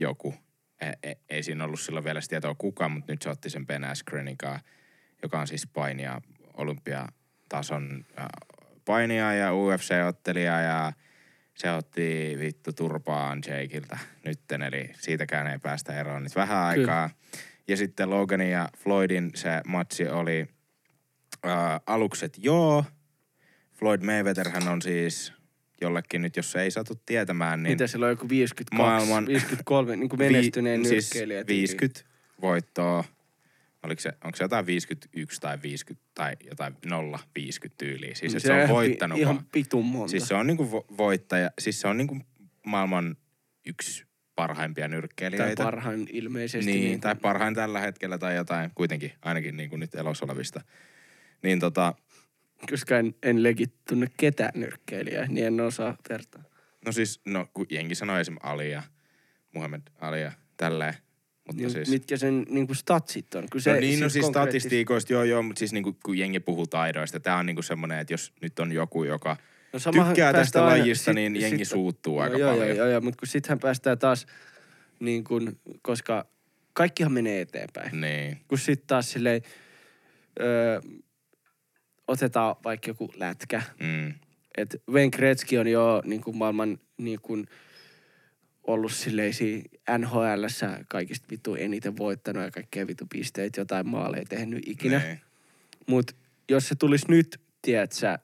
joku. 0.00 0.34
E- 0.80 1.10
e- 1.10 1.20
ei 1.28 1.42
siinä 1.42 1.64
ollut 1.64 1.80
silloin 1.80 2.04
vielä 2.04 2.20
sitä 2.20 2.30
tietoa 2.30 2.54
kuka, 2.54 2.88
mutta 2.88 3.12
nyt 3.12 3.22
se 3.22 3.30
otti 3.30 3.50
sen 3.50 3.66
Ben 3.66 3.84
Askrenin 3.84 4.36
joka 5.22 5.40
on 5.40 5.46
siis 5.46 5.66
painija, 5.66 6.20
olympiatason 6.54 8.04
painija 8.84 9.34
ja 9.34 9.50
UFC-ottelija 9.52 10.60
ja 10.60 10.92
se 11.54 11.70
otti 11.70 12.36
vittu 12.38 12.72
turpaan 12.72 13.42
Jakeilta 13.46 13.98
nytten, 14.24 14.62
eli 14.62 14.90
siitäkään 15.00 15.46
ei 15.46 15.58
päästä 15.58 16.00
eroon 16.00 16.22
nyt 16.22 16.36
vähän 16.36 16.58
aikaa. 16.58 17.10
Ja 17.68 17.76
sitten 17.76 18.10
Loganin 18.10 18.50
ja 18.50 18.68
Floydin 18.76 19.30
se 19.34 19.60
matsi 19.66 20.08
oli 20.08 20.46
ää, 21.42 21.80
alukset 21.86 22.38
joo. 22.38 22.84
Floyd 23.72 24.02
Mayweatherhän 24.02 24.68
on 24.68 24.82
siis 24.82 25.32
jollekin 25.80 26.22
nyt, 26.22 26.36
jos 26.36 26.56
ei 26.56 26.70
satu 26.70 26.94
tietämään, 27.06 27.62
niin 27.62 27.72
Mitä 27.72 27.86
sillä 27.86 28.06
on 28.06 28.12
joku 28.12 28.28
52, 28.28 28.76
Maailman- 29.06 29.26
53, 29.26 29.96
niin 29.96 30.08
kuin 30.08 30.18
menestyneen 30.20 30.80
vi-. 30.80 30.88
Siis 30.88 31.14
50 31.46 32.00
voittoa. 32.40 33.04
Oliko 33.82 34.00
se, 34.00 34.12
onko 34.24 34.36
se 34.36 34.44
jotain 34.44 34.66
51 34.66 35.40
tai 35.40 35.58
50 35.62 36.06
tai 36.14 36.36
jotain 36.48 36.76
0, 36.86 37.18
50 37.34 37.78
tyyliä. 37.78 38.14
Siis 38.14 38.34
että 38.34 38.46
se, 38.48 38.62
on 38.62 38.68
voittanut 38.68 39.18
Ihan 39.18 39.34
vaan. 39.34 39.46
pitun 39.52 39.84
monta. 39.86 40.08
Siis 40.10 40.28
se 40.28 40.34
on 40.34 40.46
niinku 40.46 40.64
vo- 40.90 40.96
voittaja. 40.96 41.50
Siis 41.58 41.80
se 41.80 41.88
on 41.88 41.96
niinku 41.96 42.18
maailman 42.66 43.16
yksi 43.66 44.04
parhaimpia 44.34 44.82
tai 44.82 44.88
nyrkkeilijöitä. 44.88 45.62
parhain 45.64 46.06
ilmeisesti. 46.12 46.70
Niin, 46.72 46.84
niin 46.84 47.00
tai 47.00 47.14
parhain 47.14 47.54
tällä 47.54 47.80
hetkellä 47.80 48.18
tai 48.18 48.36
jotain, 48.36 48.70
kuitenkin, 48.74 49.12
ainakin 49.22 49.56
niin 49.56 49.70
kuin 49.70 49.80
nyt 49.80 49.94
elossa 49.94 50.24
olevista. 50.24 50.60
Niin 51.42 51.60
tota, 51.60 51.94
koska 52.70 52.98
en, 52.98 53.14
en 53.22 53.42
legit 53.42 53.74
tunne 53.88 54.06
ketään 54.16 54.52
nyrkkeilijää, 54.54 55.26
niin 55.26 55.46
en 55.46 55.60
osaa 55.60 55.96
vertaa. 56.08 56.42
no 56.86 56.92
siis, 56.92 57.20
no 57.26 57.46
kun 57.54 57.66
jengi 57.70 57.94
sanoi 57.94 58.20
esimerkiksi 58.20 58.48
Ali 58.48 58.70
ja 58.70 58.82
Muhammed 59.54 59.82
Ali 60.00 60.22
ja 60.22 60.32
tälleen. 60.56 60.94
Mutta 61.46 61.62
Niin, 61.62 61.70
siis, 61.70 61.88
Mitkä 61.88 62.16
sen 62.16 62.46
niin 62.48 62.66
kuin 62.66 62.76
statsit 62.76 63.34
on? 63.34 63.44
Kun 63.52 63.60
se, 63.60 63.72
no 63.72 63.80
niin, 63.80 64.00
no 64.00 64.08
siis 64.08 64.24
konkreettis- 64.24 64.30
statistiikoista, 64.30 65.12
joo 65.12 65.24
joo, 65.24 65.42
mutta 65.42 65.58
siis 65.58 65.72
niinku, 65.72 65.96
kun 66.04 66.18
jengi 66.18 66.40
puhuu 66.40 66.66
taidoista, 66.66 67.20
tää 67.20 67.36
on 67.36 67.46
niinku 67.46 67.62
semmoinen, 67.62 67.98
että 67.98 68.12
jos 68.12 68.32
nyt 68.42 68.58
on 68.58 68.72
joku, 68.72 69.04
joka 69.04 69.36
no 69.72 69.78
tykkää 70.06 70.32
tästä 70.32 70.66
aina- 70.66 70.78
lajista, 70.82 71.12
niin 71.12 71.40
jengi 71.40 71.64
suuttuu 71.64 72.18
aika 72.18 72.38
joo, 72.38 72.50
paljon. 72.50 72.68
Joo, 72.68 72.76
joo, 72.76 72.86
joo, 72.88 73.00
mutta 73.00 73.18
kun 73.18 73.28
sittenhän 73.28 73.58
päästään 73.58 73.98
taas, 73.98 74.26
niin 75.00 75.24
kuin, 75.24 75.60
koska 75.82 76.26
kaikkihan 76.72 77.12
menee 77.12 77.40
eteenpäin. 77.40 78.00
Niin, 78.00 78.38
Kun 78.48 78.58
sitten 78.58 78.86
taas 78.86 79.12
silleen, 79.12 79.42
öö, 80.40 80.80
otetaan 82.10 82.56
vaikka 82.64 82.90
joku 82.90 83.10
lätkä, 83.16 83.62
mm, 83.80 84.14
että 84.56 84.78
Wayne 84.90 85.10
Gretzky 85.10 85.56
on 85.56 85.68
jo 85.68 86.02
niin 86.04 86.20
kuin 86.20 86.36
maailman 86.36 86.78
niin 86.98 87.20
kuin, 87.20 87.46
ollut 88.62 88.92
silleen 88.92 89.32
nhl 89.98 90.44
kaikista 90.88 91.26
vittu 91.30 91.54
eniten 91.54 91.96
voittanut 91.96 92.42
ja 92.42 92.50
kaikkea 92.50 92.86
vittu 92.86 93.06
pisteitä, 93.12 93.60
jotain 93.60 93.88
maaleja 93.88 94.24
tehnyt 94.28 94.68
ikinä. 94.68 94.98
Niin. 94.98 95.20
Mutta 95.86 96.14
jos 96.48 96.68
se 96.68 96.74
tulisi 96.74 97.06
nyt, 97.08 97.40
tiedät 97.62 97.92
sä, 97.92 98.18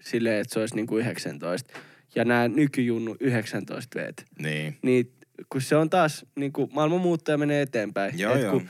silleen, 0.00 0.40
että 0.40 0.54
se 0.54 0.60
olisi 0.60 0.74
niinku 0.74 0.98
19 0.98 1.78
ja 2.14 2.24
nämä 2.24 2.48
nykyjunnu 2.48 3.16
19 3.20 3.98
veet, 3.98 4.24
Niin. 4.38 4.78
niin 4.82 5.12
kun 5.48 5.60
se 5.60 5.76
on 5.76 5.90
taas, 5.90 6.26
niinku 6.36 6.68
maailman 6.72 7.00
muuttuu 7.00 7.32
ja 7.32 7.38
menee 7.38 7.62
eteenpäin. 7.62 8.18
Joo, 8.18 8.34
Et 8.34 8.42
joo. 8.42 8.52
kun 8.52 8.68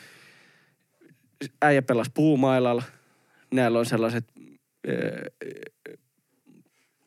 äijä 1.62 1.82
pelasi 1.82 2.10
puumailalla, 2.14 2.82
näillä 3.56 3.78
on 3.78 3.86
sellaiset 3.86 4.24
öö, 4.88 5.24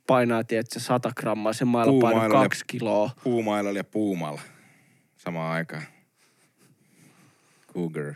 painaa, 0.08 0.44
tiedätkö, 0.44 0.80
100 0.80 1.12
grammaa, 1.18 1.54
se 1.54 1.66
mailla 1.66 2.02
painaa 2.02 2.30
kaksi 2.30 2.64
kiloa. 2.68 3.10
Puumailla 3.24 3.72
ja 3.72 3.84
puumalla 3.84 4.42
samaan 5.18 5.52
aikaan. 5.54 5.84
Cougar. 7.74 8.14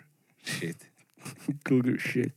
Shit. 0.60 0.88
Google 1.70 1.98
shit. 2.12 2.34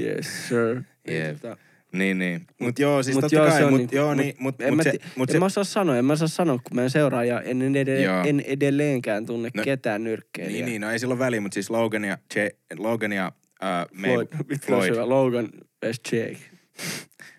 Yes, 0.00 0.48
sir. 0.48 0.82
Jep. 1.08 1.40
Tota, 1.40 1.56
Niin, 1.92 2.18
niin. 2.18 2.46
Mut 2.60 2.78
joo, 2.78 3.02
siis 3.02 3.14
Mut 3.14 3.20
totta 3.22 3.36
joo, 3.36 3.46
kai, 3.46 3.70
mut, 3.70 3.78
niinku- 3.80 3.96
joo, 3.96 4.14
niin, 4.14 4.34
mut, 4.38 4.60
en 4.60 4.74
mut 4.76 4.82
se, 4.84 4.92
mut 5.16 5.30
en 5.30 5.32
se, 5.32 5.38
mä 5.38 5.44
osaa 5.44 5.64
sanoa, 5.64 5.96
en 5.96 6.04
mä 6.04 6.12
osaa 6.12 6.28
sanoa, 6.28 6.58
kun 6.58 6.74
mä 6.76 6.82
en 6.82 6.90
seuraa 6.90 7.24
ja 7.24 7.40
en, 7.40 7.62
edelleen, 7.76 8.02
Joo. 8.04 8.24
en 8.26 8.40
edelleenkään 8.40 9.26
tunne 9.26 9.50
No- 9.54 9.62
ketään 9.64 10.04
nyrkkeilijää. 10.04 10.52
niin, 10.54 10.66
niin, 10.66 10.80
no 10.80 10.90
ei 10.90 10.98
sillä 10.98 11.12
ole 11.12 11.18
väliä, 11.18 11.40
mutta 11.40 11.54
siis 11.54 11.70
Logan 11.70 12.04
ja, 12.04 12.18
J, 12.34 12.38
Logan 12.78 13.12
ja 13.12 13.32
uh, 13.62 14.00
May, 14.00 14.10
Floyd, 14.10 14.28
Floyd. 14.66 14.92
Floyd. 14.92 15.08
Logan 15.08 15.48
vs. 15.84 16.00
Jake. 16.12 16.38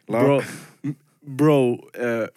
Lo- 0.07 0.19
Bro, 0.19 0.43
bro 1.35 1.69
uh, 1.69 1.79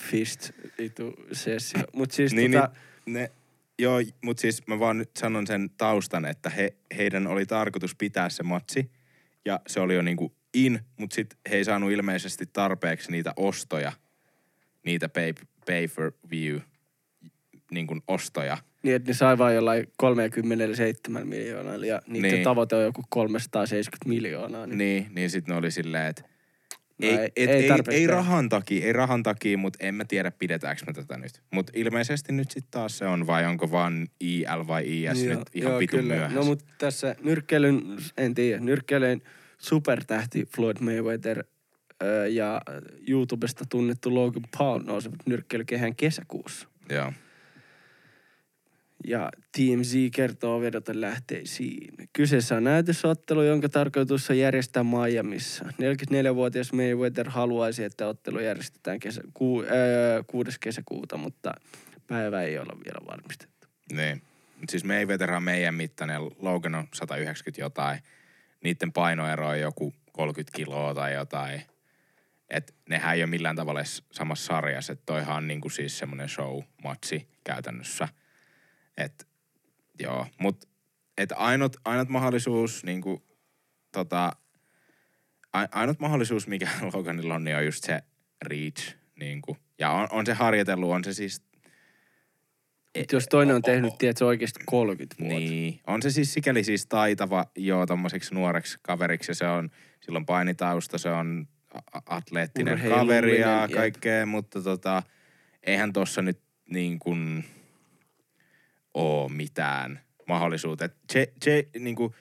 fist 0.03 0.51
vitu 0.79 1.15
sessio. 1.33 1.81
Mut 1.93 2.11
siis 2.11 2.33
niin, 2.35 2.53
tota, 2.53 2.71
niin, 3.07 3.15
ne, 3.15 3.31
joo, 3.79 4.01
mutta 4.25 4.41
siis 4.41 4.67
mä 4.67 4.79
vaan 4.79 4.99
nyt 4.99 5.11
sanon 5.17 5.47
sen 5.47 5.71
taustan, 5.77 6.25
että 6.25 6.51
he, 6.51 6.75
heidän 6.97 7.27
oli 7.27 7.47
tarkoitus 7.47 7.95
pitää 7.95 8.29
se 8.29 8.43
matsi 8.43 8.91
ja 9.45 9.61
se 9.67 9.81
oli 9.81 9.95
jo 9.95 10.03
niinku 10.03 10.33
in, 10.55 10.81
mutta 10.97 11.15
sitten 11.15 11.39
he 11.51 11.57
ei 11.57 11.65
saanut 11.65 11.91
ilmeisesti 11.91 12.47
tarpeeksi 12.53 13.13
niitä 13.13 13.33
ostoja, 13.37 13.93
niitä 14.85 15.09
pay, 15.09 15.33
pay 15.67 15.89
per 15.97 16.13
view 16.31 16.59
niin 17.71 17.87
kuin 17.87 18.03
ostoja. 18.09 18.59
Niin 18.83 18.97
että 18.97 19.11
ne 19.11 19.15
sai 19.15 19.39
vaan 19.39 19.55
jollain 19.55 19.87
37 19.97 21.27
miljoonaa 21.27 21.77
ja 21.77 22.03
niiden 22.07 22.31
Niin. 22.31 22.45
tavoite 22.45 22.77
on 22.77 22.83
joku 22.83 23.03
370 23.09 24.09
miljoonaa. 24.09 24.67
Niin, 24.67 24.79
Niin, 24.79 25.07
niin 25.15 25.31
sitten 25.31 25.53
ne 25.53 25.59
oli 25.59 25.71
silleen, 25.71 26.07
että 26.07 26.23
No 26.99 27.09
ei, 27.09 27.15
ei- 27.17 27.27
et, 27.37 27.51
ei 27.51 27.71
ei, 27.71 27.79
ei 27.91 28.07
rahan 28.07 28.49
takia, 28.49 28.87
ei 28.87 28.93
rahan 28.93 29.23
takia, 29.23 29.59
mutta 29.59 29.87
en 29.87 29.95
mä 29.95 30.05
tiedä 30.05 30.31
pidetäänkö 30.31 30.83
me 30.87 30.93
tätä 30.93 31.17
nyt. 31.19 31.43
Mutta 31.51 31.73
ilmeisesti 31.77 32.33
nyt 32.33 32.51
sitten 32.51 32.71
taas 32.71 32.99
se 32.99 33.05
on, 33.07 33.27
vai 33.27 33.47
onko 33.47 33.71
vaan 33.71 34.09
IL 34.21 34.67
vai 34.67 34.83
IS 34.87 35.25
Joo, 35.25 35.39
nyt 35.39 35.49
ihan 35.55 35.71
joo, 35.73 35.79
vitun 35.81 36.01
kyllä. 36.01 36.15
myöhässä. 36.15 36.39
No 36.39 36.45
mutta 36.45 36.65
tässä 36.79 37.17
nyrkkeilyn, 37.25 37.83
en 38.17 38.35
tiedä, 38.35 38.61
nyrkkeilyn 38.61 39.23
supertähti 39.59 40.47
Floyd 40.57 40.77
Mayweather 40.81 41.45
ö, 42.03 42.29
ja 42.29 42.61
YouTubesta 43.09 43.65
tunnettu 43.69 44.15
Logan 44.15 44.43
Paul 44.59 44.81
nousevat 44.85 45.19
nyrkkeilykehän 45.27 45.97
kesäkuussa. 45.97 46.69
Joo. 46.91 47.13
Ja 49.07 49.31
TMZ 49.57 49.95
kertoo 50.15 50.61
vedota 50.61 50.93
lähteisiin. 50.95 51.95
Kyseessä 52.13 52.57
on 52.57 52.65
näytösottelu, 52.65 53.43
jonka 53.43 53.69
tarkoitus 53.69 54.31
on 54.31 54.39
järjestää 54.39 54.85
Miamissa. 54.85 55.65
44-vuotias 55.65 56.73
Mayweather 56.73 57.31
haluaisi, 57.31 57.85
että 57.85 58.07
ottelu 58.07 58.41
järjestetään 58.41 59.01
kesä, 59.01 59.23
ku, 59.35 59.63
öö, 59.63 60.23
6. 60.27 60.61
kesäkuuta, 60.61 61.17
mutta 61.17 61.55
päivä 62.07 62.43
ei 62.43 62.59
ole 62.59 62.73
vielä 62.85 63.07
varmistettu. 63.07 63.69
Niin. 63.93 64.23
Siis 64.69 64.85
Mayweather 64.85 65.33
on 65.33 65.43
meidän 65.43 65.75
mittainen, 65.75 66.21
Logan 66.39 66.75
on 66.75 66.89
190 66.95 67.61
jotain. 67.61 67.99
Niiden 68.65 68.93
painoero 68.93 69.49
on 69.49 69.61
joku 69.61 69.95
30 70.13 70.57
kiloa 70.57 70.95
tai 70.95 71.15
jotain. 71.15 71.63
Et 72.51 72.75
nehän 72.89 73.15
ei 73.15 73.23
ole 73.23 73.31
millään 73.31 73.57
tavalla 73.57 73.81
samassa 74.13 74.47
sarjassa. 74.47 74.93
Et 74.93 75.07
toihan 75.07 75.37
on 75.37 75.49
niinku 75.49 75.71
siis 75.71 75.99
semmoinen 75.99 76.29
show-matsi 76.29 77.29
käytännössä. 77.45 78.09
Et 78.97 79.29
joo, 80.01 80.27
mut 80.39 80.69
et 81.19 81.33
ainut, 81.37 81.77
ainut 81.85 82.09
mahdollisuus 82.09 82.85
niinku 82.85 83.23
tota, 83.93 84.33
ainut 85.53 86.01
mahdollisuus, 86.01 86.47
mikä 86.47 86.69
Loganilla 86.95 87.35
on, 87.35 87.45
niin 87.45 87.57
on 87.57 87.65
just 87.65 87.85
se 87.85 88.01
reach. 88.43 88.97
Niinku. 89.17 89.57
Ja 89.79 89.91
on, 89.91 90.09
on 90.11 90.27
se 90.27 90.33
harjoitellut, 90.33 90.91
on 90.91 91.05
se 91.05 91.13
siis 91.13 91.43
Mut 92.99 93.13
jos 93.13 93.27
toinen 93.31 93.57
on 93.57 93.63
tehnyt, 93.63 93.99
tiedätkö, 93.99 94.27
oikeasti 94.27 94.61
30 94.67 95.17
vuotta. 95.19 95.39
Niin. 95.39 95.81
On 95.87 96.03
se 96.03 96.11
siis 96.11 96.33
sikäli 96.35 96.65
siis 96.65 96.87
taitava 96.87 97.47
jo 97.57 97.87
tommoseksi 97.87 98.35
nuoreksi 98.35 98.79
kaveriksi 98.83 99.31
ja 99.31 99.35
se 99.35 99.47
on, 99.47 99.71
silloin 100.01 100.27
painitausta, 100.27 100.99
se 100.99 101.11
on 101.11 101.49
atleettinen 102.07 102.81
kaveri 102.89 103.41
ja 103.41 103.63
jep. 103.63 103.71
kaikkea, 103.71 104.27
mutta 104.27 104.63
tota, 104.63 105.03
eihän 105.63 105.93
tossa 105.93 106.23
nyt 106.23 106.41
niin 106.71 106.99
kuin 106.99 107.45
oo 108.95 109.29
mitään 109.29 110.01
mahdollisuutta. 110.29 110.85
Et 110.85 110.97
J, 111.15 111.19
J, 111.19 111.79
niin 111.79 111.97
kuin 111.97 112.15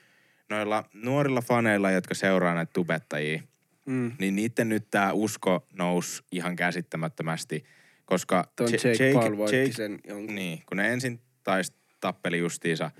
noilla 0.49 0.83
nuorilla 0.93 1.41
faneilla, 1.41 1.91
jotka 1.91 2.13
seuraa 2.13 2.55
näitä 2.55 2.71
tubettajia, 2.73 3.41
Mm. 3.85 4.11
niin 4.19 4.35
niiden 4.35 4.69
nyt 4.69 4.87
tää 4.91 5.13
usko 5.13 5.67
nousi 5.77 6.23
ihan 6.31 6.55
käsittämättömästi, 6.55 7.63
koska 8.05 8.51
Ton 8.55 8.67
J- 8.71 8.87
Jake, 8.87 9.13
Paul 9.13 9.37
voitti 9.37 9.73
sen 9.73 9.99
jonkun. 10.07 10.35
niin, 10.35 10.63
kun 10.65 10.77
ne 10.77 10.93
ensin 10.93 11.21
tais 11.43 11.73
tappeli 11.99 12.39
justiinsa 12.39 12.91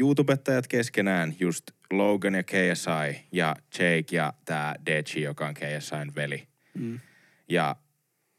YouTubettajat 0.00 0.66
keskenään, 0.68 1.34
just 1.40 1.70
Logan 1.90 2.34
ja 2.34 2.42
KSI 2.42 3.26
ja 3.32 3.56
Jake 3.78 4.16
ja 4.16 4.32
tää 4.44 4.74
Deji, 4.86 5.22
joka 5.22 5.46
on 5.46 5.54
KSIn 5.54 6.14
veli. 6.14 6.48
Mm. 6.74 7.00
Ja, 7.48 7.76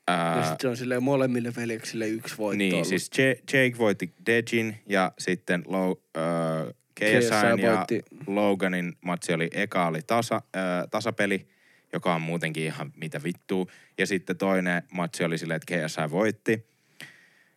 ää, 0.10 0.38
Ja 0.38 0.44
sit 0.50 0.62
se 0.62 0.68
on 0.68 0.78
silleen 0.78 1.04
molemmille 1.04 1.54
veljeksille 1.56 2.08
yksi 2.08 2.38
voitto 2.38 2.58
niin, 2.58 2.74
ollut. 2.74 2.88
siis 2.88 3.10
J- 3.18 3.58
Jake 3.58 3.78
voitti 3.78 4.14
Dejin 4.26 4.76
ja 4.86 5.12
sitten 5.20 5.64
Lo, 5.68 5.96
KSIn 6.96 7.20
KSI 7.20 7.62
ja 7.62 7.76
voitti. 7.76 8.04
Loganin 8.28 8.94
matsi 9.02 9.34
oli 9.34 9.50
eka 9.54 9.88
oli 9.88 10.02
tasa, 10.08 10.42
ää, 10.54 10.88
tasapeli, 10.88 11.48
joka 11.94 12.16
on 12.16 12.22
muutenkin 12.22 12.64
ihan 12.64 12.94
mitä 13.02 13.24
vittuu. 13.24 13.70
Ja 13.98 14.06
sitten 14.08 14.38
toinen 14.38 14.84
matsi 14.92 15.24
oli 15.24 15.38
silleen, 15.38 15.60
että 15.64 15.88
KSI 15.88 16.12
voitti. 16.12 16.66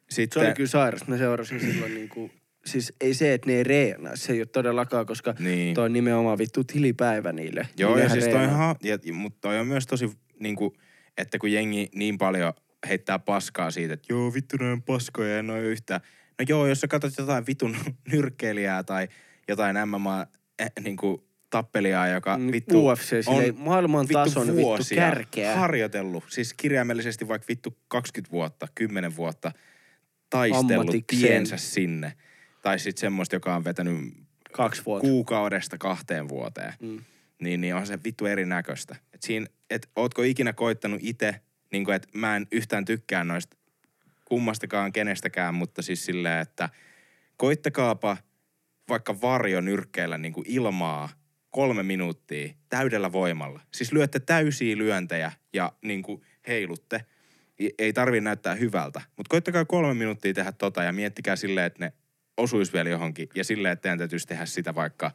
Se 0.09 0.15
Sitten, 0.15 0.43
oli 0.47 0.55
kyllä 0.55 0.69
sairas. 0.69 1.07
Mä 1.09 1.19
seurasin 1.19 1.61
silloin 1.61 1.95
niinku... 1.95 2.31
Siis 2.67 2.93
ei 3.01 3.15
se, 3.15 3.35
että 3.35 3.47
ne 3.47 3.57
ei 3.57 3.65
reenaa. 3.65 4.17
Se 4.17 4.33
ei 4.33 4.41
ole 4.41 4.47
todellakaan, 4.47 5.07
koska 5.07 5.35
Niin. 5.39 5.75
toi 5.75 5.85
on 5.85 5.93
nimenomaan 5.93 6.39
vittu 6.39 6.65
tilipäivä 6.65 7.33
niille. 7.33 7.69
Joo, 7.77 7.95
Niin 7.95 8.03
ja 8.03 8.09
siis 8.09 8.25
toi 8.29 8.45
on, 8.45 8.77
ja, 8.83 8.99
mutta 9.13 9.39
toi 9.41 9.59
on 9.59 9.67
myös 9.67 9.87
tosi 9.87 10.11
niinku, 10.39 10.77
että 11.19 11.39
kun 11.39 11.53
jengi 11.53 11.89
niin 11.95 12.19
paljon 12.19 12.53
heittää 12.89 13.19
paskaa 13.19 13.71
siitä, 13.71 13.95
että 13.95 14.13
joo 14.13 14.35
vittu 14.35 14.57
ne 14.57 14.73
on 14.73 14.83
paskoja 14.83 15.37
ja 15.37 15.43
noin 15.43 15.65
yhtä. 15.65 16.01
No 16.39 16.45
joo, 16.49 16.67
jos 16.67 16.81
sä 16.81 16.89
katsot 16.89 17.13
jotain 17.19 17.47
vitun 17.47 17.77
nyrkkeilijää 18.13 18.83
tai 18.83 19.09
jotain 19.49 19.77
MMA 19.89 20.27
eh, 20.59 20.73
niinku 20.81 21.27
tappelijaa, 21.51 22.09
joka 22.09 22.39
vittu 22.53 22.87
UFC, 22.89 23.25
silleen 23.25 23.55
maailman 23.59 24.09
tason 24.09 24.47
vittu 24.57 24.95
kärkeä. 24.95 25.57
harjoitellut, 25.57 26.25
siis 26.29 26.55
kirjaimellisesti 26.55 27.29
vaikka 27.29 27.47
vittu 27.49 27.79
20 27.89 28.33
vuotta, 28.33 28.69
10 28.75 29.17
vuotta 29.17 29.53
taistellut 30.31 30.97
tiensä 31.07 31.57
sinne. 31.57 32.13
Tai 32.63 32.79
sitten 32.79 33.01
semmoista, 33.01 33.37
joka 33.37 33.55
on 33.57 33.65
vetänyt 33.65 34.15
Kaksi 34.53 34.83
vuotta. 34.87 35.09
kuukaudesta 35.09 35.79
kahteen 35.79 36.29
vuoteen 36.29 36.73
Mm. 36.81 37.01
niin, 37.41 37.61
niin 37.61 37.75
on 37.75 37.87
se 37.87 37.99
vittu 38.05 38.27
erinäköistä. 38.27 38.97
Et 39.15 39.23
siinä, 39.23 39.47
et 39.75 39.91
ootko 39.97 40.23
ikinä 40.23 40.53
koittanut 40.53 41.01
itse, 41.03 41.41
niin 41.73 41.91
että 41.91 42.09
mä 42.15 42.37
en 42.37 42.47
yhtään 42.53 42.85
tykkää 42.85 43.25
noista 43.25 43.57
kummastakaan 44.25 44.93
kenestäkään, 44.93 45.55
mutta 45.55 45.83
siis 45.83 46.05
silleen, 46.05 46.41
että 46.41 46.69
koittakaapa 47.37 48.17
vaikka 48.89 49.21
varjo 49.21 49.61
nyrkkeillä 49.61 50.19
niin 50.19 50.35
ilmaa 50.45 51.09
kolme 51.51 51.83
minuuttia 51.83 52.55
täydellä 52.69 53.13
voimalla. 53.13 53.61
Siis 53.73 53.93
lyötte 53.93 54.21
täysiä 54.21 54.77
lyöntejä 54.77 55.33
ja 55.53 55.73
niin 55.83 56.05
heilutte. 56.49 57.05
Ei 57.79 57.93
tarvi 57.93 58.21
näyttää 58.21 58.55
hyvältä. 58.55 59.01
Mutta 59.17 59.31
koittakaa 59.31 59.65
kolme 59.65 59.95
minuuttia 59.95 60.35
tehdä 60.35 60.53
tota 60.53 60.83
ja 60.83 60.93
miettikää 60.93 61.37
silleen, 61.37 61.67
että 61.67 61.85
ne 61.85 61.93
osuis 62.37 62.73
vielä 62.73 62.91
johonkin. 62.91 63.29
Ja 63.35 63.45
silleen, 63.45 63.73
että 63.73 63.83
teidän 63.83 63.99
täytyisi 63.99 64.27
tehdä 64.27 64.47
sitä 64.47 64.75
vaikka 64.75 65.11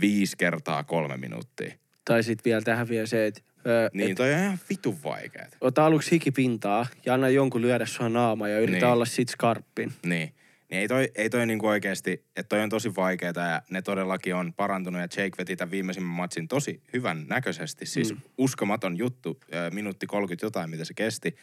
viisi 0.00 0.36
kertaa 0.36 0.84
kolme 0.84 1.16
minuuttia. 1.16 1.74
Tai 2.04 2.22
sit 2.22 2.44
vielä 2.44 2.60
tähän 2.60 2.88
vielä 2.88 3.06
se, 3.06 3.26
että 3.26 3.40
ö, 3.68 3.90
Niin 3.92 4.10
et 4.10 4.16
toi 4.16 4.32
on 4.34 4.38
ihan 4.40 4.58
vitun 4.70 5.02
vaikeet. 5.04 5.56
ota 5.60 5.86
aluksi 5.86 6.10
hikipintaa 6.10 6.86
ja 7.06 7.14
anna 7.14 7.28
jonkun 7.28 7.62
lyödä 7.62 7.86
sua 7.86 8.08
naamaa 8.08 8.48
ja 8.48 8.58
yritä 8.60 8.78
Niin. 8.86 8.92
olla 8.92 9.04
sit 9.04 9.28
skarppin. 9.28 9.92
Niin. 10.06 10.34
Niin 10.70 10.80
ei 10.80 10.88
toi, 10.88 11.08
ei 11.14 11.30
toi 11.30 11.46
niinku 11.46 11.66
oikeesti, 11.66 12.12
että 12.12 12.48
toi 12.48 12.60
on 12.60 12.68
tosi 12.70 12.96
vaikeeta 12.96 13.40
ja 13.40 13.62
ne 13.70 13.82
todellakin 13.82 14.34
on 14.34 14.52
parantunut 14.54 15.00
ja 15.00 15.08
Jake 15.22 15.36
veti 15.38 15.56
tämän 15.56 15.70
viimeisimmän 15.70 16.14
matsin 16.16 16.48
tosi 16.48 16.82
hyvän 16.92 17.24
näköisesti. 17.28 17.86
Siis 17.86 18.14
mm. 18.14 18.20
uskomaton 18.38 18.98
juttu, 18.98 19.40
minuutti 19.72 20.06
30 20.06 20.46
jotain, 20.46 20.70
mitä 20.70 20.84
se 20.84 20.94
kesti. 20.94 21.36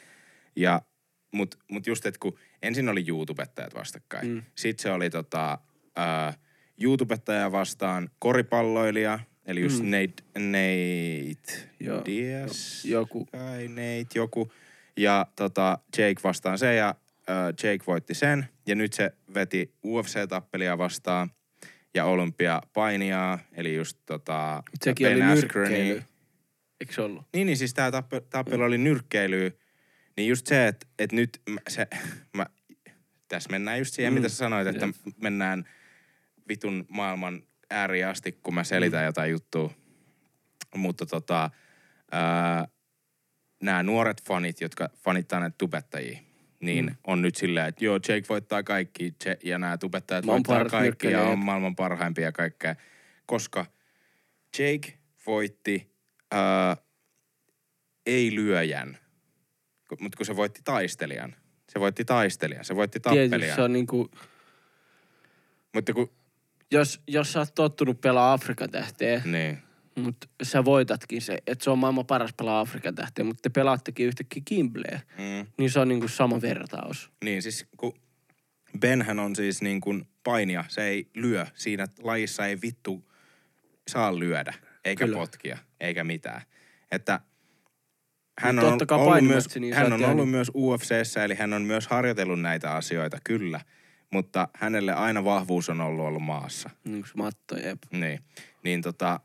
Ja, 0.55 0.81
mut, 1.33 1.55
mut 1.71 1.87
just, 1.87 2.05
että 2.05 2.19
kun 2.19 2.37
ensin 2.61 2.89
oli 2.89 3.05
YouTubettajat 3.07 3.75
vastakkain, 3.75 4.27
mm. 4.27 4.43
sitten 4.55 4.83
se 4.83 4.91
oli 4.91 5.09
tota, 5.09 5.57
ö, 5.97 6.33
YouTubettaja 6.81 7.51
vastaan 7.51 8.09
koripalloilija, 8.19 9.19
eli 9.45 9.61
just 9.61 9.83
mm. 9.83 9.89
Nate, 9.91 10.23
Nate 10.39 11.69
Joo, 11.79 12.01
Diaz, 12.05 12.85
joku. 12.85 13.27
tai 13.31 13.67
Nate 13.67 14.05
joku. 14.15 14.51
Ja 14.97 15.27
tota, 15.35 15.77
Jake 15.97 16.21
vastaan 16.23 16.57
se 16.57 16.75
ja 16.75 16.95
äh, 17.29 17.47
Jake 17.47 17.85
voitti 17.87 18.13
sen. 18.13 18.49
Ja 18.67 18.75
nyt 18.75 18.93
se 18.93 19.11
veti 19.33 19.73
UFC-tappelia 19.85 20.77
vastaan 20.77 21.31
ja 21.93 22.05
olympiapainia, 22.05 23.39
eli 23.53 23.75
just 23.75 23.97
tota, 24.05 24.63
Sekin 24.83 25.07
Ben 25.07 25.15
oli 25.15 25.21
Askrenin- 25.21 25.69
nyrkkeily. 25.69 26.03
Eikö 26.81 26.93
se 26.93 27.01
ollut? 27.01 27.25
Niin, 27.33 27.47
niin 27.47 27.57
siis 27.57 27.73
tää 27.73 27.91
tappe, 27.91 28.21
tappelu 28.29 28.63
oli 28.63 28.77
nyrkkeilyä. 28.77 29.51
Niin 30.17 30.29
just 30.29 30.47
se, 30.47 30.67
että 30.67 30.87
et 30.99 31.11
nyt 31.11 31.41
mä, 31.49 31.59
se, 31.69 31.87
mä, 32.37 32.45
tässä 33.27 33.49
mennään 33.49 33.79
just 33.79 33.93
siihen, 33.93 34.13
mm. 34.13 34.15
Mm. 34.15 34.19
mitä 34.19 34.29
sä 34.29 34.35
sanoit, 34.35 34.67
että 34.67 34.85
Jep. 34.85 34.95
mennään 35.21 35.69
vitun 36.49 36.85
maailman 36.89 37.43
ääriin 37.75 38.07
asti, 38.07 38.31
kun 38.31 38.53
mä 38.53 38.63
selitän 38.63 39.01
mm. 39.01 39.05
jotain 39.05 39.31
juttua. 39.31 39.71
Mutta 40.75 41.05
tota, 41.05 41.49
nämä 43.63 43.83
nuoret 43.83 44.23
fanit, 44.23 44.61
jotka 44.61 44.89
fanittaa 44.97 45.39
näitä 45.39 45.55
tubettajia, 45.57 46.19
niin 46.59 46.85
mm. 46.85 46.95
on 47.07 47.21
nyt 47.21 47.35
silleen, 47.35 47.67
että 47.67 47.85
joo, 47.85 47.95
Jake 47.95 48.23
voittaa 48.29 48.63
kaikki 48.63 49.15
ja 49.43 49.57
nämä 49.59 49.77
tubettajat 49.77 50.25
voittaa 50.25 50.55
paras 50.55 50.71
kaikki 50.71 51.11
ja 51.11 51.23
on 51.23 51.39
maailman 51.39 51.75
parhaimpia 51.75 52.25
ja 52.25 52.31
kaikkea. 52.31 52.75
Koska 53.25 53.65
Jake 54.59 54.99
voitti 55.25 55.91
ää, 56.31 56.77
ei 58.05 58.35
lyöjän, 58.35 58.97
mutta 59.99 60.17
kun 60.17 60.25
se 60.25 60.35
voitti 60.35 60.61
taistelijan. 60.63 61.35
Se 61.69 61.79
voitti 61.79 62.05
taistelijan, 62.05 62.65
se 62.65 62.75
voitti 62.75 62.99
Tietysti 62.99 63.29
tappelijan. 63.29 63.55
se 63.55 63.61
on 63.61 63.73
niinku, 63.73 64.11
Mutta 65.73 65.93
kun, 65.93 66.09
jos, 66.71 67.01
jos 67.07 67.33
sä 67.33 67.39
oot 67.39 67.55
tottunut 67.55 68.01
pelaa 68.01 68.33
Afrikan 68.33 68.69
tähteä, 68.71 69.21
niin. 69.25 69.57
mutta 69.95 70.27
sä 70.43 70.65
voitatkin 70.65 71.21
se, 71.21 71.37
että 71.47 71.63
se 71.63 71.69
on 71.69 71.79
maailman 71.79 72.05
paras 72.05 72.33
pelaa 72.37 72.59
Afrikan 72.59 72.95
tähteä, 72.95 73.25
mutta 73.25 73.41
te 73.41 73.49
pelaattekin 73.49 74.05
yhtäkkiä 74.07 74.41
Kimbleä, 74.45 74.99
Mm. 75.17 75.47
niin 75.57 75.69
se 75.71 75.79
on 75.79 75.87
niinku 75.87 76.07
sama 76.07 76.41
vertaus. 76.41 77.11
Niin 77.23 77.41
siis 77.41 77.65
kun 77.77 77.93
Benhän 78.79 79.19
on 79.19 79.35
siis 79.35 79.61
niin 79.61 79.81
kuin 79.81 80.07
painija, 80.23 80.65
se 80.67 80.83
ei 80.83 81.09
lyö. 81.15 81.45
Siinä 81.53 81.87
lajissa 82.03 82.45
ei 82.45 82.57
vittu 82.61 83.11
saa 83.87 84.19
lyödä, 84.19 84.53
eikä 84.85 85.05
Kyllä. 85.05 85.17
potkia, 85.17 85.57
eikä 85.79 86.03
mitään. 86.03 86.41
Että 86.91 87.19
hän 88.39 88.55
Mut 88.55 88.63
on, 88.63 88.99
ollut 88.99 89.23
myös, 89.23 89.55
niin 89.59 89.73
hän 89.73 89.85
on 89.85 89.99
tehnyt- 89.99 90.09
ollut 90.09 90.29
myös 90.29 90.51
UFCssä, 90.55 91.23
eli 91.23 91.35
hän 91.35 91.53
on 91.53 91.61
myös 91.61 91.87
harjoitellut 91.87 92.41
näitä 92.41 92.71
asioita, 92.75 93.17
kyllä. 93.23 93.61
Mutta 94.11 94.47
hänelle 94.53 94.93
aina 94.93 95.23
vahvuus 95.23 95.69
on 95.69 95.81
ollut 95.81 96.05
ollut 96.05 96.23
maassa. 96.23 96.69
Niin 96.83 97.01
kuin 97.01 97.07
se 97.07 97.13
matto, 97.15 97.57
jep. 97.57 97.83
Niin. 97.91 98.19
Niin 98.63 98.81
tota, 98.81 99.19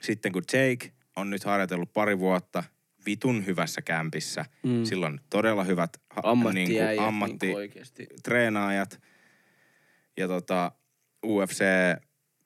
sitten 0.00 0.32
kun 0.32 0.42
Jake 0.52 0.92
on 1.16 1.30
nyt 1.30 1.44
harjoitellut 1.44 1.92
pari 1.92 2.18
vuotta 2.18 2.64
vitun 3.06 3.46
hyvässä 3.46 3.82
kämpissä, 3.82 4.44
mm. 4.62 4.84
Sillä 4.84 5.06
on 5.06 5.20
todella 5.30 5.64
hyvät 5.64 5.90
Ammattiäijät 6.22 6.68
niin 6.68 6.88
niinku 6.88 7.02
ammatti, 7.02 7.54
oikeesti. 7.54 8.06
treenaajat 8.22 9.00
ja 10.16 10.28
tota, 10.28 10.72
UFC 11.26 11.64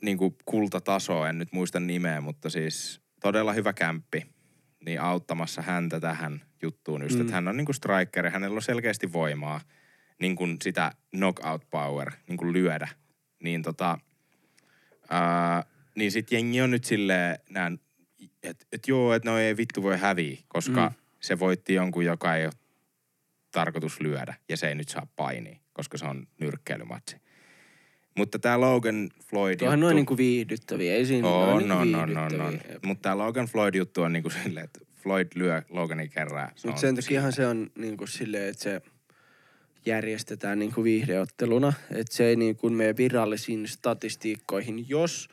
niin 0.02 0.18
kuin 0.18 0.36
kultataso, 0.44 1.26
en 1.26 1.38
nyt 1.38 1.52
muista 1.52 1.80
nimeä, 1.80 2.20
mutta 2.20 2.50
siis 2.50 3.00
todella 3.20 3.52
hyvä 3.52 3.72
kämppi, 3.72 4.26
niin 4.86 5.00
auttamassa 5.00 5.62
häntä 5.62 6.00
tähän 6.00 6.42
juttuun 6.62 7.02
just, 7.02 7.14
mm. 7.14 7.20
että 7.20 7.32
hän 7.32 7.48
on 7.48 7.56
niin 7.56 7.64
kuin 7.64 7.76
strikeri, 7.76 8.30
hänellä 8.30 8.56
on 8.56 8.62
selkeästi 8.62 9.12
voimaa, 9.12 9.61
niin 10.20 10.36
kuin 10.36 10.56
sitä 10.62 10.92
knockout 11.10 11.70
power, 11.70 12.12
niin 12.28 12.36
kuin 12.36 12.52
lyödä. 12.52 12.88
Niin 13.42 13.62
tota, 13.62 13.98
ää, 15.10 15.64
niin 15.94 16.12
sit 16.12 16.32
jengi 16.32 16.60
on 16.60 16.70
nyt 16.70 16.84
silleen, 16.84 17.38
että 18.42 18.66
et 18.72 18.88
joo, 18.88 19.14
että 19.14 19.30
no 19.30 19.38
ei 19.38 19.56
vittu 19.56 19.82
voi 19.82 19.98
häviä, 19.98 20.38
koska 20.48 20.88
mm. 20.88 20.94
Se 21.20 21.38
voitti 21.38 21.74
jonkun, 21.74 22.04
joka 22.04 22.36
ei 22.36 22.44
ole 22.44 22.52
tarkoitus 23.50 24.00
lyödä 24.00 24.34
ja 24.48 24.56
se 24.56 24.68
ei 24.68 24.74
nyt 24.74 24.88
saa 24.88 25.06
painia, 25.16 25.56
koska 25.72 25.98
se 25.98 26.06
on 26.06 26.26
nyrkkeilymatsi. 26.40 27.16
Mutta 28.16 28.38
tämä 28.38 28.60
Logan 28.60 29.10
Floyd 29.24 29.56
Tuohan 29.56 29.78
juttu... 29.78 29.86
noin 29.86 29.96
niinku 29.96 30.16
viihdyttäviä, 30.16 30.94
ei 30.94 31.06
siinä 31.06 31.28
noin 31.28 31.72
on, 31.72 31.82
niinku 31.82 31.98
on. 31.98 32.08
viihdyttäviä. 32.08 32.72
Jep. 32.72 32.84
Mutta 32.84 33.02
tämä 33.02 33.18
Logan 33.18 33.46
Floyd 33.46 33.74
juttu 33.74 34.02
on 34.02 34.12
niinku 34.12 34.30
silleen, 34.44 34.64
että 34.64 34.80
Floyd 35.02 35.26
lyö 35.34 35.62
Loganin 35.68 36.10
kerran. 36.10 36.50
se 36.54 36.68
Mutta 36.68 36.80
sen 36.80 36.94
takiahan 36.94 37.32
se 37.32 37.46
on 37.46 37.70
niinku 37.78 38.06
silleen, 38.06 38.48
että 38.48 38.62
se 38.62 38.82
järjestetään 39.87 40.59
niinku 40.59 40.85
viihdeotteluna. 40.85 41.72
Että 41.91 42.16
se 42.16 42.24
ei 42.26 42.37
niinku 42.37 42.70
mene 42.70 42.97
virallisiin 42.97 43.68
statistiikkoihin, 43.68 44.89
jos 44.89 45.29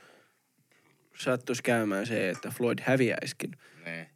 sattuisi 1.18 1.64
käymään 1.64 2.06
se, 2.06 2.30
että 2.30 2.50
Floyd 2.58 2.80
häviäiskin. 2.82 3.52
Niin. 3.86 4.08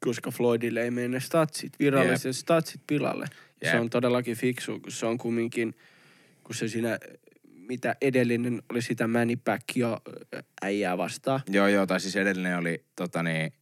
Koska 0.00 0.30
Floydille 0.30 0.82
ei 0.82 0.90
mene 0.90 1.08
ne 1.08 1.20
statsit, 1.20 1.72
viralliset 1.78 2.24
Jep. 2.24 2.34
statsit 2.34 2.80
pilalle. 2.86 3.26
Jep. 3.62 3.72
Se 3.72 3.80
on 3.80 3.90
todellakin 3.90 4.36
fiksu, 4.36 4.80
kun 4.80 4.92
se 4.92 5.06
on 5.06 5.18
kumminkin, 5.18 5.74
kun 6.44 6.54
se 6.54 6.68
siinä, 6.68 6.98
mitä 7.52 7.96
edellinen 8.00 8.62
oli 8.70 8.82
sitä 8.82 9.06
Manny 9.06 9.36
Pacquiao 9.36 10.00
äijää 10.62 10.98
vastaan. 10.98 11.40
Joo, 11.48 11.68
joo, 11.68 11.86
tai 11.86 12.00
siis 12.00 12.16
edellinen 12.16 12.58
oli 12.58 12.84
tota 12.96 13.22
niin, 13.22 13.52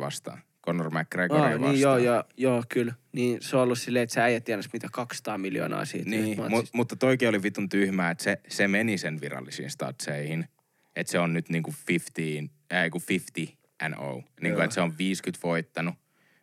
vastaan. 0.00 0.42
Conor 0.66 0.90
McGregoria 0.90 1.44
Aa, 1.44 1.50
vastaan. 1.50 1.72
niin 1.72 1.80
joo, 1.80 1.98
joo, 1.98 2.24
joo, 2.36 2.62
kyllä. 2.68 2.94
Niin 3.12 3.38
se 3.42 3.56
on 3.56 3.62
ollut 3.62 3.78
silleen, 3.78 4.02
että 4.02 4.14
se 4.14 4.20
äijä 4.20 4.40
tienasi 4.40 4.68
mitä 4.72 4.88
200 4.92 5.38
miljoonaa 5.38 5.84
siitä. 5.84 6.10
Niin, 6.10 6.38
mu- 6.38 6.50
matsista. 6.50 6.76
mutta 6.76 6.96
toikin 6.96 7.28
oli 7.28 7.42
vitun 7.42 7.68
tyhmää, 7.68 8.10
että 8.10 8.24
se, 8.24 8.40
se 8.48 8.68
meni 8.68 8.98
sen 8.98 9.20
virallisiin 9.20 9.70
statseihin. 9.70 10.48
Että 10.96 11.10
se 11.10 11.18
on 11.18 11.32
nyt 11.32 11.48
niinku 11.48 11.74
15, 11.88 12.54
äh, 12.72 12.90
kun 12.90 13.00
50 13.08 13.58
and 13.82 13.94
0. 13.94 14.14
Niinku, 14.40 14.58
Joo. 14.58 14.64
että 14.64 14.74
se 14.74 14.80
on 14.80 14.98
50 14.98 15.42
voittanut. 15.46 15.94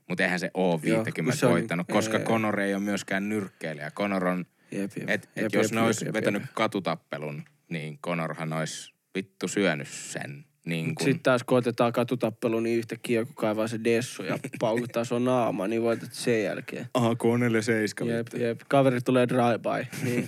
Mutta 0.09 0.23
eihän 0.23 0.39
se 0.39 0.49
kun 0.53 0.81
50 0.81 1.35
se 1.39 1.45
on- 1.45 1.51
voittanut, 1.51 1.87
koska 1.91 2.17
ei, 2.17 2.21
ei. 2.21 2.27
Conor 2.27 2.59
ei 2.59 2.73
ole 2.73 2.83
myöskään 2.83 3.29
nyrkkeilijä. 3.29 3.91
Conor 3.91 4.27
on, 4.27 4.45
Jep, 4.71 4.91
jep, 4.97 5.09
että 5.09 5.27
et 5.35 5.43
jep, 5.43 5.53
jos 5.53 5.65
jep, 5.65 5.71
ne 5.75 5.81
olisi 5.81 6.13
vetänyt 6.13 6.41
jep. 6.41 6.51
katutappelun, 6.53 7.43
niin 7.69 7.99
Conorhan 7.99 8.53
olisi 8.53 8.93
vittu 9.15 9.47
syönyt 9.47 9.87
sen. 9.87 10.45
Niin 10.65 10.95
kun, 10.95 11.05
Sitten 11.05 11.23
taas 11.23 11.43
kun 11.43 11.57
otetaan 11.57 11.93
katutappelu, 11.93 12.59
niin 12.59 12.77
yhtäkkiä 12.77 13.19
joku 13.19 13.33
kaivaa 13.33 13.67
se 13.67 13.79
dessu 13.83 14.23
ja 14.23 14.39
paukuttaa 14.59 15.03
sun 15.03 15.25
naama, 15.25 15.67
niin 15.67 15.81
voitat 15.81 16.13
sen 16.13 16.43
jälkeen. 16.43 16.87
aha, 16.93 17.15
kun 17.15 17.33
on 17.33 17.41
4-7 17.41 18.07
Jep, 18.07 18.27
jep. 18.37 18.61
Kaveri 18.67 19.01
tulee 19.01 19.27
drive-by. 19.27 19.87
Niin. 20.03 20.27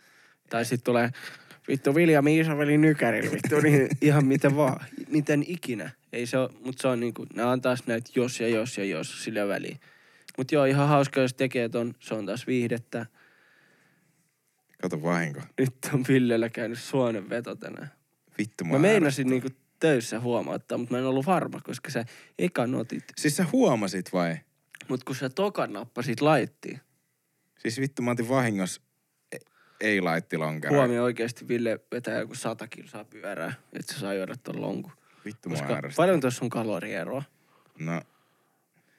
tai 0.50 0.64
sitten 0.64 0.84
tulee 0.84 1.10
vittu 1.68 1.94
Vilja 1.94 2.22
Miisaveli 2.22 2.78
nykärillä, 2.78 3.32
vittu 3.32 3.60
niin 3.60 3.88
ihan 4.02 4.26
miten 4.26 4.56
vaan. 4.56 4.86
Miten 5.08 5.44
ikinä. 5.46 5.90
Ei 6.12 6.26
se 6.26 6.38
ole, 6.38 6.50
mutta 6.64 6.82
se 6.82 6.88
on 6.88 7.00
niinku, 7.00 7.26
ne 7.34 7.44
on 7.44 7.60
taas 7.60 7.86
näitä 7.86 8.10
jos 8.14 8.40
ja 8.40 8.48
jos 8.48 8.78
ja 8.78 8.84
jos 8.84 9.24
sillä 9.24 9.48
väliin. 9.48 9.80
Mutta 10.38 10.54
joo, 10.54 10.64
ihan 10.64 10.88
hauska, 10.88 11.20
jos 11.20 11.34
tekee 11.34 11.68
ton, 11.68 11.94
se 12.00 12.14
on 12.14 12.26
taas 12.26 12.46
viihdettä. 12.46 13.06
Kato 14.82 15.02
vahinko. 15.02 15.40
Nyt 15.58 15.74
on 15.94 16.04
Villellä 16.08 16.48
käynyt 16.48 16.78
suonen 16.78 17.30
veto 17.30 17.54
tänään. 17.54 17.90
Vittu 18.38 18.64
Mä 18.64 18.68
mua 18.68 18.78
meinasin 18.78 19.26
niinku 19.26 19.48
töissä 19.80 20.20
huomauttaa, 20.20 20.78
mutta 20.78 20.94
mä 20.94 20.98
en 20.98 21.04
ollut 21.06 21.26
varma, 21.26 21.60
koska 21.60 21.90
sä 21.90 22.04
ekan 22.38 22.74
otit. 22.74 23.04
Siis 23.16 23.36
sä 23.36 23.46
huomasit 23.52 24.12
vai? 24.12 24.36
Mutta 24.88 25.04
kun 25.06 25.16
sä 25.16 25.28
tokan 25.28 25.72
nappasit 25.72 26.20
laittiin, 26.20 26.80
Siis 27.58 27.80
vittu 27.80 28.02
mä 28.02 28.10
otin 28.10 28.28
vahingossa 28.28 28.80
e- 29.32 29.36
ei 29.80 30.00
laitti 30.00 30.36
lonkero. 30.36 30.74
huomio 30.76 31.04
oikeasti 31.04 31.48
Ville 31.48 31.80
vetää 31.92 32.18
joku 32.18 32.34
sata 32.34 32.66
kilsaa 32.68 33.04
pyörää, 33.04 33.52
että 33.72 33.94
se 33.94 34.00
saa 34.00 34.14
juoda 34.14 34.34
ton 34.36 34.60
lonkun. 34.60 34.92
Vittu 35.24 35.48
mua 35.48 35.58
Koska 35.58 35.74
ärsyttää. 35.74 35.96
paljon 35.96 36.20
tuossa 36.20 36.44
on 36.44 36.48
kalorieroa? 36.50 37.22
No. 37.78 38.02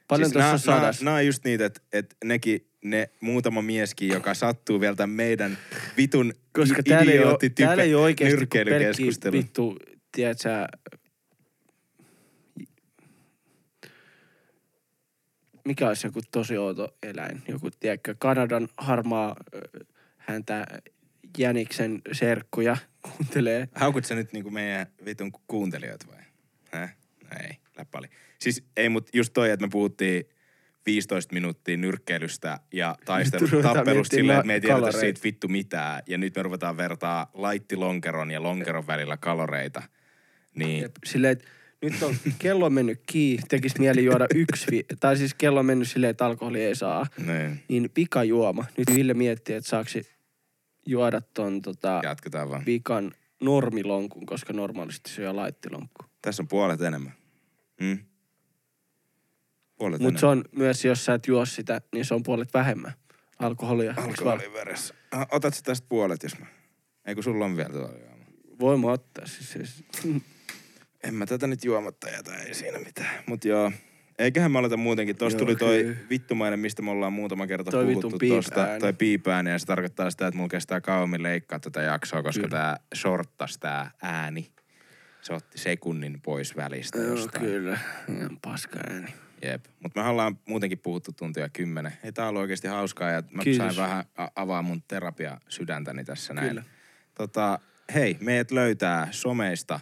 Paljon 0.07 0.29
siis 0.29 0.33
tuossa 0.33 0.51
on 0.75 0.79
sadas? 0.81 1.03
On 1.03 1.25
just 1.25 1.43
niitä, 1.45 1.65
että 1.65 1.81
et 1.93 2.15
nekin, 2.23 2.65
ne 2.83 3.09
muutama 3.21 3.61
mieskin, 3.61 4.09
joka 4.09 4.33
sattuu 4.33 4.81
vielä 4.81 4.95
tämän 4.95 5.09
meidän 5.15 5.57
vitun 5.97 6.33
Koska 6.53 6.83
täällä 6.83 7.11
ei, 7.11 7.17
idiootitype 7.17 7.65
täällä 7.67 7.83
ei 7.83 7.91
pelkki 7.93 8.23
nyrkkeilykeskustelu. 8.23 9.33
vittu, 9.37 9.77
tiedät 10.11 10.39
sä, 10.39 10.67
mikä 15.65 15.87
olisi 15.87 16.07
joku 16.07 16.21
tosi 16.31 16.57
outo 16.57 16.97
eläin? 17.03 17.41
Joku, 17.47 17.69
tiedätkö, 17.79 18.15
Kanadan 18.19 18.67
harmaa 18.77 19.35
häntä 20.17 20.65
jäniksen 21.37 22.01
serkkuja 22.11 22.77
kuuntelee. 23.01 23.67
Haukut 23.75 24.05
sä 24.05 24.15
nyt 24.15 24.33
niinku 24.33 24.49
meidän 24.49 24.87
vitun 25.05 25.31
kuuntelijoita 25.47 26.05
vai? 26.07 26.23
Häh? 26.71 26.95
Ei, 27.43 27.57
läppä 27.77 27.97
oli. 27.97 28.07
Siis 28.39 28.63
ei, 28.77 28.89
mut 28.89 29.09
just 29.13 29.33
toi, 29.33 29.49
että 29.49 29.65
me 29.65 29.69
puhuttiin 29.71 30.25
15 30.85 31.33
minuuttia 31.33 31.77
nyrkkeilystä 31.77 32.59
ja 32.73 32.95
taistelu, 33.05 33.47
ruvetaan 33.51 33.75
tappelusta 33.75 34.15
silleen, 34.15 34.39
että 34.39 34.47
me 34.47 34.53
ei 34.53 34.61
tiedetä 34.61 34.75
kaloreita. 34.75 34.99
siitä 34.99 35.19
vittu 35.23 35.47
mitään. 35.47 36.03
Ja 36.07 36.17
nyt 36.17 36.35
me 36.35 36.43
ruvetaan 36.43 36.77
vertaa 36.77 37.31
laittilonkeron 37.33 38.31
ja 38.31 38.43
lonkeron 38.43 38.87
välillä 38.87 39.17
kaloreita. 39.17 39.83
Niin, 40.59 40.81
Jep, 40.81 40.95
Silleen, 41.05 41.31
että 41.31 41.45
nyt 41.81 42.03
on 42.03 42.15
kello 42.39 42.65
on 42.65 42.73
mennyt 42.73 43.01
kiinni, 43.07 43.43
tekis 43.49 43.77
mieli 43.79 44.05
juoda 44.05 44.25
yksi, 44.35 44.65
vi- 44.71 44.85
tai 44.99 45.17
siis 45.17 45.33
kello 45.33 45.59
on 45.59 45.65
mennyt 45.65 45.89
silleen, 45.89 46.11
että 46.11 46.25
alkoholi 46.25 46.63
ei 46.63 46.75
saa. 46.75 47.05
niin. 47.27 47.63
Niin 47.69 47.89
pikajuoma. 47.93 48.65
Nyt 48.77 48.95
Ville 48.95 49.13
miettii, 49.13 49.55
että 49.55 49.69
saako 49.69 49.89
se 49.89 50.01
juoda 50.85 51.21
ton 51.33 51.61
tota, 51.61 51.99
jatketaan 52.03 52.49
vaan. 52.49 52.65
vikan 52.65 53.11
normilonkun, 53.41 54.25
koska 54.25 54.53
normaalisti 54.53 55.09
se 55.11 55.29
on 55.29 55.35
laittilonkku. 55.35 56.05
Tässä 56.21 56.43
on 56.43 56.47
puolet 56.47 56.81
enemmän. 56.81 57.13
Mm. 57.81 57.99
Puolet 59.77 60.01
Mutta 60.01 60.19
se 60.19 60.25
enemmän. 60.25 60.45
on 60.53 60.59
myös, 60.59 60.85
jos 60.85 61.05
sä 61.05 61.13
et 61.13 61.27
juo 61.27 61.45
sitä, 61.45 61.81
niin 61.93 62.05
se 62.05 62.13
on 62.13 62.23
puolet 62.23 62.53
vähemmän 62.53 62.93
alkoholia. 63.39 63.93
Alkoholi 63.97 64.53
veressä. 64.53 64.93
Ah, 65.11 65.27
Otat 65.31 65.53
sä 65.53 65.61
tästä 65.63 65.85
puolet, 65.89 66.23
jos 66.23 66.39
mä... 66.39 66.45
Ei 67.05 67.15
kun 67.15 67.23
sulla 67.23 67.45
on 67.45 67.57
vielä 67.57 67.69
tuolla. 67.69 67.93
Voin 68.59 68.79
mä 68.79 68.91
ottaa 68.91 69.25
siis. 69.25 69.51
siis. 69.51 69.83
En 71.03 71.15
mä 71.15 71.25
tätä 71.25 71.47
nyt 71.47 71.65
juomatta 71.65 72.09
jätä, 72.09 72.35
ei 72.35 72.53
siinä 72.53 72.79
mitään. 72.79 73.23
Mut 73.25 73.45
joo, 73.45 73.71
eiköhän 74.19 74.51
me 74.51 74.59
oleta 74.59 74.77
muutenkin. 74.77 75.15
Tuosta 75.15 75.39
tuli 75.39 75.55
toi 75.55 75.83
kyllä. 75.83 75.95
vittumainen, 76.09 76.59
mistä 76.59 76.81
me 76.81 76.91
ollaan 76.91 77.13
muutama 77.13 77.47
kerta 77.47 77.71
Toi 77.71 77.85
puhuttu 77.85 78.17
piipääni. 78.17 78.79
Toi 78.79 78.93
piipääni 78.93 79.49
ja 79.49 79.59
se 79.59 79.65
tarkoittaa 79.65 80.11
sitä, 80.11 80.27
että 80.27 80.37
mulla 80.37 80.49
kestää 80.49 80.81
kauemmin 80.81 81.23
leikkaa 81.23 81.59
tätä 81.59 81.81
jaksoa, 81.81 82.23
koska 82.23 82.43
Kyllä. 82.47 82.57
tää 82.57 82.77
shorttas 82.95 83.57
tää 83.57 83.91
ääni. 84.01 84.51
Se 85.21 85.33
otti 85.33 85.57
sekunnin 85.57 86.21
pois 86.21 86.55
välistä 86.55 86.99
Joo, 86.99 87.07
jostain. 87.09 87.45
kyllä. 87.45 87.79
Ihan 88.17 88.39
paska 88.41 88.79
ääni. 88.89 89.13
Jep. 89.41 89.65
Mutta 89.79 90.03
me 90.03 90.09
ollaan 90.09 90.39
muutenkin 90.47 90.79
puhuttu 90.79 91.11
tuntia 91.11 91.49
kymmenen. 91.49 91.93
Ei 92.03 92.11
tää 92.11 92.29
ollut 92.29 92.41
oikeasti 92.41 92.67
hauskaa 92.67 93.09
ja 93.09 93.23
mä 93.31 93.43
Kiitos. 93.43 93.75
sain 93.75 93.89
vähän 93.89 94.05
avaa 94.35 94.61
mun 94.61 94.83
terapia 94.87 95.37
sydäntäni 95.49 96.03
tässä 96.03 96.33
näin. 96.33 96.47
Kyllä. 96.49 96.63
Tota, 97.15 97.59
hei, 97.93 98.17
meidät 98.19 98.51
löytää 98.51 99.07
someista 99.11 99.79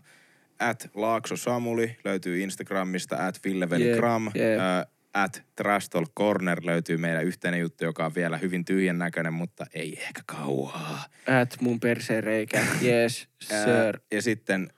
at 0.59 0.89
Laakso 0.93 1.37
Samuli, 1.37 1.97
löytyy 2.03 2.39
Instagramista 2.39 3.27
at 3.27 3.39
Villeveligram, 3.43 4.25
Jep, 4.25 4.35
jep. 4.35 4.59
ää, 4.59 4.85
at 5.13 5.43
Trash 5.55 5.89
Talk 5.89 6.11
Corner 6.19 6.59
löytyy 6.63 6.97
meidän 6.97 7.23
yhteinen 7.23 7.59
juttu, 7.59 7.83
joka 7.83 8.05
on 8.05 8.15
vielä 8.15 8.37
hyvin 8.37 8.65
tyhjän 8.65 8.97
näköinen, 8.97 9.33
mutta 9.33 9.65
ei 9.73 9.99
ehkä 10.01 10.21
kauaa. 10.25 11.05
Ät 11.41 11.57
mun 11.61 11.79
perseen 11.79 12.23
reikä. 12.23 12.65
Yes, 12.83 13.27
Ää, 13.51 13.65
sir. 13.65 13.99
ja 14.11 14.21
sitten 14.21 14.69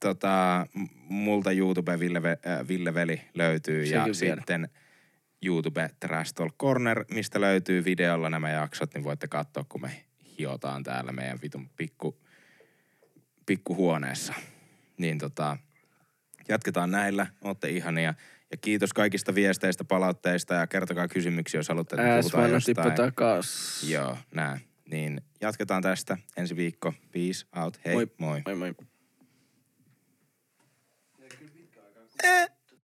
tota, 0.00 0.66
multa 1.08 1.52
YouTube 1.52 2.00
Ville, 2.00 2.18
äh, 2.18 2.68
Ville 2.68 2.94
Veli 2.94 3.20
löytyy 3.34 3.82
ja 3.84 4.04
Sekin 4.04 4.20
vielä. 4.20 4.36
sitten 4.40 4.68
YouTube 5.44 5.90
Trash 6.00 6.34
Talk 6.34 6.54
Corner, 6.58 7.04
mistä 7.10 7.40
löytyy 7.40 7.84
videolla 7.84 8.30
nämä 8.30 8.50
jaksot, 8.50 8.94
niin 8.94 9.04
voitte 9.04 9.28
katsoa, 9.28 9.64
kun 9.68 9.80
me 9.80 10.04
hiotaan 10.38 10.82
täällä 10.82 11.12
meidän 11.12 11.38
vitun 11.42 11.70
pikku, 11.76 12.20
pikkuhuoneessa. 13.46 14.34
Niin 14.98 15.18
tota, 15.18 15.56
jatketaan 16.48 16.90
näillä, 16.90 17.26
ootte 17.44 17.68
ihania. 17.68 18.14
Ja 18.50 18.56
kiitos 18.56 18.92
kaikista 18.92 19.34
viesteistä, 19.34 19.84
palautteista 19.84 20.54
ja 20.54 20.66
kertokaa 20.66 21.08
kysymyksiä, 21.08 21.58
jos 21.58 21.68
haluatte, 21.68 21.96
että 21.96 22.20
puhutaan 22.20 22.50
jostain. 22.50 22.94
takas. 22.94 23.82
Joo, 23.90 24.18
nää. 24.34 24.58
Niin 24.90 25.20
jatketaan 25.40 25.82
tästä 25.82 26.18
ensi 26.36 26.56
viikko. 26.56 26.94
Peace 27.12 27.46
out. 27.56 27.80
Hei, 27.84 27.94
Moi. 27.94 28.08
moi. 28.18 28.42
Moi 28.46 28.54
moi. 28.56 28.74
Eh. 32.24 32.57